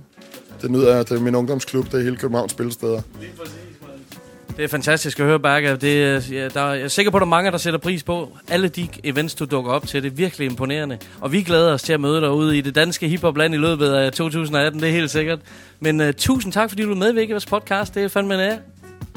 Det 0.61 0.71
nyder 0.71 0.95
jeg. 0.95 1.09
Det 1.09 1.17
er 1.17 1.21
min 1.21 1.35
ungdomsklub, 1.35 1.85
det 1.85 1.93
er 1.93 2.03
hele 2.03 2.17
Københavns 2.17 2.51
spillesteder. 2.51 3.01
Det 4.57 4.63
er 4.65 4.67
fantastisk 4.67 5.19
at 5.19 5.25
høre, 5.25 5.39
Berger. 5.39 5.75
Det, 5.75 6.03
er- 6.03 6.21
ja, 6.31 6.47
der, 6.47 6.61
er- 6.61 6.73
jeg 6.73 6.83
er 6.83 6.87
sikker 6.87 7.11
på, 7.11 7.17
at 7.17 7.21
der 7.21 7.25
er 7.25 7.29
mange, 7.29 7.51
der 7.51 7.57
sætter 7.57 7.79
pris 7.79 8.03
på 8.03 8.37
alle 8.47 8.67
de 8.67 8.87
events, 9.03 9.35
du 9.35 9.45
dukker 9.45 9.71
op 9.71 9.87
til. 9.87 10.03
Det 10.03 10.11
er 10.11 10.15
virkelig 10.15 10.45
imponerende. 10.49 10.97
Og 11.21 11.31
vi 11.31 11.41
glæder 11.43 11.73
os 11.73 11.81
til 11.83 11.93
at 11.93 11.99
møde 11.99 12.21
dig 12.21 12.31
ude 12.31 12.57
i 12.57 12.61
det 12.61 12.75
danske 12.75 13.07
hiphopland 13.07 13.53
i 13.53 13.57
løbet 13.57 13.89
af 13.93 14.11
2018. 14.11 14.79
Det 14.81 14.89
er 14.89 14.93
helt 14.93 15.11
sikkert. 15.11 15.39
Men 15.79 16.01
uh, 16.01 16.07
tusind 16.17 16.53
tak, 16.53 16.69
fordi 16.69 16.83
du 16.83 16.95
medvirker 16.95 17.29
i 17.29 17.31
vores 17.33 17.45
podcast. 17.45 17.95
Det 17.95 18.03
er 18.03 18.07
fandme 18.07 18.33
en 18.33 18.39
ære. 18.39 18.57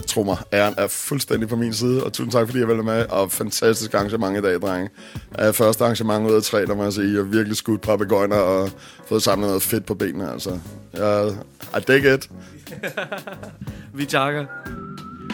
Tro 0.06 0.22
mig, 0.22 0.36
æren 0.52 0.74
er 0.78 0.86
fuldstændig 0.86 1.48
på 1.48 1.56
min 1.56 1.72
side, 1.74 2.04
og 2.04 2.12
tusind 2.12 2.32
tak, 2.32 2.46
fordi 2.46 2.58
jeg 2.60 2.68
være 2.68 2.82
med, 2.82 3.04
og 3.10 3.32
fantastisk 3.32 3.94
arrangement 3.94 4.38
i 4.38 4.40
dag, 4.40 4.54
drenge. 4.60 4.90
Er 5.34 5.52
første 5.52 5.84
arrangement 5.84 6.30
ud 6.30 6.34
af 6.36 6.42
tre, 6.42 6.66
der 6.66 6.74
må 6.74 6.82
jeg 6.82 6.92
sige. 6.92 7.06
Jeg 7.08 7.16
har 7.16 7.22
virkelig 7.22 7.56
skudt 7.56 7.80
papegøjner 7.80 8.36
og 8.36 8.70
fået 9.08 9.22
samlet 9.22 9.46
noget 9.48 9.62
fedt 9.62 9.86
på 9.86 9.94
benene, 9.94 10.32
altså. 10.32 10.58
Jeg, 10.94 11.30
I 11.76 11.80
dig 11.86 12.14
it. 12.14 12.30
Vi 13.94 14.04
takker. 14.06 14.44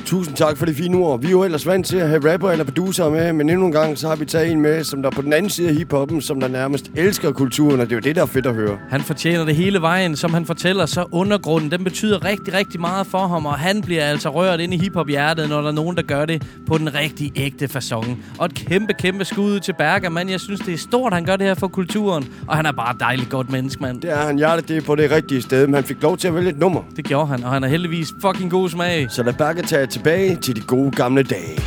Tusind 0.09 0.36
tak 0.36 0.56
for 0.56 0.66
det 0.66 0.76
fine 0.76 0.96
ord. 0.96 1.20
Vi 1.20 1.26
er 1.26 1.30
jo 1.30 1.44
ellers 1.44 1.66
vant 1.66 1.86
til 1.86 1.96
at 1.96 2.09
have 2.09 2.32
rapper 2.32 2.50
eller 2.50 2.64
producer 2.64 3.11
med, 3.11 3.32
men 3.32 3.50
endnu 3.50 3.66
en 3.66 3.72
gang, 3.72 3.98
så 3.98 4.09
har 4.09 4.16
vi 4.16 4.24
taget 4.24 4.52
en 4.52 4.61
med, 4.61 4.84
som 4.84 5.02
der 5.02 5.11
er 5.11 5.14
på 5.14 5.22
den 5.22 5.32
anden 5.32 5.50
side 5.50 5.68
af 5.68 5.74
hiphoppen, 5.74 6.20
som 6.20 6.40
der 6.40 6.48
nærmest 6.48 6.90
elsker 6.96 7.32
kulturen, 7.32 7.80
og 7.80 7.86
det 7.86 7.92
er 7.92 7.96
jo 7.96 8.00
det, 8.00 8.16
der 8.16 8.22
er 8.22 8.26
fedt 8.26 8.46
at 8.46 8.54
høre. 8.54 8.78
Han 8.90 9.00
fortjener 9.00 9.44
det 9.44 9.56
hele 9.56 9.80
vejen, 9.80 10.16
som 10.16 10.34
han 10.34 10.46
fortæller, 10.46 10.86
så 10.86 11.04
undergrunden, 11.12 11.70
den 11.70 11.84
betyder 11.84 12.24
rigtig, 12.24 12.54
rigtig 12.54 12.80
meget 12.80 13.06
for 13.06 13.26
ham, 13.26 13.46
og 13.46 13.54
han 13.54 13.82
bliver 13.82 14.04
altså 14.04 14.28
rørt 14.28 14.61
ind 14.61 14.74
i 14.74 14.76
hiphop-hjertet, 14.76 15.48
når 15.48 15.61
der 15.61 15.68
er 15.68 15.72
nogen, 15.72 15.96
der 15.96 16.02
gør 16.02 16.24
det 16.24 16.42
på 16.66 16.78
den 16.78 16.94
rigtig 16.94 17.32
ægte 17.36 17.64
façon. 17.64 18.06
Og 18.38 18.46
et 18.46 18.54
kæmpe, 18.54 18.92
kæmpe 18.92 19.24
skud 19.24 19.61
til 19.61 19.74
Berger, 19.78 20.09
mand. 20.09 20.30
Jeg 20.30 20.40
synes, 20.40 20.61
det 20.61 20.74
er 20.74 20.78
stort, 20.78 21.14
han 21.14 21.24
gør 21.24 21.36
det 21.36 21.46
her 21.46 21.54
for 21.54 21.68
kulturen, 21.68 22.28
og 22.46 22.56
han 22.56 22.66
er 22.66 22.72
bare 22.72 22.94
et 22.94 23.00
dejligt 23.00 23.30
godt 23.30 23.52
menneske, 23.52 23.82
mand. 23.82 24.00
Det 24.00 24.12
er 24.12 24.16
han 24.16 24.36
hjertet, 24.36 24.68
det 24.68 24.76
er 24.76 24.80
på 24.80 24.94
det 24.94 25.11
rigtige 25.11 25.42
sted, 25.42 25.66
men 25.66 25.74
han 25.74 25.84
fik 25.84 26.02
lov 26.02 26.16
til 26.16 26.28
at 26.28 26.34
vælge 26.34 26.50
et 26.50 26.59
nummer. 26.59 26.82
Det 26.96 27.04
gjorde 27.04 27.26
han, 27.26 27.44
og 27.44 27.50
han 27.50 27.64
er 27.64 27.68
heldigvis 27.68 28.09
fucking 28.20 28.50
god 28.50 28.68
smag. 28.68 29.06
Så 29.11 29.22
lad 29.22 29.32
Berger 29.32 29.62
tage 29.62 29.86
tilbage 29.99 30.36
til 30.36 30.57
de 30.57 30.61
gode 30.61 30.90
gamle 30.90 31.22
dage. 31.22 31.59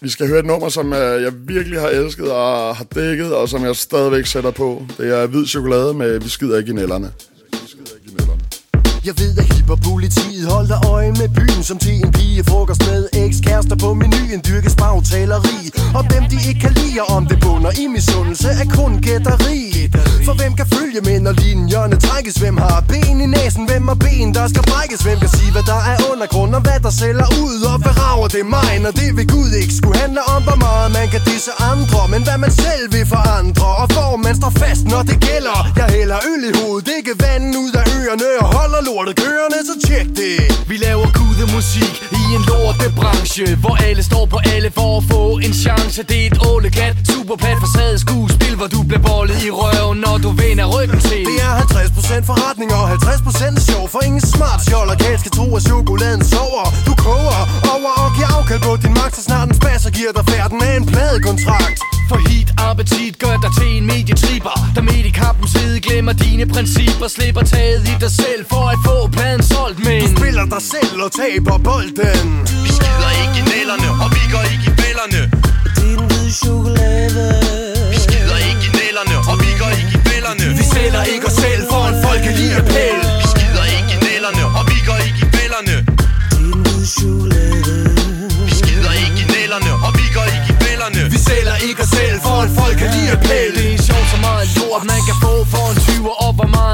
Vi 0.00 0.08
skal 0.08 0.28
høre 0.28 0.38
et 0.38 0.46
nummer, 0.46 0.68
som 0.68 0.92
øh, 0.92 1.22
jeg 1.22 1.32
virkelig 1.46 1.80
har 1.80 1.88
elsket 1.88 2.32
og 2.32 2.76
har 2.76 2.84
dækket, 2.84 3.34
og 3.34 3.48
som 3.48 3.64
jeg 3.64 3.76
stadigvæk 3.76 4.26
sætter 4.26 4.50
på. 4.50 4.86
Det 4.98 5.08
er 5.18 5.26
Hvid 5.26 5.46
Chokolade 5.46 5.94
med 5.94 6.20
Vi 6.20 6.28
skider 6.28 6.58
ikke 6.58 6.70
i 6.70 6.74
nælderne. 6.74 7.12
Jeg 9.08 9.18
ved, 9.18 9.38
at 9.38 9.46
hiphop-politiet 9.54 10.52
holder 10.52 10.78
øje 10.94 11.12
med 11.20 11.28
byen 11.28 11.62
Som 11.62 11.78
til 11.78 11.94
en 12.04 12.12
pige 12.12 12.44
frokost 12.44 12.82
med 12.90 13.08
ekskærester 13.12 13.76
på 13.76 13.94
menuen 13.94 14.40
Dyrkes 14.48 14.74
bagtaleri 14.82 15.58
Og 15.98 16.02
dem 16.12 16.22
de 16.32 16.38
ikke 16.48 16.60
kan 16.60 16.72
lide, 16.80 16.96
og 17.02 17.16
om 17.16 17.26
det 17.26 17.38
bunder 17.40 17.72
i 17.82 17.86
misundelse 17.96 18.48
er 18.62 18.66
kun 18.78 18.92
gætteri 19.06 19.60
For 20.26 20.34
hvem 20.40 20.52
kan 20.58 20.66
følge 20.76 21.00
med, 21.08 21.20
når 21.20 21.32
linjerne 21.32 21.96
trækkes? 22.06 22.36
Hvem 22.42 22.56
har 22.56 22.84
ben 22.92 23.16
i 23.20 23.26
næsen? 23.36 23.64
Hvem 23.70 23.84
har 23.88 23.98
ben, 24.06 24.34
der 24.34 24.46
skal 24.52 24.62
brækkes? 24.70 25.00
Hvem 25.06 25.18
kan 25.24 25.30
sige, 25.38 25.52
hvad 25.52 25.66
der 25.72 25.80
er 25.92 25.96
undergrund 26.12 26.54
og 26.58 26.62
hvad 26.66 26.80
der 26.84 26.92
sælger 27.00 27.28
ud? 27.44 27.58
Og 27.72 27.76
hvad 27.82 27.94
rager 28.02 28.28
det 28.36 28.46
mig, 28.56 28.72
når 28.84 28.92
det 29.00 29.10
ved 29.16 29.26
Gud 29.34 29.50
ikke 29.62 29.74
skulle 29.80 29.98
handle 30.04 30.22
om, 30.34 30.40
hvor 30.48 30.58
meget 30.66 30.88
man 30.98 31.06
kan 31.12 31.22
disse 31.30 31.52
andre 31.72 32.00
Men 32.12 32.22
hvad 32.26 32.38
man 32.44 32.52
selv 32.64 32.84
vil 32.94 33.06
forandre 33.14 33.68
Og 33.82 33.86
hvor 33.94 34.12
man 34.26 34.34
står 34.40 34.52
fast, 34.62 34.84
når 34.92 35.02
det 35.10 35.18
gælder 35.28 35.58
Jeg 35.80 35.88
hælder 35.96 36.18
øl 36.30 36.42
i 36.50 36.52
hovedet, 36.58 36.88
ikke 36.98 37.12
vand 37.24 37.56
ud 37.64 37.72
af 37.82 37.83
ørerne 38.22 38.46
Og 38.46 38.54
holder 38.54 38.80
lortet 38.82 39.16
kørende, 39.16 39.58
så 39.66 39.74
tjek 39.86 40.06
det. 40.16 40.36
Vi 40.68 40.76
laver 40.76 41.06
gudemusik 41.18 41.54
musik 41.54 42.13
en 42.36 42.42
lortebranche 42.50 43.46
Hvor 43.62 43.76
alle 43.88 44.02
står 44.10 44.24
på 44.26 44.38
alle 44.54 44.70
for 44.78 44.90
at 44.98 45.04
få 45.12 45.22
en 45.46 45.54
chance. 45.64 46.02
Det 46.10 46.18
er 46.22 46.26
et 46.30 46.38
ålegat, 46.50 46.96
superplat 47.10 47.58
facade 47.64 47.98
skuespil 48.04 48.54
Hvor 48.60 48.68
du 48.74 48.80
bliver 48.88 49.04
bollet 49.08 49.38
i 49.48 49.50
røven, 49.60 49.98
når 50.06 50.16
du 50.24 50.30
vender 50.42 50.66
ryggen 50.74 51.00
til. 51.08 51.22
Det 51.30 51.38
er 51.46 51.52
50% 51.60 52.30
forretning 52.30 52.70
og 52.78 52.84
50% 52.92 53.70
sjov 53.70 53.84
For 53.92 54.00
ingen 54.08 54.24
smart 54.34 54.60
skjold 54.66 54.88
og 54.94 54.96
skal 55.22 55.32
tro, 55.38 55.46
at 55.56 55.62
chokoladen 55.68 56.24
sover. 56.32 56.66
Du 56.88 56.92
koger 57.06 57.40
over 57.74 57.92
og 58.02 58.08
giver 58.16 58.30
afkald 58.36 58.62
på 58.68 58.72
din 58.84 58.94
magt 59.00 59.14
Så 59.16 59.22
snart 59.28 59.48
en 59.48 59.54
spasser 59.60 59.90
giver 59.98 60.12
dig 60.18 60.24
færden 60.32 60.58
med 60.62 60.72
en 60.78 60.86
pladekontrakt. 60.92 61.80
For 62.08 62.18
hit 62.28 62.48
appetit 62.58 63.18
gør 63.18 63.36
dig 63.44 63.50
til 63.58 63.70
en 63.76 63.86
medietriber 63.86 64.56
Der 64.74 64.82
midt 64.82 65.06
i 65.10 65.10
kampens 65.10 65.52
hede 65.52 65.80
glemmer 65.80 66.12
dine 66.12 66.46
principper 66.46 67.08
Slipper 67.08 67.42
taget 67.42 67.80
i 67.92 67.94
dig 68.00 68.12
selv 68.22 68.40
for 68.52 68.64
at 68.72 68.78
få 68.86 69.08
pladen 69.16 69.42
solgt 69.42 69.78
Men 69.86 70.00
Du 70.02 70.16
spiller 70.16 70.44
dig 70.54 70.62
selv 70.72 71.02
og 71.06 71.10
taber 71.20 71.58
bolden 71.58 72.23
Vi 72.66 72.70
skider 72.78 73.10
ikke 73.22 73.36
i 73.42 73.44
nælderne, 73.54 73.88
og 74.04 74.08
vi 74.16 74.22
går 74.34 74.44
ikke 74.52 74.66
i 74.70 74.74
bællerne. 74.80 75.20
Din 75.78 76.00
hvide 76.08 76.32
chokolade. 76.42 77.26
Vi 77.92 77.98
skider 78.06 78.38
ikke 78.50 78.64
i 78.68 78.72
nælderne, 78.80 79.16
og 79.30 79.34
vi 79.42 79.50
går 79.60 79.72
ikke 79.80 79.92
i 79.98 80.00
bællerne. 80.08 80.46
Vi 80.58 80.64
sælger 80.74 81.02
ikke 81.14 81.26
os 81.30 81.36
selv 81.44 81.62
for 81.72 81.82
en 81.90 81.96
folkelig 82.06 82.50
appel. 82.60 82.96
Vi 83.22 83.26
skider 83.34 83.64
ikke 83.76 83.90
i 83.96 83.98
nælderne, 84.08 84.42
og 84.58 84.62
vi 84.70 84.78
går 84.88 84.98
ikke 85.06 85.20
i 85.26 85.28
bællerne. 85.36 85.76
Din 86.34 86.56
hvide 86.62 86.86
chokolade. 86.96 87.84
Vi 88.48 88.54
skider 88.60 88.92
ikke 89.04 89.18
i 89.24 89.26
nælderne, 89.36 89.72
og 89.86 89.90
vi 89.98 90.06
går 90.16 90.26
ikke 90.36 90.48
i 90.52 90.56
bællerne. 90.64 91.00
Vi 91.14 91.18
sælger 91.28 91.56
ikke 91.68 91.80
os 91.86 91.92
selv 91.98 92.18
for 92.26 92.36
en 92.44 92.50
folkelig 92.60 93.04
appel. 93.16 93.50
Det 93.58 93.66
er 93.74 93.82
sjovt 93.88 94.08
så 94.14 94.18
meget 94.26 94.46
lort 94.58 94.82
man 94.92 95.00
kan 95.08 95.13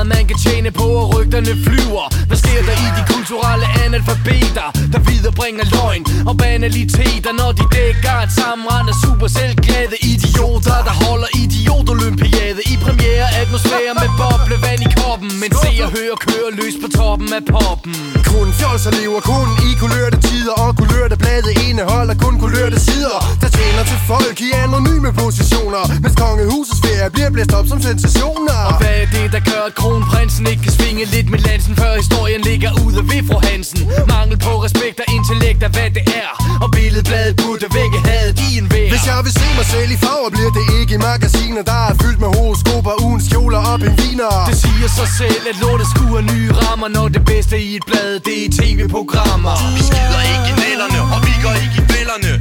meget 0.04 0.16
man 0.16 0.26
kan 0.30 0.38
tjene 0.46 0.70
på 0.70 0.86
og 1.02 1.06
rygterne 1.14 1.52
flyver. 1.66 2.04
Hvad 2.28 2.38
sker 2.42 2.60
der 2.68 2.76
i 2.86 2.88
de 2.98 3.02
kulturelle 3.14 3.66
analfabeter 3.84 4.66
Der 4.92 5.00
viderebringer 5.10 5.64
løgn 5.76 6.02
og 6.28 6.34
banaliteter 6.44 7.32
Når 7.40 7.50
de 7.58 7.64
dækker 7.76 8.16
et 8.26 8.32
sammenrend 8.40 8.88
af 8.92 8.96
super 9.04 9.28
selvglade 9.36 9.96
idioter 10.12 10.78
Der 10.88 10.94
holder 11.04 11.30
idiot-olympiade 11.42 12.60
I 12.72 12.74
premiere 12.84 13.26
atmosfære 13.40 13.92
med 14.02 14.10
boblevand 14.20 14.80
i 14.86 14.90
koppen 15.00 15.30
Men 15.42 15.50
hører 15.94 16.16
hør 16.18 16.24
kører 16.26 16.50
løs 16.60 16.74
på 16.82 16.88
toppen 16.98 17.28
af 17.38 17.42
poppen. 17.54 17.94
Kun 18.32 18.48
fjolser 18.58 18.92
lever 19.00 19.20
kun 19.32 19.48
i 19.68 19.70
kulørte 19.82 20.18
tider 20.28 20.54
Og 20.64 20.70
kulørte 20.80 21.16
blade 21.22 21.52
indeholder 21.68 22.14
kun 22.24 22.34
kulørte 22.44 22.78
sider 22.88 23.18
Der 23.42 23.48
tjener 23.58 23.84
til 23.90 24.00
folk 24.10 24.36
i 24.48 24.50
anonyme 24.64 25.10
positioner. 25.22 25.82
Mens 26.02 26.16
kongehusets 26.22 26.80
ferie 26.84 27.10
bliver 27.14 27.30
blæst 27.34 27.52
op 27.58 27.66
som 27.72 27.80
sensationer. 27.88 28.58
Og 28.70 28.74
hvad 28.80 28.94
er 29.02 29.08
det, 29.16 29.26
der 29.34 29.42
gør, 29.50 29.62
at 29.70 29.74
kronprinsen 29.80 30.44
ikke 30.52 30.62
kan 30.66 30.72
svinge 30.78 31.04
lidt 31.14 31.28
med 31.34 31.40
lansen 31.48 31.74
Før 31.82 31.92
historien 32.02 32.40
ligger 32.50 32.70
ude 32.84 33.00
ved 33.10 33.22
fru 33.28 33.38
Hansen? 33.48 33.80
Mangel 34.14 34.38
på 34.46 34.52
respekt 34.66 34.96
og 35.02 35.08
intellekt 35.16 35.60
er, 35.66 35.70
hvad 35.76 35.90
det 35.96 36.04
er. 36.22 36.30
Og 36.64 36.68
billedbladet 36.76 37.34
burde 37.42 37.66
vække 37.78 37.98
hadet 38.08 38.36
i 38.46 38.48
en 38.60 38.66
vær 38.72 38.88
Hvis 38.94 39.04
jeg 39.10 39.18
vil 39.26 39.32
se 39.40 39.46
mig 39.58 39.66
selv 39.74 39.90
i 39.96 39.98
farver, 40.04 40.30
bliver 40.36 40.52
det 40.58 40.64
ikke 40.78 40.92
i 40.98 41.00
magasiner 41.08 41.62
Der 41.72 41.80
er 41.90 41.94
fyldt 42.02 42.20
med 42.24 42.30
horoskoper, 42.36 42.94
ugens 43.06 43.26
kjoler 43.32 43.60
og 43.70 43.76
pingviner. 43.84 44.32
Det 44.50 44.56
siger 44.64 44.88
sig 44.98 45.08
selv, 45.20 45.42
at 45.50 45.56
lortet 45.80 45.96
skuer 45.96 46.20
nye 46.20 46.52
rammer 46.52 46.88
Når 46.88 47.08
det 47.08 47.24
bedste 47.24 47.62
i 47.62 47.76
et 47.76 47.82
blad, 47.86 48.20
det 48.20 48.46
er 48.46 48.50
tv-programmer. 48.50 49.56
Vi 49.76 49.82
skider 49.82 50.22
ikke 50.32 50.48
i 50.52 50.54
nælderne, 50.62 51.00
og 51.14 51.20
vi 51.26 51.32
går 51.42 51.54
ikke 51.64 51.82
i 51.82 51.86
bællerne 51.92 52.32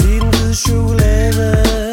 Din 0.00 0.28
hvide 0.30 0.54
chokolade 0.54 1.91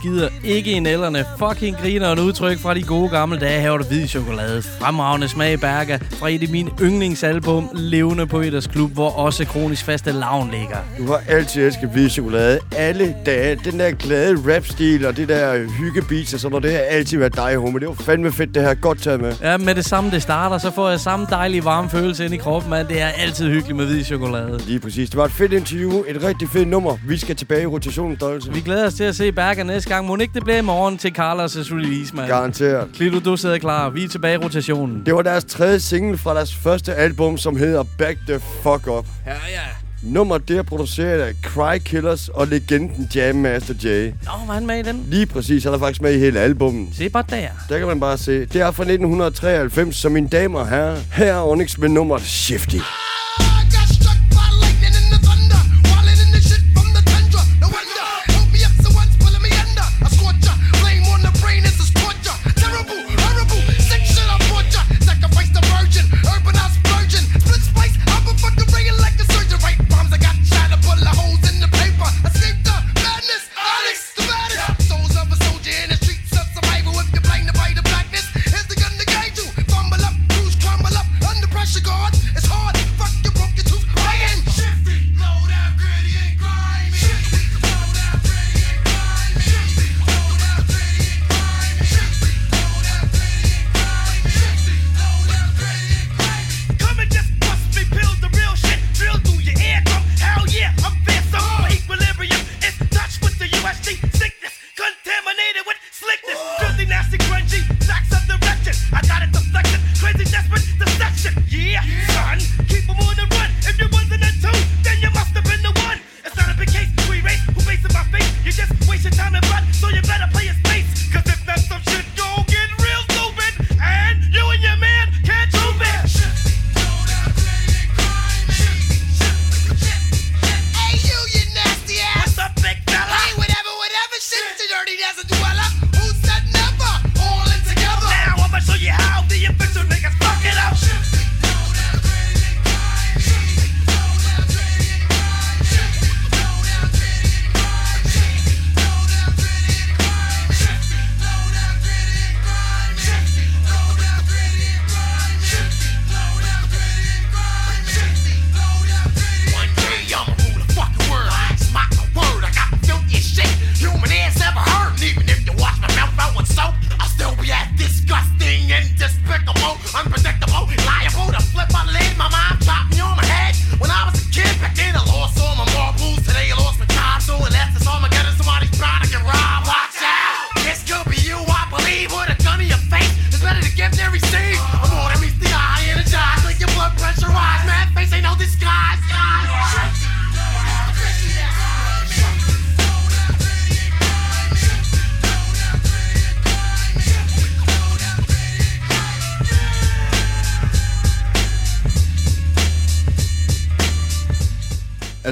skider 0.00 0.28
ikke 0.44 0.70
i 0.70 0.78
nælderne. 0.78 1.24
Fucking 1.38 1.76
griner 1.76 2.12
en 2.12 2.18
udtryk 2.18 2.58
fra 2.58 2.74
de 2.74 2.82
gode 2.82 3.08
gamle 3.08 3.38
dage. 3.38 3.60
Her 3.60 3.70
var 3.70 3.78
der 3.78 3.84
hvid 3.84 4.06
chokolade. 4.06 4.62
Fremragende 4.62 5.28
smag 5.28 5.60
Berga 5.60 5.98
fra 6.10 6.30
et 6.30 6.42
af 6.42 6.48
mine 6.48 6.70
yndlingsalbum, 6.82 7.70
Levende 7.74 8.26
på 8.26 8.40
Eders 8.40 8.66
Klub, 8.66 8.92
hvor 8.92 9.10
også 9.10 9.44
kronisk 9.44 9.84
faste 9.84 10.12
lavn 10.12 10.50
ligger. 10.50 10.76
Du 10.98 11.06
har 11.06 11.22
altid 11.28 11.66
elsket 11.66 11.88
hvid 11.88 12.08
chokolade. 12.08 12.58
Alle 12.76 13.14
dage. 13.26 13.58
Den 13.64 13.80
der 13.80 13.90
glade 13.90 14.54
rap-stil 14.54 15.06
og 15.06 15.16
det 15.16 15.28
der 15.28 15.68
hyggebeats 15.78 16.34
og 16.34 16.40
sådan 16.40 16.50
noget, 16.50 16.62
det 16.62 16.72
har 16.72 16.78
altid 16.78 17.18
været 17.18 17.36
dig, 17.36 17.56
homie. 17.56 17.80
Det 17.80 17.88
var 17.88 17.94
fandme 17.94 18.32
fedt, 18.32 18.54
det 18.54 18.62
her. 18.62 18.74
Godt 18.74 19.02
taget 19.02 19.20
med. 19.20 19.34
Ja, 19.42 19.56
med 19.56 19.74
det 19.74 19.84
samme 19.84 20.10
det 20.10 20.22
starter, 20.22 20.58
så 20.58 20.70
får 20.74 20.90
jeg 20.90 21.00
samme 21.00 21.26
dejlige 21.30 21.64
varme 21.64 21.90
følelse 21.90 22.24
ind 22.24 22.34
i 22.34 22.36
kroppen, 22.36 22.70
man. 22.70 22.88
Det 22.88 23.02
er 23.02 23.06
altid 23.06 23.48
hyggeligt 23.48 23.76
med 23.76 23.86
hvid 23.86 24.04
chokolade. 24.04 24.60
Lige 24.66 24.80
præcis. 24.80 25.10
Det 25.10 25.16
var 25.16 25.24
et 25.24 25.32
fedt 25.32 25.52
interview. 25.52 26.02
Et 26.08 26.22
rigtig 26.24 26.48
fedt 26.48 26.68
nummer. 26.68 26.96
Vi 27.08 27.18
skal 27.18 27.36
tilbage 27.36 27.62
i 27.62 27.66
rotationen, 27.66 28.16
Dolce. 28.20 28.52
Vi 28.52 28.60
glæder 28.60 28.86
os 28.86 28.94
til 28.94 29.04
at 29.04 29.16
se 29.16 29.32
Berger 29.32 29.64
næste 29.64 29.85
gang. 29.88 30.06
Må 30.06 30.16
ikke 30.16 30.34
det 30.34 30.44
bliver 30.44 30.58
i 30.58 30.62
morgen 30.62 30.98
til 30.98 31.08
Carlos' 31.18 31.74
release, 31.74 32.16
mand. 32.16 32.28
Garanteret. 32.28 32.88
Klito, 32.94 33.18
du 33.18 33.36
sidder 33.36 33.58
klar. 33.58 33.90
Vi 33.90 34.04
er 34.04 34.08
tilbage 34.08 34.34
i 34.34 34.36
rotationen. 34.36 35.02
Det 35.06 35.14
var 35.14 35.22
deres 35.22 35.44
tredje 35.44 35.80
single 35.80 36.18
fra 36.18 36.34
deres 36.34 36.54
første 36.54 36.94
album, 36.94 37.38
som 37.38 37.56
hedder 37.56 37.84
Back 37.98 38.18
the 38.28 38.40
Fuck 38.62 38.86
Up. 38.86 39.06
Ja, 39.26 39.32
ja. 39.32 39.60
Nummer 40.02 40.38
det 40.38 40.56
er 40.58 40.62
produceret 40.62 41.20
af 41.20 41.34
Cry 41.44 41.78
Killers 41.78 42.28
og 42.28 42.46
legenden 42.46 43.10
Jam 43.14 43.34
Master 43.36 43.74
Jay. 43.84 44.06
Nå, 44.06 44.30
var 44.46 44.54
han 44.54 44.66
med 44.66 44.78
i 44.78 44.82
den? 44.82 45.06
Lige 45.08 45.26
præcis, 45.26 45.64
han 45.64 45.74
er 45.74 45.78
faktisk 45.78 46.02
med 46.02 46.14
i 46.14 46.18
hele 46.18 46.40
albummet. 46.40 46.88
Se 46.96 47.08
bare 47.08 47.24
der. 47.30 47.48
Der 47.68 47.78
kan 47.78 47.86
man 47.86 48.00
bare 48.00 48.18
se. 48.18 48.40
Det 48.40 48.56
er 48.60 48.70
fra 48.70 48.82
1993, 48.82 49.96
så 49.96 50.08
mine 50.08 50.28
damer 50.28 50.58
og 50.58 50.68
herrer, 50.68 50.96
her 51.12 51.34
er 51.34 51.42
Onyx 51.42 51.78
med 51.78 51.88
nummer 51.88 52.18
Shifty. 52.18 52.76
Pressure 52.76 53.25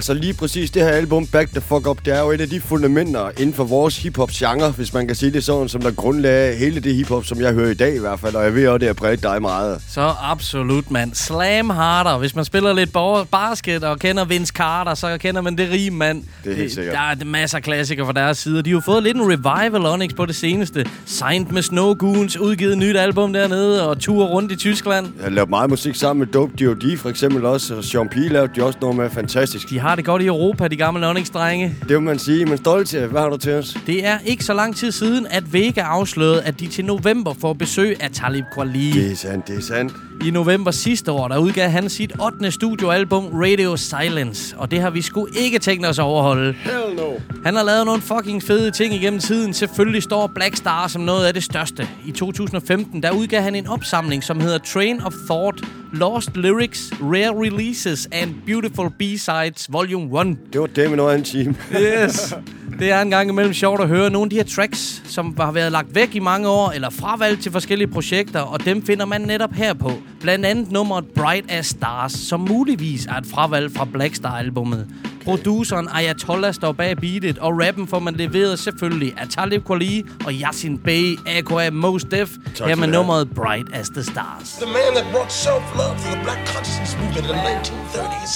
Altså 0.04 0.14
lige 0.14 0.34
præcis 0.34 0.70
det 0.70 0.82
her 0.82 0.88
album, 0.88 1.26
Back 1.26 1.50
the 1.50 1.60
Fuck 1.60 1.86
Up, 1.86 1.98
det 2.04 2.14
er 2.14 2.20
jo 2.20 2.30
et 2.30 2.40
af 2.40 2.48
de 2.48 2.60
fundamenter 2.60 3.30
inden 3.38 3.54
for 3.54 3.64
vores 3.64 3.98
hiphop-genre, 3.98 4.70
hvis 4.70 4.94
man 4.94 5.06
kan 5.06 5.16
sige 5.16 5.32
det 5.32 5.44
sådan, 5.44 5.68
som 5.68 5.82
der 5.82 5.90
grundlagde 5.90 6.56
hele 6.56 6.80
det 6.80 6.94
hiphop, 6.94 7.24
som 7.24 7.40
jeg 7.40 7.52
hører 7.52 7.70
i 7.70 7.74
dag 7.74 7.96
i 7.96 7.98
hvert 7.98 8.20
fald, 8.20 8.34
og 8.34 8.44
jeg 8.44 8.54
ved 8.54 8.68
også, 8.68 8.78
det 8.78 8.86
har 8.86 8.94
præget 8.94 9.22
dig 9.22 9.42
meget. 9.42 9.82
Så 9.88 10.12
absolut, 10.22 10.90
mand. 10.90 11.14
Slam 11.14 11.70
harder. 11.70 12.18
Hvis 12.18 12.34
man 12.34 12.44
spiller 12.44 12.72
lidt 12.72 12.96
basket 13.30 13.84
og 13.84 13.98
kender 13.98 14.24
Vince 14.24 14.52
Carter, 14.52 14.94
så 14.94 15.18
kender 15.18 15.40
man 15.40 15.58
det 15.58 15.70
rim, 15.70 15.92
mand. 15.92 16.22
Det 16.44 16.52
er 16.52 16.56
helt 16.56 16.72
sikkert. 16.72 16.94
Der 16.94 17.00
er 17.00 17.24
masser 17.24 17.58
af 17.58 17.62
klassikere 17.62 18.06
fra 18.06 18.12
deres 18.12 18.38
side. 18.38 18.62
De 18.62 18.70
har 18.70 18.74
jo 18.74 18.80
fået 18.80 19.02
lidt 19.02 19.16
en 19.16 19.22
revival, 19.22 19.86
Onyx, 19.86 20.10
på 20.16 20.26
det 20.26 20.36
seneste. 20.36 20.86
Signed 21.06 21.46
med 21.50 21.62
Snow 21.62 21.94
Goons, 21.94 22.36
udgivet 22.36 22.72
et 22.72 22.78
nyt 22.78 22.96
album 22.96 23.32
dernede, 23.32 23.88
og 23.88 23.98
tur 23.98 24.24
rundt 24.24 24.52
i 24.52 24.56
Tyskland. 24.56 25.06
Jeg 25.16 25.24
har 25.24 25.30
lavet 25.30 25.50
meget 25.50 25.70
musik 25.70 25.94
sammen 25.94 26.18
med 26.18 26.26
Dope 26.26 26.52
D.O.D. 26.58 26.98
for 26.98 27.08
eksempel 27.08 27.44
også, 27.44 27.74
og 27.74 27.84
Sean 27.84 28.08
P. 28.08 28.14
lavede 28.16 28.52
de 28.56 28.64
også 28.64 28.78
noget 28.80 28.96
med 28.96 29.10
fantastisk. 29.10 29.70
De 29.70 29.78
har 29.78 29.93
det 29.96 30.04
godt 30.04 30.22
i 30.22 30.26
Europa, 30.26 30.68
de 30.68 30.76
gamle 30.76 31.06
Onyx-drenge. 31.06 31.74
Det 31.88 31.94
må 31.94 32.00
man 32.00 32.18
sige, 32.18 32.46
men 32.46 32.58
stolt 32.58 32.88
til. 32.88 33.06
Hvad 33.06 33.20
har 33.20 33.28
du 33.28 33.36
til 33.36 33.52
os? 33.52 33.76
Det 33.86 34.06
er 34.06 34.18
ikke 34.24 34.44
så 34.44 34.54
lang 34.54 34.76
tid 34.76 34.92
siden, 34.92 35.26
at 35.30 35.52
Vega 35.52 35.80
afslørede, 35.80 36.42
at 36.42 36.60
de 36.60 36.66
til 36.66 36.84
november 36.84 37.34
får 37.40 37.52
besøg 37.52 37.96
af 38.00 38.10
Talib 38.10 38.44
Kweli. 38.54 38.90
Det 38.92 39.12
er 39.12 39.16
sandt, 39.16 39.48
det 39.48 39.58
er 39.58 39.62
sandt. 39.62 39.92
I 40.22 40.30
november 40.30 40.70
sidste 40.70 41.12
år, 41.12 41.28
der 41.28 41.38
udgav 41.38 41.70
han 41.70 41.88
sit 41.88 42.12
8. 42.22 42.50
studioalbum 42.50 43.24
Radio 43.26 43.76
Silence, 43.76 44.56
og 44.58 44.70
det 44.70 44.80
har 44.80 44.90
vi 44.90 45.02
sgu 45.02 45.28
ikke 45.36 45.58
tænkt 45.58 45.86
os 45.86 45.98
at 45.98 46.02
overholde. 46.02 46.52
Hell 46.52 46.96
no. 46.96 47.10
Han 47.44 47.56
har 47.56 47.62
lavet 47.62 47.86
nogle 47.86 48.02
fucking 48.02 48.42
fede 48.42 48.70
ting 48.70 48.94
igennem 48.94 49.20
tiden. 49.20 49.54
Selvfølgelig 49.54 50.02
står 50.02 50.30
Black 50.34 50.56
Star 50.56 50.88
som 50.88 51.02
noget 51.02 51.26
af 51.26 51.34
det 51.34 51.42
største. 51.44 51.88
I 52.06 52.10
2015, 52.12 53.02
der 53.02 53.10
udgav 53.10 53.42
han 53.42 53.54
en 53.54 53.66
opsamling, 53.66 54.24
som 54.24 54.40
hedder 54.40 54.58
Train 54.58 55.00
of 55.02 55.12
Thought, 55.30 55.60
Lost 55.92 56.36
Lyrics, 56.36 56.92
Rare 57.00 57.44
Releases 57.46 58.08
and 58.12 58.34
Beautiful 58.46 58.90
B-Sides 58.98 59.72
Volume 59.72 60.20
1. 60.20 60.36
Det 60.52 60.60
var 60.60 60.66
det 60.66 60.88
med 60.88 60.96
noget 60.96 61.12
af 61.12 61.18
en 61.18 61.24
time. 61.24 61.54
Yes. 61.72 62.34
Det 62.78 62.90
er 62.90 63.00
en 63.00 63.10
gang 63.10 63.30
imellem 63.30 63.54
sjovt 63.54 63.80
at 63.80 63.88
høre 63.88 64.10
nogle 64.10 64.26
af 64.26 64.30
de 64.30 64.36
her 64.36 64.44
tracks, 64.44 65.02
som 65.04 65.36
har 65.40 65.52
været 65.52 65.72
lagt 65.72 65.94
væk 65.94 66.14
i 66.14 66.18
mange 66.18 66.48
år, 66.48 66.70
eller 66.70 66.90
fravalgt 66.90 67.42
til 67.42 67.52
forskellige 67.52 67.88
projekter, 67.88 68.40
og 68.40 68.64
dem 68.64 68.86
finder 68.86 69.04
man 69.04 69.20
netop 69.20 69.52
her 69.52 69.74
på. 69.74 69.92
Blandt 70.20 70.46
andet 70.46 70.72
nummeret 70.72 71.04
Bright 71.14 71.44
as 71.48 71.66
Stars, 71.66 72.12
som 72.12 72.40
muligvis 72.40 73.06
er 73.06 73.14
et 73.14 73.26
fravalg 73.26 73.76
fra 73.76 73.84
Black 73.84 74.14
Star-albummet. 74.14 74.86
Produceren 75.24 75.88
Ayatollah 75.92 76.54
står 76.54 76.72
bag 76.72 76.96
beatet, 76.96 77.38
og 77.38 77.52
rappen 77.66 77.88
får 77.88 77.98
man 77.98 78.14
leveret 78.14 78.58
selvfølgelig 78.58 79.14
af 79.18 79.28
Talib 79.28 79.64
Kweli 79.64 80.02
og 80.26 80.32
Yasin 80.32 80.78
Bey, 80.78 81.18
a.k.a. 81.26 81.70
Mos 81.70 82.04
Def, 82.04 82.30
Tak 82.54 82.68
her 82.68 82.76
med 82.76 82.88
nummeret 82.88 83.30
Bright 83.34 83.66
as 83.72 83.88
the 83.88 84.02
Stars. 84.02 84.48
The 84.52 84.66
man 84.66 84.90
that 84.96 85.06
brought 85.12 85.32
self-love 85.32 85.96
to 86.02 86.08
the 86.14 86.20
black 86.24 86.40
consciousness 86.54 86.96
movement 87.00 87.18
in 87.18 87.34
the 87.34 87.40
1930s. 87.50 88.32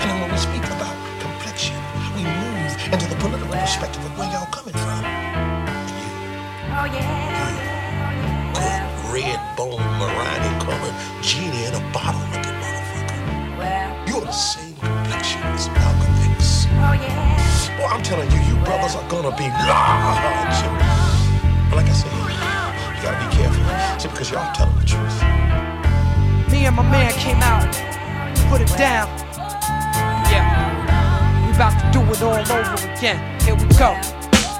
And 0.00 0.10
when 0.20 0.30
we 0.34 0.38
speak 0.48 0.64
about 0.76 0.96
complexion, 1.26 1.76
we 2.16 2.22
move 2.40 2.72
into 2.92 3.06
the 3.12 3.18
political 3.22 3.39
perspective 3.60 4.04
of 4.04 4.18
where 4.18 4.30
y'all 4.32 4.46
coming 4.46 4.72
from. 4.72 5.04
Oh 6.72 6.86
yeah. 6.88 8.52
Good 8.56 8.82
red 9.12 9.40
bone 9.56 9.84
meringue 10.00 10.60
colored 10.64 10.96
genie 11.20 11.64
in 11.68 11.74
a 11.74 11.82
bottle 11.92 12.24
looking 12.32 12.56
motherfucker. 12.56 13.20
Well, 13.58 14.08
You're 14.08 14.24
the 14.24 14.32
same 14.32 14.74
complexion 14.76 15.42
as 15.52 15.68
Malcolm 15.76 16.14
X. 16.32 16.66
Oh 16.72 16.96
yeah. 16.96 17.76
Boy, 17.76 17.84
I'm 17.84 18.02
telling 18.02 18.30
you, 18.32 18.40
you 18.48 18.56
brothers 18.64 18.94
are 18.96 19.08
gonna 19.10 19.36
be 19.36 19.48
large. 19.68 20.60
But 21.68 21.76
like 21.76 21.88
I 21.88 21.96
said, 22.00 22.12
you 22.16 23.02
gotta 23.04 23.20
be 23.24 23.28
careful. 23.36 23.64
See, 24.00 24.08
because 24.08 24.30
y'all 24.30 24.54
telling 24.54 24.78
the 24.80 24.86
truth. 24.88 25.16
Me 26.50 26.64
and 26.64 26.74
my 26.76 26.82
man 26.82 27.12
came 27.12 27.42
out, 27.44 27.68
put 28.48 28.62
it 28.62 28.72
down. 28.78 29.06
Yeah, 30.32 30.44
we 30.56 30.59
about 31.60 31.76
to 31.76 31.92
do 31.92 32.00
it 32.00 32.22
all 32.22 32.32
over 32.32 32.74
again. 32.88 33.20
Here 33.44 33.54
we 33.54 33.68
go. 33.76 33.92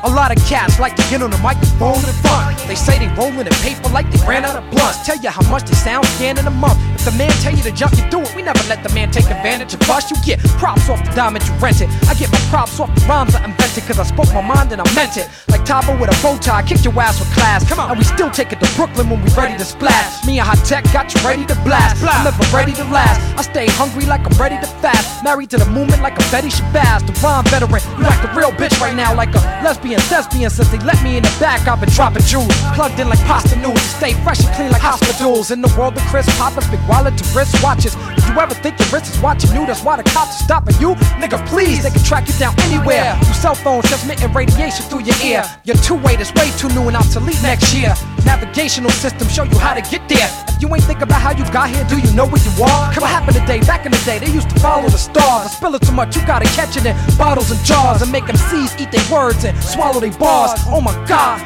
A 0.04 0.10
lot 0.12 0.36
of 0.36 0.38
cats 0.44 0.78
like 0.78 0.96
to 0.96 1.02
get 1.08 1.22
on 1.22 1.30
the 1.30 1.38
microphone 1.38 1.96
and 1.96 2.16
front. 2.20 2.58
They 2.68 2.74
say 2.74 2.98
they 2.98 3.08
rolling 3.16 3.48
in 3.48 3.56
paper 3.64 3.88
like 3.88 4.10
they 4.10 4.20
ran 4.28 4.44
out 4.44 4.56
of 4.56 4.68
blunts. 4.70 5.06
Tell 5.06 5.16
you 5.16 5.30
how 5.30 5.40
much 5.50 5.64
they 5.64 5.74
sound 5.74 6.04
scan 6.20 6.36
in 6.36 6.46
a 6.46 6.50
month. 6.50 6.76
If 7.00 7.06
the 7.06 7.16
man 7.16 7.32
tell 7.40 7.56
you 7.56 7.62
to 7.62 7.72
jump, 7.72 7.96
you 7.96 8.04
do 8.10 8.20
it. 8.20 8.28
We 8.36 8.42
never 8.42 8.60
let 8.68 8.84
the 8.84 8.92
man 8.92 9.10
take 9.10 9.24
advantage 9.24 9.72
of 9.72 9.80
us. 9.88 10.10
You 10.10 10.20
get 10.20 10.38
props 10.60 10.90
off 10.90 11.00
the 11.00 11.10
diamond 11.16 11.48
you 11.48 11.54
rented. 11.56 11.88
I 12.04 12.12
get 12.12 12.30
my 12.30 12.36
props 12.52 12.78
off 12.78 12.92
the 12.92 13.00
rhymes 13.08 13.34
I 13.34 13.42
invented. 13.48 13.88
Cause 13.88 13.98
I 13.98 14.04
spoke 14.04 14.28
my 14.36 14.44
mind 14.44 14.70
and 14.72 14.82
I 14.84 14.88
meant 14.92 15.16
it. 15.16 15.24
Like 15.48 15.64
Tabo 15.64 15.96
with 15.96 16.12
a 16.12 16.16
bow 16.20 16.36
tie, 16.36 16.60
kicked 16.60 16.84
your 16.84 16.92
ass 17.00 17.18
with 17.18 17.32
class. 17.32 17.64
Come 17.64 17.80
on. 17.80 17.88
And 17.88 17.96
we 17.96 18.04
still 18.04 18.28
take 18.28 18.52
it 18.52 18.60
to 18.60 18.68
Brooklyn 18.76 19.08
when 19.08 19.24
we 19.24 19.32
ready 19.32 19.56
to 19.56 19.64
splash. 19.64 20.26
Me 20.26 20.40
and 20.40 20.46
Hot 20.46 20.60
Tech 20.68 20.84
got 20.92 21.08
you 21.14 21.24
ready 21.24 21.46
to 21.46 21.56
blast. 21.64 22.04
I'm 22.04 22.20
never 22.20 22.44
ready 22.54 22.76
to 22.76 22.84
last. 22.92 23.16
I 23.32 23.48
stay 23.48 23.64
hungry 23.80 24.04
like 24.04 24.20
I'm 24.20 24.36
ready 24.36 24.60
to 24.60 24.68
fast. 24.84 25.24
Married 25.24 25.48
to 25.50 25.56
the 25.56 25.70
movement 25.72 26.02
like 26.02 26.20
a 26.20 26.24
Betty 26.28 26.52
Shabazz. 26.52 27.08
The 27.08 27.16
rhyme 27.24 27.48
veteran. 27.48 27.80
You 27.96 28.04
like 28.04 28.20
a 28.28 28.30
real 28.36 28.52
bitch 28.60 28.76
right 28.76 28.94
now, 28.94 29.16
like 29.16 29.32
a 29.32 29.40
lesbian 29.64 30.00
thespian. 30.12 30.50
Since 30.50 30.68
they 30.68 30.80
let 30.84 31.00
me 31.02 31.16
in 31.16 31.22
the 31.22 31.32
back, 31.40 31.64
I've 31.64 31.80
been 31.80 31.88
dropping 31.96 32.28
jewels. 32.28 32.52
Plugged 32.76 33.00
in 33.00 33.08
like 33.08 33.24
pasta 33.24 33.56
noodles. 33.56 33.80
Stay 33.96 34.12
fresh 34.20 34.44
and 34.44 34.52
clean 34.52 34.70
like 34.70 34.84
hospitals. 34.84 35.50
In 35.50 35.62
the 35.62 35.72
world 35.80 35.96
of 35.96 36.04
Chris 36.12 36.28
Poppers, 36.36 36.68
big 36.68 36.80
wallet 36.90 37.16
to 37.16 37.24
wrist 37.30 37.54
watches. 37.62 37.94
If 38.18 38.26
you 38.26 38.34
ever 38.34 38.52
think 38.52 38.74
your 38.82 38.90
wrist 38.90 39.14
is 39.14 39.18
watching 39.22 39.54
you, 39.54 39.64
that's 39.64 39.82
why 39.86 39.96
the 39.96 40.02
cops 40.10 40.42
are 40.42 40.44
stopping 40.44 40.74
you. 40.82 40.98
Nigga, 41.22 41.38
please, 41.46 41.84
they 41.84 41.90
can 41.90 42.02
track 42.02 42.26
you 42.26 42.34
down 42.34 42.58
anywhere. 42.66 43.14
Your 43.22 43.38
cell 43.38 43.54
phones, 43.54 43.86
transmitting 43.86 44.32
radiation 44.34 44.84
through 44.90 45.06
your 45.06 45.16
ear. 45.22 45.46
Your 45.62 45.76
two-way 45.76 46.18
is 46.18 46.34
way 46.34 46.50
too 46.58 46.68
new 46.74 46.90
and 46.90 46.96
obsolete 46.96 47.40
next 47.42 47.72
year. 47.72 47.94
Navigational 48.26 48.90
system 48.90 49.28
show 49.28 49.44
you 49.44 49.56
how 49.56 49.72
to 49.72 49.82
get 49.88 50.02
there. 50.10 50.28
If 50.50 50.60
you 50.60 50.68
ain't 50.74 50.84
think 50.84 51.00
about 51.00 51.22
how 51.22 51.30
you 51.30 51.44
got 51.52 51.70
here, 51.70 51.84
do 51.86 51.96
you 51.96 52.10
know 52.12 52.26
where 52.26 52.42
you 52.42 52.52
are? 52.60 52.90
What 52.98 53.08
happened 53.08 53.36
today? 53.38 53.60
Back 53.60 53.86
in 53.86 53.92
the 53.92 54.02
day, 54.04 54.18
they 54.18 54.30
used 54.30 54.50
to 54.50 54.58
follow 54.58 54.88
the 54.88 54.98
stars. 54.98 55.46
I 55.46 55.48
spill 55.48 55.74
it 55.76 55.82
too 55.82 55.92
much, 55.92 56.16
you 56.16 56.26
gotta 56.26 56.46
catch 56.58 56.76
it 56.76 56.84
in 56.84 56.96
bottles 57.16 57.50
and 57.50 57.60
jars 57.64 58.02
and 58.02 58.10
make 58.10 58.26
them 58.26 58.36
seize, 58.36 58.74
eat 58.82 58.90
their 58.90 59.06
words 59.10 59.44
and 59.44 59.56
swallow 59.62 60.00
their 60.00 60.12
bars. 60.18 60.58
Oh 60.66 60.80
my 60.80 60.94
god. 61.06 61.38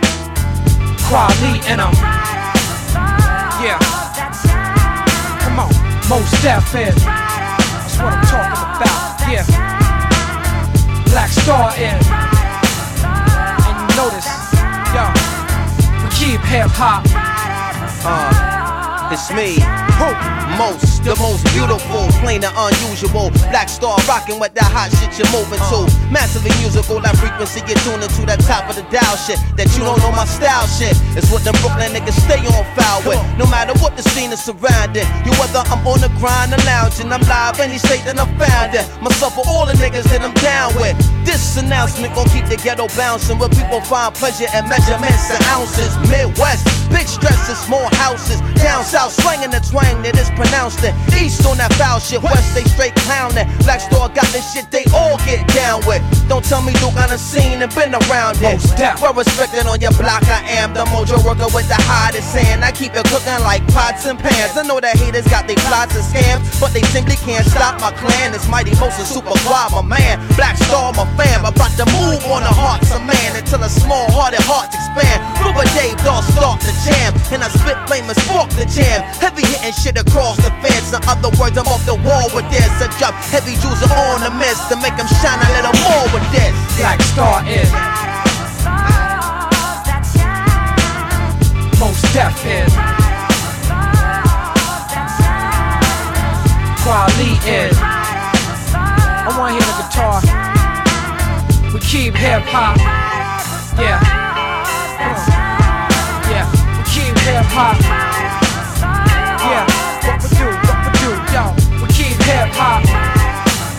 Quality 1.05 1.61
in 1.70 1.78
them. 1.78 1.92
Yeah. 3.62 3.93
Most 6.09 6.42
deaf 6.42 6.74
is. 6.74 6.94
That's 7.05 7.96
what 7.96 8.12
I'm 8.12 8.24
talking 8.26 8.61
about. 8.76 9.20
Yeah. 9.24 9.44
Black 11.07 11.30
Star 11.30 11.74
in. 11.76 11.96
And 13.64 13.74
you 13.80 13.86
notice, 13.96 14.28
yo, 14.92 15.09
we 16.05 16.09
keep 16.12 16.40
hip 16.44 16.68
hop. 16.76 17.05
Uh, 18.05 19.09
it's 19.12 19.30
me. 19.32 19.57
Who? 19.96 20.43
Most, 20.55 21.02
the 21.02 21.18
most 21.18 21.42
beautiful, 21.50 22.07
plain 22.22 22.46
and 22.46 22.55
unusual. 22.55 23.34
Black 23.50 23.68
star 23.68 23.98
rocking 24.07 24.38
with 24.38 24.55
that 24.55 24.70
hot 24.70 24.86
shit 24.94 25.11
you're 25.18 25.26
moving 25.34 25.59
to. 25.59 25.82
Massively 26.14 26.55
musical, 26.62 27.02
that 27.02 27.18
frequency 27.18 27.59
you're 27.66 27.80
tuning 27.82 28.07
to. 28.07 28.22
That 28.22 28.38
top 28.46 28.70
of 28.70 28.78
the 28.78 28.86
dial 28.86 29.18
shit. 29.18 29.42
That 29.59 29.66
you 29.74 29.82
don't 29.82 29.98
know 29.98 30.14
my 30.14 30.24
style 30.30 30.66
shit. 30.70 30.94
It's 31.18 31.26
what 31.34 31.42
them 31.42 31.59
Brooklyn 31.59 31.90
niggas 31.90 32.14
stay 32.22 32.38
on 32.38 32.62
foul 32.78 33.02
with. 33.02 33.18
No 33.34 33.50
matter 33.50 33.74
what 33.82 33.98
the 33.98 34.07
scene 34.14 34.30
is 34.30 34.46
surrounding. 34.46 35.07
You 35.26 35.34
whether 35.42 35.66
I'm 35.66 35.82
on 35.82 35.98
the 35.98 36.11
grind 36.22 36.55
or 36.55 36.62
lounging. 36.62 37.11
I'm 37.11 37.24
live 37.26 37.59
any 37.59 37.78
state 37.82 38.07
that 38.07 38.14
I'm 38.14 38.30
found 38.38 38.78
in. 38.78 38.86
Myself 39.02 39.34
or 39.34 39.44
all 39.50 39.66
the 39.66 39.74
niggas 39.74 40.07
that 40.14 40.22
I'm 40.22 40.34
down 40.38 40.70
with. 40.78 40.94
This 41.26 41.59
announcement 41.59 42.14
gon' 42.14 42.30
keep 42.30 42.46
the 42.46 42.57
ghetto 42.62 42.86
bouncing. 42.94 43.42
Where 43.42 43.50
people 43.50 43.82
find 43.82 44.14
pleasure 44.14 44.46
in 44.55 44.62
measurements 44.70 45.34
and 45.34 45.42
ounces. 45.50 45.90
Midwest, 46.07 46.62
big 46.94 47.11
stresses, 47.11 47.59
small 47.59 47.90
houses. 47.98 48.38
Down 48.62 48.86
south, 48.86 49.12
slanging 49.18 49.50
the 49.50 49.61
twang 49.61 49.98
that 50.07 50.14
is 50.14 50.30
it. 50.84 50.95
East 51.20 51.47
on 51.47 51.57
that 51.59 51.72
foul 51.74 51.99
shit, 51.99 52.22
west 52.22 52.55
they 52.55 52.64
straight 52.64 52.95
clowning. 53.07 53.47
Black 53.64 53.80
Star 53.80 54.09
got 54.09 54.26
this 54.32 54.45
shit 54.53 54.70
they 54.70 54.84
all 54.95 55.18
get 55.24 55.47
down 55.53 55.80
with. 55.86 56.01
Don't 56.28 56.45
tell 56.45 56.62
me 56.62 56.72
Duke 56.80 56.97
on 56.97 57.11
the 57.11 57.18
scene 57.18 57.61
and 57.61 57.72
been 57.74 57.95
around 57.95 58.38
it. 58.40 58.61
Well 59.01 59.14
respected 59.14 59.66
on 59.66 59.80
your 59.80 59.92
block, 59.99 60.24
I 60.24 60.40
am 60.61 60.72
the 60.74 60.84
mojo 60.92 61.20
worker 61.24 61.49
with 61.53 61.68
the 61.68 61.78
hottest 61.84 62.34
hand. 62.34 62.64
I 62.64 62.72
keep 62.72 62.95
it 62.95 63.05
cooking 63.09 63.40
like 63.45 63.66
pots 63.72 64.07
and 64.07 64.18
pans. 64.18 64.57
I 64.57 64.62
know 64.64 64.80
that 64.80 64.97
haters 64.97 65.26
got 65.28 65.47
their 65.47 65.61
plots 65.68 65.97
and 65.97 66.05
scams, 66.05 66.42
but 66.61 66.72
they 66.72 66.82
simply 66.95 67.16
can't 67.24 67.45
stop 67.47 67.80
my 67.80 67.92
clan. 68.01 68.34
It's 68.34 68.49
mighty 68.49 68.74
Moses 68.80 69.09
super 69.09 69.36
quad, 69.45 69.72
my 69.72 69.82
man. 69.82 70.20
Black 70.36 70.57
Star, 70.57 70.92
my 70.92 71.05
fam. 71.16 71.45
About 71.45 71.72
to 71.76 71.86
move 71.92 72.24
on 72.32 72.42
the 72.42 72.55
hearts 72.55 72.90
of 72.95 73.05
man 73.05 73.36
until 73.36 73.62
a 73.62 73.68
small 73.68 74.11
hearted 74.11 74.42
hearts 74.45 74.74
expand. 74.74 75.20
Rubber 75.45 75.68
Dave 75.76 75.99
Dog 76.05 76.24
start 76.32 76.61
the 76.64 76.72
jam, 76.86 77.12
and 77.32 77.45
I 77.45 77.49
spit 77.53 77.76
flame 77.86 78.09
and 78.09 78.18
spark 78.24 78.49
the 78.57 78.64
jam. 78.64 79.05
Heavy 79.20 79.45
hitting 79.45 79.76
shit 79.76 79.97
across 80.01 80.34
the 80.39 80.51
fence. 80.62 80.93
In 80.93 81.03
other 81.07 81.30
words, 81.39 81.57
I'm 81.59 81.66
off 81.68 81.85
the 81.87 81.95
wall 81.95 82.28
with 82.35 82.49
this. 82.51 82.70
I 82.80 82.89
drop 82.99 83.14
heavy 83.30 83.55
jewels 83.61 83.82
on 83.82 84.20
the 84.22 84.30
mist 84.39 84.68
to 84.70 84.76
make 84.80 84.97
them 84.97 85.09
shine 85.20 85.39
a 85.39 85.51
little 85.55 85.76
more 85.85 86.07
with 86.14 86.26
this. 86.32 86.55
Black 86.78 87.01
Star 87.12 87.43
is. 87.47 87.70
Most 91.78 92.03
Def 92.14 92.35
is. 92.47 92.72
Quali 96.82 97.32
is. 97.49 97.76
I 99.26 99.35
wanna 99.39 99.53
hear 99.53 99.66
the 99.68 99.76
guitar. 99.82 100.20
We 101.72 101.80
keep 101.80 102.14
hip 102.14 102.43
hop. 102.47 102.76
Yeah. 103.78 104.01
Yeah. 106.30 106.47
We 106.76 106.82
keep 106.93 107.18
hip 107.18 107.47
hop. 107.47 108.13
What 110.05 110.20
we 110.22 110.28
do, 110.36 110.46
what 110.68 110.78
we 110.84 110.90
do, 111.00 111.11
yo. 111.32 111.44
We 111.80 111.86
keep 111.92 112.16
hip 112.28 112.52
hop. 112.61 112.84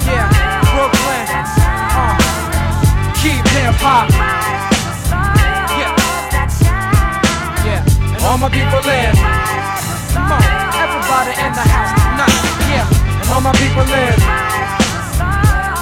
Yeah, 0.09 0.25
Brooklyn. 0.73 1.25
Uh, 1.93 2.17
keep 3.21 3.45
hip 3.53 3.77
hop. 3.77 4.09
Yeah. 5.77 5.93
Yeah, 7.65 8.25
all 8.25 8.37
my 8.37 8.49
people 8.49 8.81
live. 8.89 9.15
Come 10.13 10.31
on, 10.33 10.43
everybody 10.81 11.33
in 11.45 11.51
the 11.53 11.65
house 11.65 11.93
tonight. 11.93 12.41
Yeah, 12.73 13.21
and 13.21 13.29
all 13.29 13.41
my 13.41 13.53
people 13.53 13.85
live. 13.85 14.19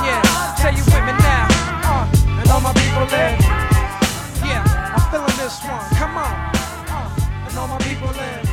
Yeah, 0.04 0.22
tell 0.60 0.74
you 0.76 0.84
with 0.84 1.04
me 1.08 1.14
now. 1.24 1.48
Uh, 1.88 2.40
and 2.40 2.50
all 2.52 2.62
my 2.62 2.74
people 2.74 3.04
live. 3.08 3.40
Yeah, 4.44 4.64
I'm 4.96 5.04
feeling 5.12 5.38
this 5.40 5.64
one. 5.64 5.88
Come 5.96 6.18
on. 6.18 6.36
Uh, 6.92 7.48
and 7.48 7.58
all 7.58 7.68
my 7.68 7.78
people 7.80 8.08
live. 8.10 8.53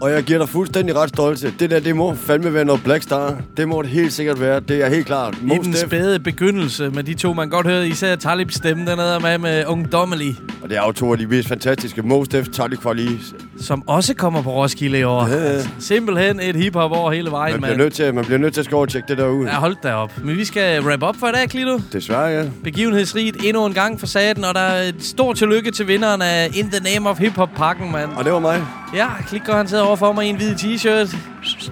Og 0.00 0.12
jeg 0.12 0.22
giver 0.22 0.38
dig 0.38 0.48
fuldstændig 0.48 0.96
ret 0.96 1.08
stolte. 1.08 1.52
Det 1.58 1.70
der, 1.70 1.80
det 1.80 1.96
må 1.96 2.14
fandme 2.14 2.54
være 2.54 2.64
noget 2.64 2.82
Black 2.84 3.02
Star. 3.02 3.36
Det 3.56 3.68
må 3.68 3.82
det 3.82 3.90
helt 3.90 4.12
sikkert 4.12 4.40
være. 4.40 4.60
Det 4.60 4.84
er 4.84 4.88
helt 4.88 5.06
klart. 5.06 5.34
I 5.44 5.48
den 5.64 5.74
spæde 5.74 6.20
begyndelse 6.20 6.90
med 6.90 7.02
de 7.04 7.14
to, 7.14 7.32
man 7.32 7.48
godt 7.50 7.66
hørte, 7.66 7.88
især 7.88 8.16
Talibs 8.16 8.54
stemme, 8.54 8.90
den 8.90 8.98
er 8.98 9.18
med 9.18 9.38
med 9.38 9.64
ungdommelig. 9.66 10.36
Og 10.62 10.68
det 10.70 10.78
er 10.78 10.82
jo 10.86 10.92
to 10.92 11.12
af 11.12 11.18
de 11.18 11.26
mest 11.26 11.48
fantastiske. 11.48 12.02
Most 12.02 12.32
Def, 12.32 12.48
Talib 12.48 12.78
Kweli. 12.80 13.20
Som 13.60 13.88
også 13.88 14.14
kommer 14.14 14.42
på 14.42 14.50
Roskilde 14.50 14.98
i 14.98 15.02
år. 15.02 15.26
Ja. 15.28 15.34
Altså, 15.34 15.68
simpelthen 15.78 16.40
et 16.40 16.56
hiphop 16.56 16.92
over 16.92 17.12
hele 17.12 17.30
vejen, 17.30 17.52
Man 17.52 17.60
bliver, 17.60 17.70
mand. 17.72 17.82
nødt 17.82 17.94
til, 17.94 18.14
man 18.14 18.24
bliver 18.24 18.38
nødt 18.38 18.54
til 18.54 18.60
at 18.60 18.64
skal 18.64 18.86
tjekke 18.86 19.08
det 19.08 19.18
der 19.18 19.28
ud. 19.28 19.46
Ja, 19.46 19.54
hold 19.54 19.76
da 19.82 19.92
op. 19.92 20.12
Men 20.24 20.36
vi 20.36 20.44
skal 20.44 20.82
wrap 20.82 21.02
up 21.02 21.16
for 21.20 21.28
i 21.28 21.32
dag, 21.32 21.48
Klito. 21.48 21.80
Desværre, 21.92 22.24
ja. 22.26 22.44
Begivenhedsrigt 22.64 23.36
endnu 23.44 23.66
en 23.66 23.72
gang 23.72 24.00
for 24.00 24.06
saten, 24.06 24.44
og 24.44 24.54
der 24.54 24.60
er 24.60 24.82
et 24.88 24.94
stort 25.00 25.36
tillykke 25.36 25.70
til 25.70 25.88
vinderen 25.88 26.22
af 26.22 26.50
In 26.54 26.70
the 26.70 26.94
Name 26.94 27.10
of 27.10 27.18
Hip 27.18 27.36
Hop 27.36 27.50
pakken, 27.56 27.92
mand. 27.92 28.10
Og 28.16 28.24
det 28.24 28.32
var 28.32 28.38
mig. 28.38 28.62
Ja, 28.94 29.08
Klikko 29.28 29.52
han 29.52 29.68
sidder 29.68 29.82
over 29.84 29.96
for 29.96 30.12
mig 30.12 30.26
i 30.26 30.28
en 30.28 30.36
hvid 30.36 30.54
t-shirt. 30.54 31.16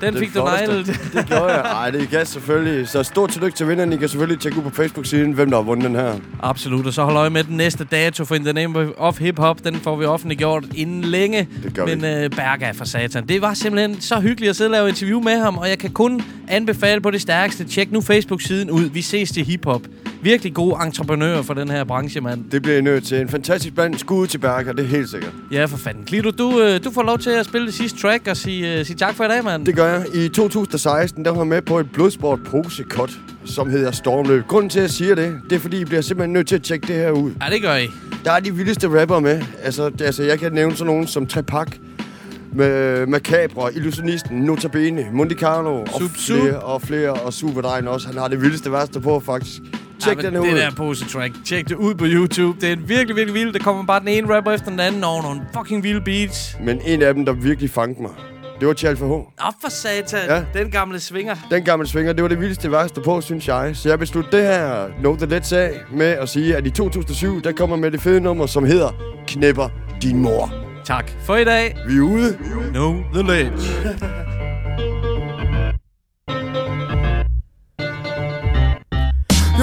Den 0.00 0.18
fik 0.18 0.34
du 0.34 0.48
neglet. 0.58 0.86
Det 0.86 1.26
gjorde 1.26 1.52
jeg. 1.52 1.60
Ej, 1.60 1.90
det 1.90 2.08
kan 2.08 2.26
selvfølgelig. 2.26 2.88
Så 2.88 3.02
stort 3.02 3.30
tillykke 3.30 3.56
til 3.56 3.68
vinderen. 3.68 3.92
I 3.92 3.96
kan 3.96 4.08
selvfølgelig 4.08 4.40
tjekke 4.40 4.58
ud 4.58 4.62
på 4.62 4.70
Facebook-siden, 4.70 5.32
hvem 5.32 5.50
der 5.50 5.56
har 5.56 5.62
vundet 5.62 5.84
den 5.84 5.94
her. 5.94 6.14
Absolut, 6.42 6.86
og 6.86 6.92
så 6.92 7.04
hold 7.04 7.16
øje 7.16 7.30
med 7.30 7.44
den 7.44 7.56
næste 7.56 7.84
dato 7.84 8.24
for 8.24 8.34
In 8.34 8.44
the 8.44 8.52
Name 8.52 8.98
of 8.98 9.18
Hip 9.18 9.38
Hop. 9.38 9.64
Den 9.64 9.74
får 9.74 9.96
vi 9.96 10.04
offentliggjort 10.04 10.64
inden 10.74 11.04
længe. 11.04 11.48
Det 11.62 11.74
gør 11.74 11.86
Men 11.86 12.04
øh, 12.04 12.30
Berga 12.30 12.70
for 12.70 12.84
satan. 12.84 13.26
Det 13.26 13.42
var 13.42 13.54
simpelthen 13.54 14.00
så 14.00 14.20
hyggeligt 14.20 14.50
at 14.50 14.56
sidde 14.56 14.68
og 14.68 14.72
lave 14.72 14.88
interview 14.88 15.20
med 15.20 15.38
ham, 15.38 15.58
og 15.58 15.68
jeg 15.68 15.78
kan 15.78 15.90
kun 15.90 16.22
anbefale 16.48 17.00
på 17.00 17.10
det 17.10 17.20
stærkeste. 17.20 17.64
Tjek 17.64 17.92
nu 17.92 18.00
Facebook-siden 18.00 18.70
ud. 18.70 18.84
Vi 18.84 19.02
ses 19.02 19.30
til 19.30 19.44
hiphop. 19.44 19.82
Virkelig 20.24 20.54
gode 20.54 20.76
entreprenører 20.86 21.42
for 21.42 21.54
den 21.54 21.70
her 21.70 21.84
branche, 21.84 22.20
mand. 22.20 22.44
Det 22.50 22.62
bliver 22.62 22.78
I 22.78 22.80
nødt 22.80 23.04
til. 23.04 23.20
En 23.20 23.28
fantastisk 23.28 23.74
band. 23.74 23.94
Skud 23.94 24.26
til 24.26 24.38
Berger, 24.38 24.72
det 24.72 24.84
er 24.84 24.88
helt 24.88 25.10
sikkert. 25.10 25.32
Ja, 25.50 25.64
for 25.64 25.76
fanden. 25.76 26.04
Klito, 26.04 26.30
du, 26.30 26.60
øh, 26.60 26.84
du 26.84 26.90
får 26.90 27.02
lov 27.02 27.18
til 27.18 27.30
at 27.30 27.46
spille 27.46 27.66
det 27.66 27.74
sidste 27.74 27.98
track 27.98 28.28
og 28.28 28.36
sige, 28.36 28.78
øh, 28.78 28.86
sige 28.86 28.96
tak 28.96 29.14
for 29.14 29.24
i 29.24 29.28
dag, 29.28 29.44
mand. 29.44 29.66
Det 29.66 29.76
gør 29.76 29.86
jeg. 29.86 30.04
I 30.14 30.28
2016, 30.28 31.24
der 31.24 31.30
var 31.30 31.38
jeg 31.38 31.46
med 31.46 31.62
på 31.62 31.78
et 31.78 31.90
Bloodsport 31.92 32.38
posecut, 32.50 33.10
som 33.44 33.70
hedder 33.70 33.90
Stormløb. 33.90 34.46
Grunden 34.48 34.70
til, 34.70 34.78
at 34.78 34.82
jeg 34.82 34.90
siger 34.90 35.14
det, 35.14 35.40
det 35.50 35.56
er, 35.56 35.60
fordi 35.60 35.80
I 35.80 35.84
bliver 35.84 36.02
simpelthen 36.02 36.32
nødt 36.32 36.48
til 36.48 36.54
at 36.54 36.62
tjekke 36.62 36.86
det 36.86 36.96
her 36.96 37.10
ud. 37.10 37.32
Ja, 37.42 37.50
det 37.54 37.62
gør 37.62 37.76
I. 37.76 37.88
Der 38.24 38.32
er 38.32 38.40
de 38.40 38.54
vildeste 38.54 39.00
rapper 39.00 39.20
med. 39.20 39.42
Altså, 39.62 39.88
det, 39.88 40.02
altså 40.02 40.22
jeg 40.22 40.38
kan 40.38 40.52
nævne 40.52 40.76
sådan 40.76 40.86
nogen 40.86 41.06
som 41.06 41.26
Trepak, 41.26 41.76
med 42.52 43.06
Macabre, 43.06 43.74
Illusionisten, 43.74 44.38
Notabene, 44.38 45.06
Monte 45.12 45.34
Carlo 45.34 45.80
og 45.80 45.88
Sup, 45.98 46.10
Sup. 46.16 46.36
flere 46.36 46.60
og 46.60 46.82
flere, 46.82 47.12
og 47.12 47.32
Superdrejen 47.32 47.88
også. 47.88 48.06
Han 48.06 48.18
har 48.18 48.28
det 48.28 48.40
vildeste 48.42 48.72
værste 48.72 49.00
på, 49.00 49.20
faktisk. 49.20 49.62
Tjek 50.00 50.16
ja, 50.22 50.22
den 50.22 50.34
her 50.34 50.42
det 50.42 50.52
ud. 50.52 50.58
der 50.58 50.70
pose 50.70 51.04
track. 51.08 51.34
Tjek 51.44 51.68
det 51.68 51.74
ud 51.76 51.94
på 51.94 52.04
YouTube. 52.08 52.60
Det 52.60 52.72
er 52.72 52.76
virkelig, 52.76 53.16
virkelig 53.16 53.34
vildt. 53.34 53.54
Der 53.54 53.60
kommer 53.64 53.84
bare 53.84 54.00
den 54.00 54.08
ene 54.08 54.36
rapper 54.36 54.52
efter 54.52 54.70
den 54.70 54.80
anden 54.80 55.04
over 55.04 55.22
nogle 55.22 55.40
fucking 55.56 55.82
vilde 55.82 56.00
beats. 56.00 56.56
Men 56.60 56.80
en 56.84 57.02
af 57.02 57.14
dem, 57.14 57.24
der 57.24 57.32
virkelig 57.32 57.70
fangede 57.70 58.02
mig, 58.02 58.10
det 58.60 58.68
var 58.68 58.74
Charles 58.74 59.00
H. 59.00 59.04
Op 59.04 59.26
for 59.62 59.70
satan. 59.70 60.20
Ja. 60.28 60.60
Den 60.60 60.70
gamle 60.70 61.00
svinger. 61.00 61.34
Den 61.50 61.64
gamle 61.64 61.86
svinger, 61.86 62.12
det 62.12 62.22
var 62.22 62.28
det 62.28 62.40
vildeste 62.40 62.72
værste 62.72 63.00
på, 63.00 63.20
synes 63.20 63.48
jeg. 63.48 63.70
Så 63.76 63.88
jeg 63.88 63.98
besluttede 63.98 64.36
det 64.36 64.46
her 64.46 64.88
Know 64.98 65.16
The 65.16 65.36
Let's 65.36 65.54
af 65.54 65.70
med 65.92 66.06
at 66.06 66.28
sige, 66.28 66.56
at 66.56 66.66
i 66.66 66.70
2007, 66.70 67.42
der 67.42 67.52
kommer 67.52 67.76
med 67.76 67.90
det 67.90 68.00
fede 68.00 68.20
nummer, 68.20 68.46
som 68.46 68.64
hedder 68.64 68.90
Knæpper 69.26 69.68
din 70.02 70.18
mor. 70.22 70.52
Tak 70.84 71.10
for 71.26 71.36
i 71.36 71.44
dag. 71.44 71.76
Vi 71.88 71.96
er 71.96 72.00
ude. 72.00 72.38
Know 72.72 73.02
the 73.14 73.22
ledge. 73.22 73.52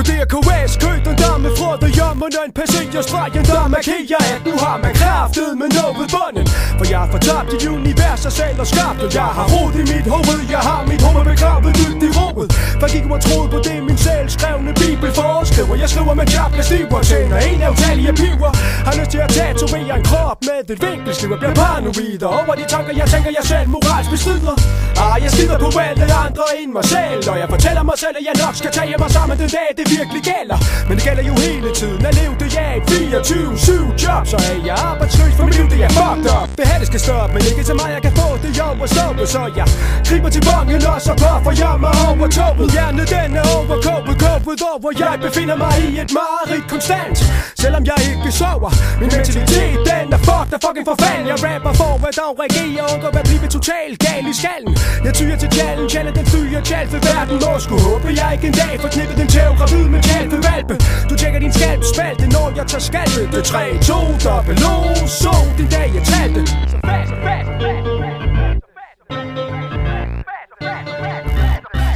Jo, 0.02 0.06
det 0.12 0.20
er 0.24 0.30
KS, 0.36 0.74
kød 0.84 0.98
der 1.06 1.16
dame 1.24 1.50
frøde 1.58 1.78
det 1.84 1.92
jammer, 2.00 2.28
en 2.48 2.52
passager 2.60 3.02
stregen, 3.02 3.44
der 3.52 3.68
markerer, 3.76 4.22
at 4.34 4.42
nu 4.48 4.54
har 4.64 4.78
man 4.84 4.94
kraftet 5.02 5.50
med 5.62 5.70
noget 5.78 6.08
bunden. 6.14 6.46
For 6.78 6.86
jeg 6.92 7.00
har 7.04 7.10
fortabt 7.16 7.48
dit 7.52 7.64
univers 7.78 8.26
og 8.30 8.34
selv 8.40 8.60
og 8.64 8.68
skabt, 8.74 9.00
og 9.06 9.10
jeg 9.20 9.30
har 9.38 9.46
rod 9.54 9.74
i 9.82 9.84
mit 9.92 10.08
hoved, 10.14 10.42
jeg 10.56 10.62
har 10.70 10.82
mit 10.92 11.02
hoved 11.06 11.24
begravet 11.32 11.72
dybt 11.80 12.04
i 12.08 12.10
rodet. 12.20 12.50
For 12.80 12.88
gik 12.94 13.06
og 13.16 13.22
troet 13.26 13.50
på 13.56 13.60
det, 13.68 13.78
min 13.90 14.00
selv 14.08 14.28
skrevne 14.36 14.72
bibel 14.82 15.10
foreskriver. 15.20 15.76
Jeg 15.84 15.90
skriver 15.94 16.14
med 16.20 16.28
job, 16.36 16.52
jeg 16.60 16.66
stiver, 16.70 17.00
tjener 17.10 17.38
en 17.50 17.60
af 17.66 17.70
utallige 17.74 18.14
piver. 18.22 18.52
Har 18.88 18.94
lyst 19.00 19.12
til 19.14 19.22
at 19.26 19.30
tatovere 19.38 19.94
en 20.00 20.06
krop 20.10 20.40
med 20.48 20.60
et 20.74 20.80
vinkelsliv, 20.86 21.30
og 21.36 21.40
bliver 21.42 21.56
paranoid 21.62 22.22
og 22.28 22.32
over 22.40 22.54
de 22.60 22.66
tanker, 22.74 22.92
jeg 23.02 23.08
tænker, 23.14 23.30
jeg 23.40 23.46
selv 23.52 23.68
moralsk 23.76 24.10
bestrider. 24.16 24.56
Ah, 25.04 25.16
jeg 25.24 25.32
skider 25.34 25.58
på 25.66 25.70
alle 25.88 26.08
andre 26.26 26.46
end 26.60 26.72
mig 26.78 26.86
selv, 26.96 27.24
og 27.32 27.36
jeg 27.42 27.48
fortæller 27.56 27.84
mig 27.90 27.98
selv, 28.04 28.16
at 28.20 28.26
jeg 28.30 28.36
nok 28.44 28.56
skal 28.62 28.72
tage 28.78 28.96
mig 29.04 29.12
sammen 29.18 29.36
den 29.42 29.50
dag, 29.58 29.70
det 29.78 29.86
virkelig 29.98 30.22
gælder. 30.32 30.58
Men 30.88 30.94
det 30.98 31.04
gælder 31.08 31.24
jo 31.32 31.36
hele 31.48 31.70
tiden, 31.80 32.02
at 32.10 32.14
leve 32.22 32.34
det 32.42 32.50
jeg 32.58 32.68
et 32.78 32.84
24-7 32.92 33.72
job, 34.04 34.24
så 34.32 34.38
er 34.50 34.56
jeg 34.70 34.78
arbejdsløs 34.90 35.34
for 35.38 35.44
mit 35.48 35.56
liv, 35.58 35.66
det 35.74 35.80
er 35.88 35.92
fucked 36.00 36.30
up. 36.38 36.48
Det 36.58 36.66
her, 36.70 36.78
det 36.82 36.88
skal 36.92 37.02
stoppe, 37.08 37.32
men 37.36 37.42
ikke 37.50 37.64
så 37.72 37.76
meget, 37.80 37.92
jeg 37.98 38.04
kan 38.08 38.14
få 38.22 38.28
det 38.62 38.96
job 38.98 39.28
så 39.28 39.44
jeg 39.56 39.68
griber 40.08 40.30
til 40.30 40.44
bongen 40.50 40.86
og 40.92 41.02
så 41.02 41.14
for 41.44 41.54
jeg 41.62 41.76
mig 41.84 41.94
over 42.08 42.28
toget. 42.38 42.72
Hjernen 42.76 43.06
den 43.14 43.32
er 43.42 43.46
overkåbet, 43.58 44.16
kåbet 44.24 44.62
over, 44.72 44.90
jeg 45.00 45.16
befinder 45.26 45.58
mig 45.64 45.76
i 45.88 46.00
et 46.04 46.12
mareridt 46.18 46.68
konstant. 46.74 47.18
Selvom 47.62 47.84
jeg 47.92 48.00
ikke 48.12 48.32
sover, 48.40 48.72
min 49.02 49.10
mentalitet 49.16 49.80
den 49.90 50.06
er 50.16 50.22
fucked 50.28 50.54
og 50.56 50.62
fucking 50.66 50.88
forfalden. 50.92 51.28
Jeg 51.32 51.38
rapper 51.48 51.74
for 51.80 51.94
at 52.08 52.14
dog 52.20 52.34
reagere, 52.42 52.82
undgå 52.94 53.08
at 53.22 53.26
blive 53.30 53.48
totalt 53.58 53.98
gal 54.06 54.24
i 54.32 54.34
skallen. 54.42 54.74
Jeg 55.06 55.14
tyrer 55.18 55.38
til 55.44 55.50
tjallen, 55.56 55.86
tjallen 55.94 56.14
den 56.20 56.26
fyrer 56.34 56.62
tjal 56.70 56.88
for 56.94 57.00
verden. 57.10 57.36
Hvor 57.44 57.58
skulle 57.66 57.84
håbe 57.88 58.08
jeg 58.20 58.30
ikke 58.36 58.48
en 58.52 58.58
dag 58.62 58.74
får 58.82 58.90
knippet 58.96 59.18
den 59.22 59.30
tæv 59.36 59.52
gravid 59.60 59.86
med 59.94 60.02
tjal 60.08 60.26
for 60.34 60.40
valpe. 60.48 60.76
Du 61.10 61.14
tjekker 61.22 61.40
din 61.46 61.54
skalp 61.58 61.84
spalte, 61.94 62.26
når 62.36 62.48
jeg 62.58 62.66
tager 62.72 62.86
skalpe. 62.90 63.22
Det 63.34 63.44
3, 63.52 63.64
2, 63.90 63.94
dobbelt 64.26 64.62
O, 64.72 64.76
så 65.22 65.34
den 65.58 65.68
dag 65.76 65.90
jeg 65.98 66.04
talte. 66.12 66.42
Så 66.72 66.78
fast, 66.88 67.12
fast, 67.26 67.50
fast, 67.62 67.88
fast 67.98 68.51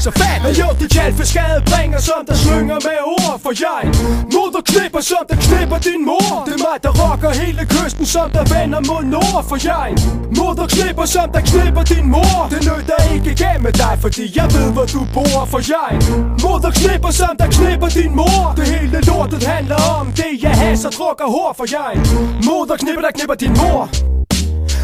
så 0.06 0.12
fat 0.12 0.42
Og 0.48 0.54
jo 0.60 0.68
det 0.80 0.90
kald 0.96 1.14
for 1.18 1.26
skade 1.32 1.62
bringer 1.70 2.00
Som 2.08 2.22
der 2.28 2.38
slynger 2.44 2.78
med 2.88 3.00
ord 3.16 3.38
for 3.46 3.54
jeg. 3.66 3.84
Moder 4.34 4.64
klipper, 4.72 5.02
som 5.10 5.24
der 5.30 5.38
knipper 5.46 5.80
din 5.88 6.02
mor. 6.10 6.34
Det 6.48 6.54
er 6.58 6.62
mig 6.68 6.78
der 6.86 6.94
rocker 7.02 7.32
hele 7.42 7.64
kysten 7.74 8.06
Som 8.14 8.28
der 8.36 8.46
vender 8.54 8.82
mod 8.90 9.04
nord 9.16 9.44
for 9.50 9.58
jeg. 9.70 9.90
Moder 10.38 10.68
klipper, 10.76 11.06
som 11.16 11.28
der 11.36 11.44
knipper 11.52 11.84
din 11.94 12.06
mor. 12.16 12.42
Det 12.54 12.62
nytter 12.70 13.00
ikke 13.14 13.30
igennem 13.36 13.72
dig 13.82 13.96
Fordi 14.04 14.24
jeg 14.38 14.48
ved 14.56 14.70
hvor 14.76 14.88
du 14.96 15.02
bor 15.16 15.42
for 15.54 15.62
jeg. 15.74 15.92
Moder 16.44 16.72
klipper, 16.80 17.12
som 17.20 17.34
der 17.42 17.50
knipper 17.58 17.90
din 18.00 18.12
mor. 18.20 18.44
Det 18.58 18.66
hele 18.74 18.98
lortet 19.10 19.44
handler 19.54 19.80
om 19.98 20.06
Det 20.20 20.32
jeg 20.46 20.56
hasser 20.64 20.92
drukker 20.98 21.28
hår 21.36 21.52
for 21.60 21.68
jeg. 21.76 21.94
Moder 22.48 22.76
knipper 22.82 23.04
der 23.08 23.14
knipper 23.18 23.38
din 23.44 23.54
mor. 23.62 23.82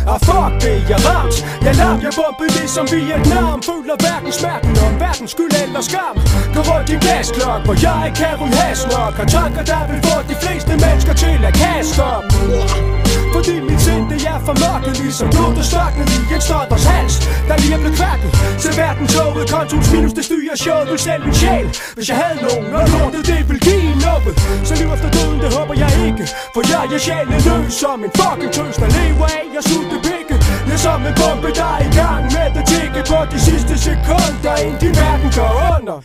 Ah 0.07 0.19
fuck 0.25 0.61
det, 0.61 0.77
jeg 0.89 0.99
ramt. 1.07 1.35
Jeg 1.65 1.75
lam, 1.75 1.97
jeg 2.05 2.13
bombede 2.19 2.51
det 2.59 2.69
som 2.69 2.85
Vietnam. 2.91 3.61
Føler 3.69 3.95
hverken 4.03 4.31
smerten 4.31 4.73
om 4.85 4.93
hverken 5.01 5.27
skyld 5.27 5.55
eller 5.63 5.81
skam. 5.89 6.15
Går 6.53 6.63
rundt 6.69 6.89
i 6.89 6.97
glasklok, 7.03 7.61
hvor 7.65 7.77
jeg 7.85 7.99
ikke 8.07 8.17
kan 8.21 8.35
ryge 8.41 8.55
has 8.61 8.81
nok. 8.93 9.13
Har 9.19 9.27
tanker, 9.35 9.63
der 9.71 9.83
vil 9.89 9.99
få 10.07 10.15
de 10.29 10.35
fleste 10.43 10.73
mennesker 10.83 11.13
til 11.13 11.39
at 11.49 11.53
kaste 11.53 12.03
op 12.03 13.10
fordi 13.33 13.55
mit 13.69 13.81
sind 13.85 14.05
det 14.11 14.19
er 14.33 14.39
for 14.47 14.55
mørket 14.63 14.93
Ligesom 15.03 15.27
blodet 15.33 15.65
størknet 15.71 16.07
i 16.17 16.19
en 16.35 16.41
stotters 16.47 16.85
hals 16.91 17.15
Der 17.47 17.55
lige 17.61 17.73
er 17.77 17.81
blevet 17.83 17.97
kværket 18.01 18.31
Til 18.63 18.71
verden 18.81 19.07
toget 19.15 19.45
Kontos 19.53 19.87
minus 19.93 20.13
det 20.17 20.25
styrer 20.29 20.55
showet 20.63 20.87
Vil 20.91 20.99
selv 21.07 21.21
min 21.27 21.35
sjæl. 21.41 21.67
Hvis 21.95 22.07
jeg 22.11 22.17
havde 22.23 22.39
nogen 22.47 22.73
Og 22.79 22.85
lortet 22.93 23.23
det 23.31 23.41
vil 23.49 23.59
give 23.67 23.91
noget 24.05 24.33
Så 24.67 24.73
liv 24.79 24.89
efter 24.95 25.09
døden 25.15 25.39
det 25.43 25.49
håber 25.57 25.75
jeg 25.83 25.91
ikke 26.07 26.23
For 26.53 26.61
jeg 26.71 26.83
er 26.95 27.01
sjælenløs 27.05 27.73
som 27.81 27.97
en 28.05 28.11
fucking 28.19 28.51
tøs 28.57 28.75
Der 28.81 28.89
lever 28.97 29.27
af 29.39 29.45
jeg 29.55 29.63
sulte 29.69 29.97
pikke 30.07 30.35
Det 30.65 30.73
er 30.77 30.81
som 30.87 30.99
en 31.09 31.15
bombe 31.21 31.49
der 31.59 31.69
er 31.77 31.81
i 31.89 31.91
gang 32.01 32.23
med 32.35 32.47
at 32.59 32.65
tikke 32.73 32.99
På 33.11 33.19
de 33.33 33.39
sidste 33.47 33.73
sekunder 33.87 34.55
Inden 34.65 34.79
din 34.83 34.93
verden 35.01 35.29
går 35.37 35.51
under 35.75 35.97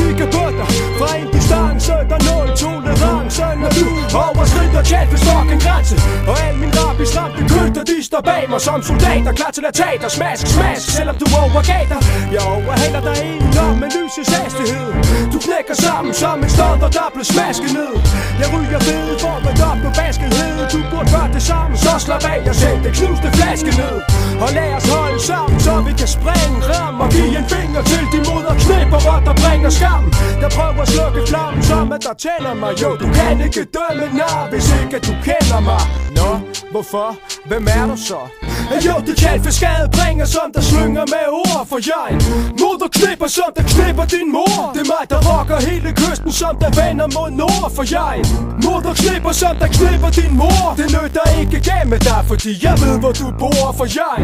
kigge 0.00 0.26
på 0.36 0.44
dig. 0.58 0.68
Fra 0.98 1.08
en 1.20 1.28
distance 1.36 1.92
Der 2.10 2.18
er 2.18 2.22
nul 2.28 2.48
tolerance. 2.64 3.44
Når 3.62 3.72
du 3.78 3.86
overskrider 4.24 4.70
der 4.76 4.82
kaldt 4.92 5.20
fucking 5.26 5.62
grænse 5.64 5.96
Og 6.30 6.36
al 6.46 6.56
min 6.62 6.72
rap 6.78 6.98
i 7.04 7.06
stramte 7.12 7.42
køtter, 7.54 7.82
de 7.90 7.96
står 8.08 8.22
bag 8.30 8.42
mig 8.52 8.60
Som 8.66 8.82
soldater, 8.82 9.32
klar 9.38 9.50
til 9.56 9.64
at 9.70 9.74
tage 9.80 9.98
dig. 10.02 10.10
Smask, 10.18 10.44
smask, 10.56 10.86
selvom 10.98 11.16
du 11.22 11.26
overgav 11.42 11.84
dig 11.92 12.00
Jeg 12.34 12.42
overhaler 12.54 13.02
dig 13.08 13.16
indenom 13.30 13.74
med 13.82 13.88
lysets 13.96 14.30
hastighed 14.36 14.88
Du 15.32 15.38
knækker 15.46 15.76
sammen 15.86 16.12
som 16.22 16.36
en 16.44 16.50
stodder, 16.56 16.88
der 16.98 17.08
blev 17.14 17.24
smasket 17.34 17.72
ned. 17.78 17.94
Jeg 18.40 18.48
ryger 18.54 18.80
fede 18.88 19.14
for 19.22 19.34
at 19.50 19.60
op 19.70 19.78
på 19.84 19.90
baskethed 20.00 20.54
Du 20.72 20.78
burde 20.90 21.08
gøre 21.14 21.30
det 21.36 21.42
samme, 21.50 21.72
så 21.84 21.92
slap 22.04 22.24
af 22.32 22.40
og 22.50 22.56
sæt 22.62 22.78
det 22.84 22.92
knuste 22.98 23.28
flaske 23.38 23.70
ned. 23.80 23.96
Og 24.44 24.48
lad 24.56 24.70
os 24.78 24.86
holde 24.94 25.20
sammen, 25.30 25.58
så 25.66 25.72
vi 25.86 25.92
kan 26.00 26.08
springe 26.16 26.58
ram 26.70 27.00
Og 27.04 27.08
give 27.14 27.32
en 27.40 27.46
finger 27.54 27.82
til 27.90 28.04
de 28.12 28.18
moder 28.28 28.54
knæpper, 28.62 29.00
hvor 29.04 29.18
der 29.26 29.34
bringer 29.42 29.70
skam. 29.78 29.89
Der 30.40 30.48
prøver 30.56 30.82
at 30.82 30.88
slukke 30.88 31.20
flammen, 31.30 31.62
som 31.62 31.92
at 31.92 32.02
der 32.02 32.14
tænder 32.24 32.54
mig 32.54 32.82
Jo, 32.82 32.90
du 33.02 33.06
kan 33.16 33.40
ikke 33.46 33.64
dømme 33.76 34.06
nar, 34.18 34.50
hvis 34.50 34.66
ikke 34.82 34.98
du 35.06 35.12
kender 35.28 35.60
mig 35.60 35.82
Nå, 36.18 36.30
hvorfor? 36.70 37.16
Hvem 37.48 37.66
er 37.76 37.86
du 37.86 37.96
så? 37.96 38.20
Jo, 38.86 38.94
det 39.06 39.16
kan 39.16 39.42
for 39.44 39.50
skade 39.50 39.88
bringer, 39.96 40.26
som 40.34 40.48
der 40.54 40.60
slynger 40.60 41.04
med 41.14 41.26
ord 41.42 41.66
for 41.70 41.80
jeg. 41.90 42.10
Moder 42.60 42.88
knipper, 42.98 43.28
som 43.36 43.50
der 43.56 43.66
knipper 43.72 44.04
din 44.14 44.28
mor. 44.36 44.60
Det 44.74 44.82
er 44.84 44.88
mig, 44.94 45.04
der 45.12 45.20
rocker 45.28 45.58
hele 45.68 45.90
kysten, 46.00 46.32
som 46.40 46.54
der 46.62 46.70
vender 46.80 47.08
mod 47.16 47.30
nord 47.42 47.70
for 47.76 47.84
jeg. 47.96 48.16
Moder 48.64 48.94
knipper, 49.02 49.32
som 49.42 49.54
der 49.62 49.70
knipper 49.76 50.10
din 50.20 50.32
mor. 50.42 50.66
Det 50.80 50.86
nytter 50.96 51.26
ikke 51.40 51.58
gemme 51.68 51.96
dig, 52.08 52.22
fordi 52.30 52.52
jeg 52.66 52.74
ved, 52.82 52.96
hvor 53.02 53.12
du 53.20 53.26
bor 53.42 53.68
for 53.78 53.88
jeg. 53.98 54.18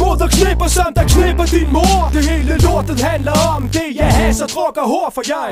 Moder 0.00 0.28
knipper, 0.36 0.68
som 0.76 0.90
der 0.98 1.06
knipper 1.14 1.46
din 1.54 1.68
mor. 1.76 2.00
Det 2.14 2.22
hele 2.30 2.54
lortet 2.66 3.00
handler 3.10 3.36
om 3.54 3.62
det, 3.76 3.88
jeg 4.00 4.10
hasser, 4.18 4.46
drukker 4.54 4.84
hår 4.92 5.08
for 5.16 5.24
jeg. 5.34 5.50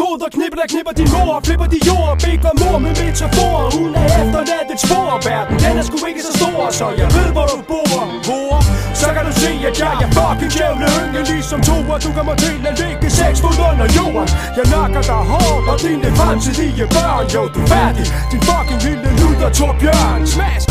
Moder 0.00 0.28
knipper, 0.36 0.58
der 0.60 0.68
knipper 0.72 0.94
din 1.00 1.10
mor 1.14 1.34
Flipper 1.44 1.66
de 1.74 1.78
jord, 1.88 2.12
bækker 2.24 2.52
mor 2.60 2.78
med 2.84 2.92
metafor. 3.00 3.56
Hun 3.76 3.94
er 3.94 4.06
efterladt 4.20 4.68
et 4.74 4.80
spor 4.84 5.14
Verden, 5.28 5.56
den 5.64 5.78
er 5.80 5.84
sgu 5.88 5.96
ikke 6.10 6.22
så 6.28 6.32
stor 6.38 6.70
Så 6.70 6.86
jeg 7.00 7.08
ved, 7.16 7.28
hvor 7.36 7.46
du 7.52 7.58
bor, 7.70 7.83
store 7.84 8.06
mor 8.26 8.62
Så 8.94 9.06
kan 9.14 9.22
du 9.26 9.32
se, 9.32 9.50
at 9.68 9.78
jeg 9.80 9.94
er 10.04 10.10
fucking 10.16 10.52
djævle 10.54 10.86
Ynge 11.00 11.22
ligesom 11.32 11.60
to, 11.62 11.76
og 11.94 12.02
du 12.02 12.12
kommer 12.12 12.34
til 12.34 12.66
at 12.70 12.78
ligge 12.78 13.10
seks 13.10 13.40
fod 13.40 13.58
under 13.70 13.88
jorden. 13.98 14.28
Jeg 14.58 14.66
nakker 14.76 15.02
dig 15.10 15.22
hårdt, 15.32 15.68
og 15.72 15.76
dine 15.82 16.16
fremtidige 16.16 16.86
børn. 16.96 17.26
Jo, 17.34 17.42
du 17.54 17.60
er 17.62 17.66
færdig, 17.66 18.06
din 18.30 18.42
fucking 18.48 18.80
lille 18.86 19.08
luder 19.20 19.50
Torbjørn 19.58 20.26
Smask 20.26 20.68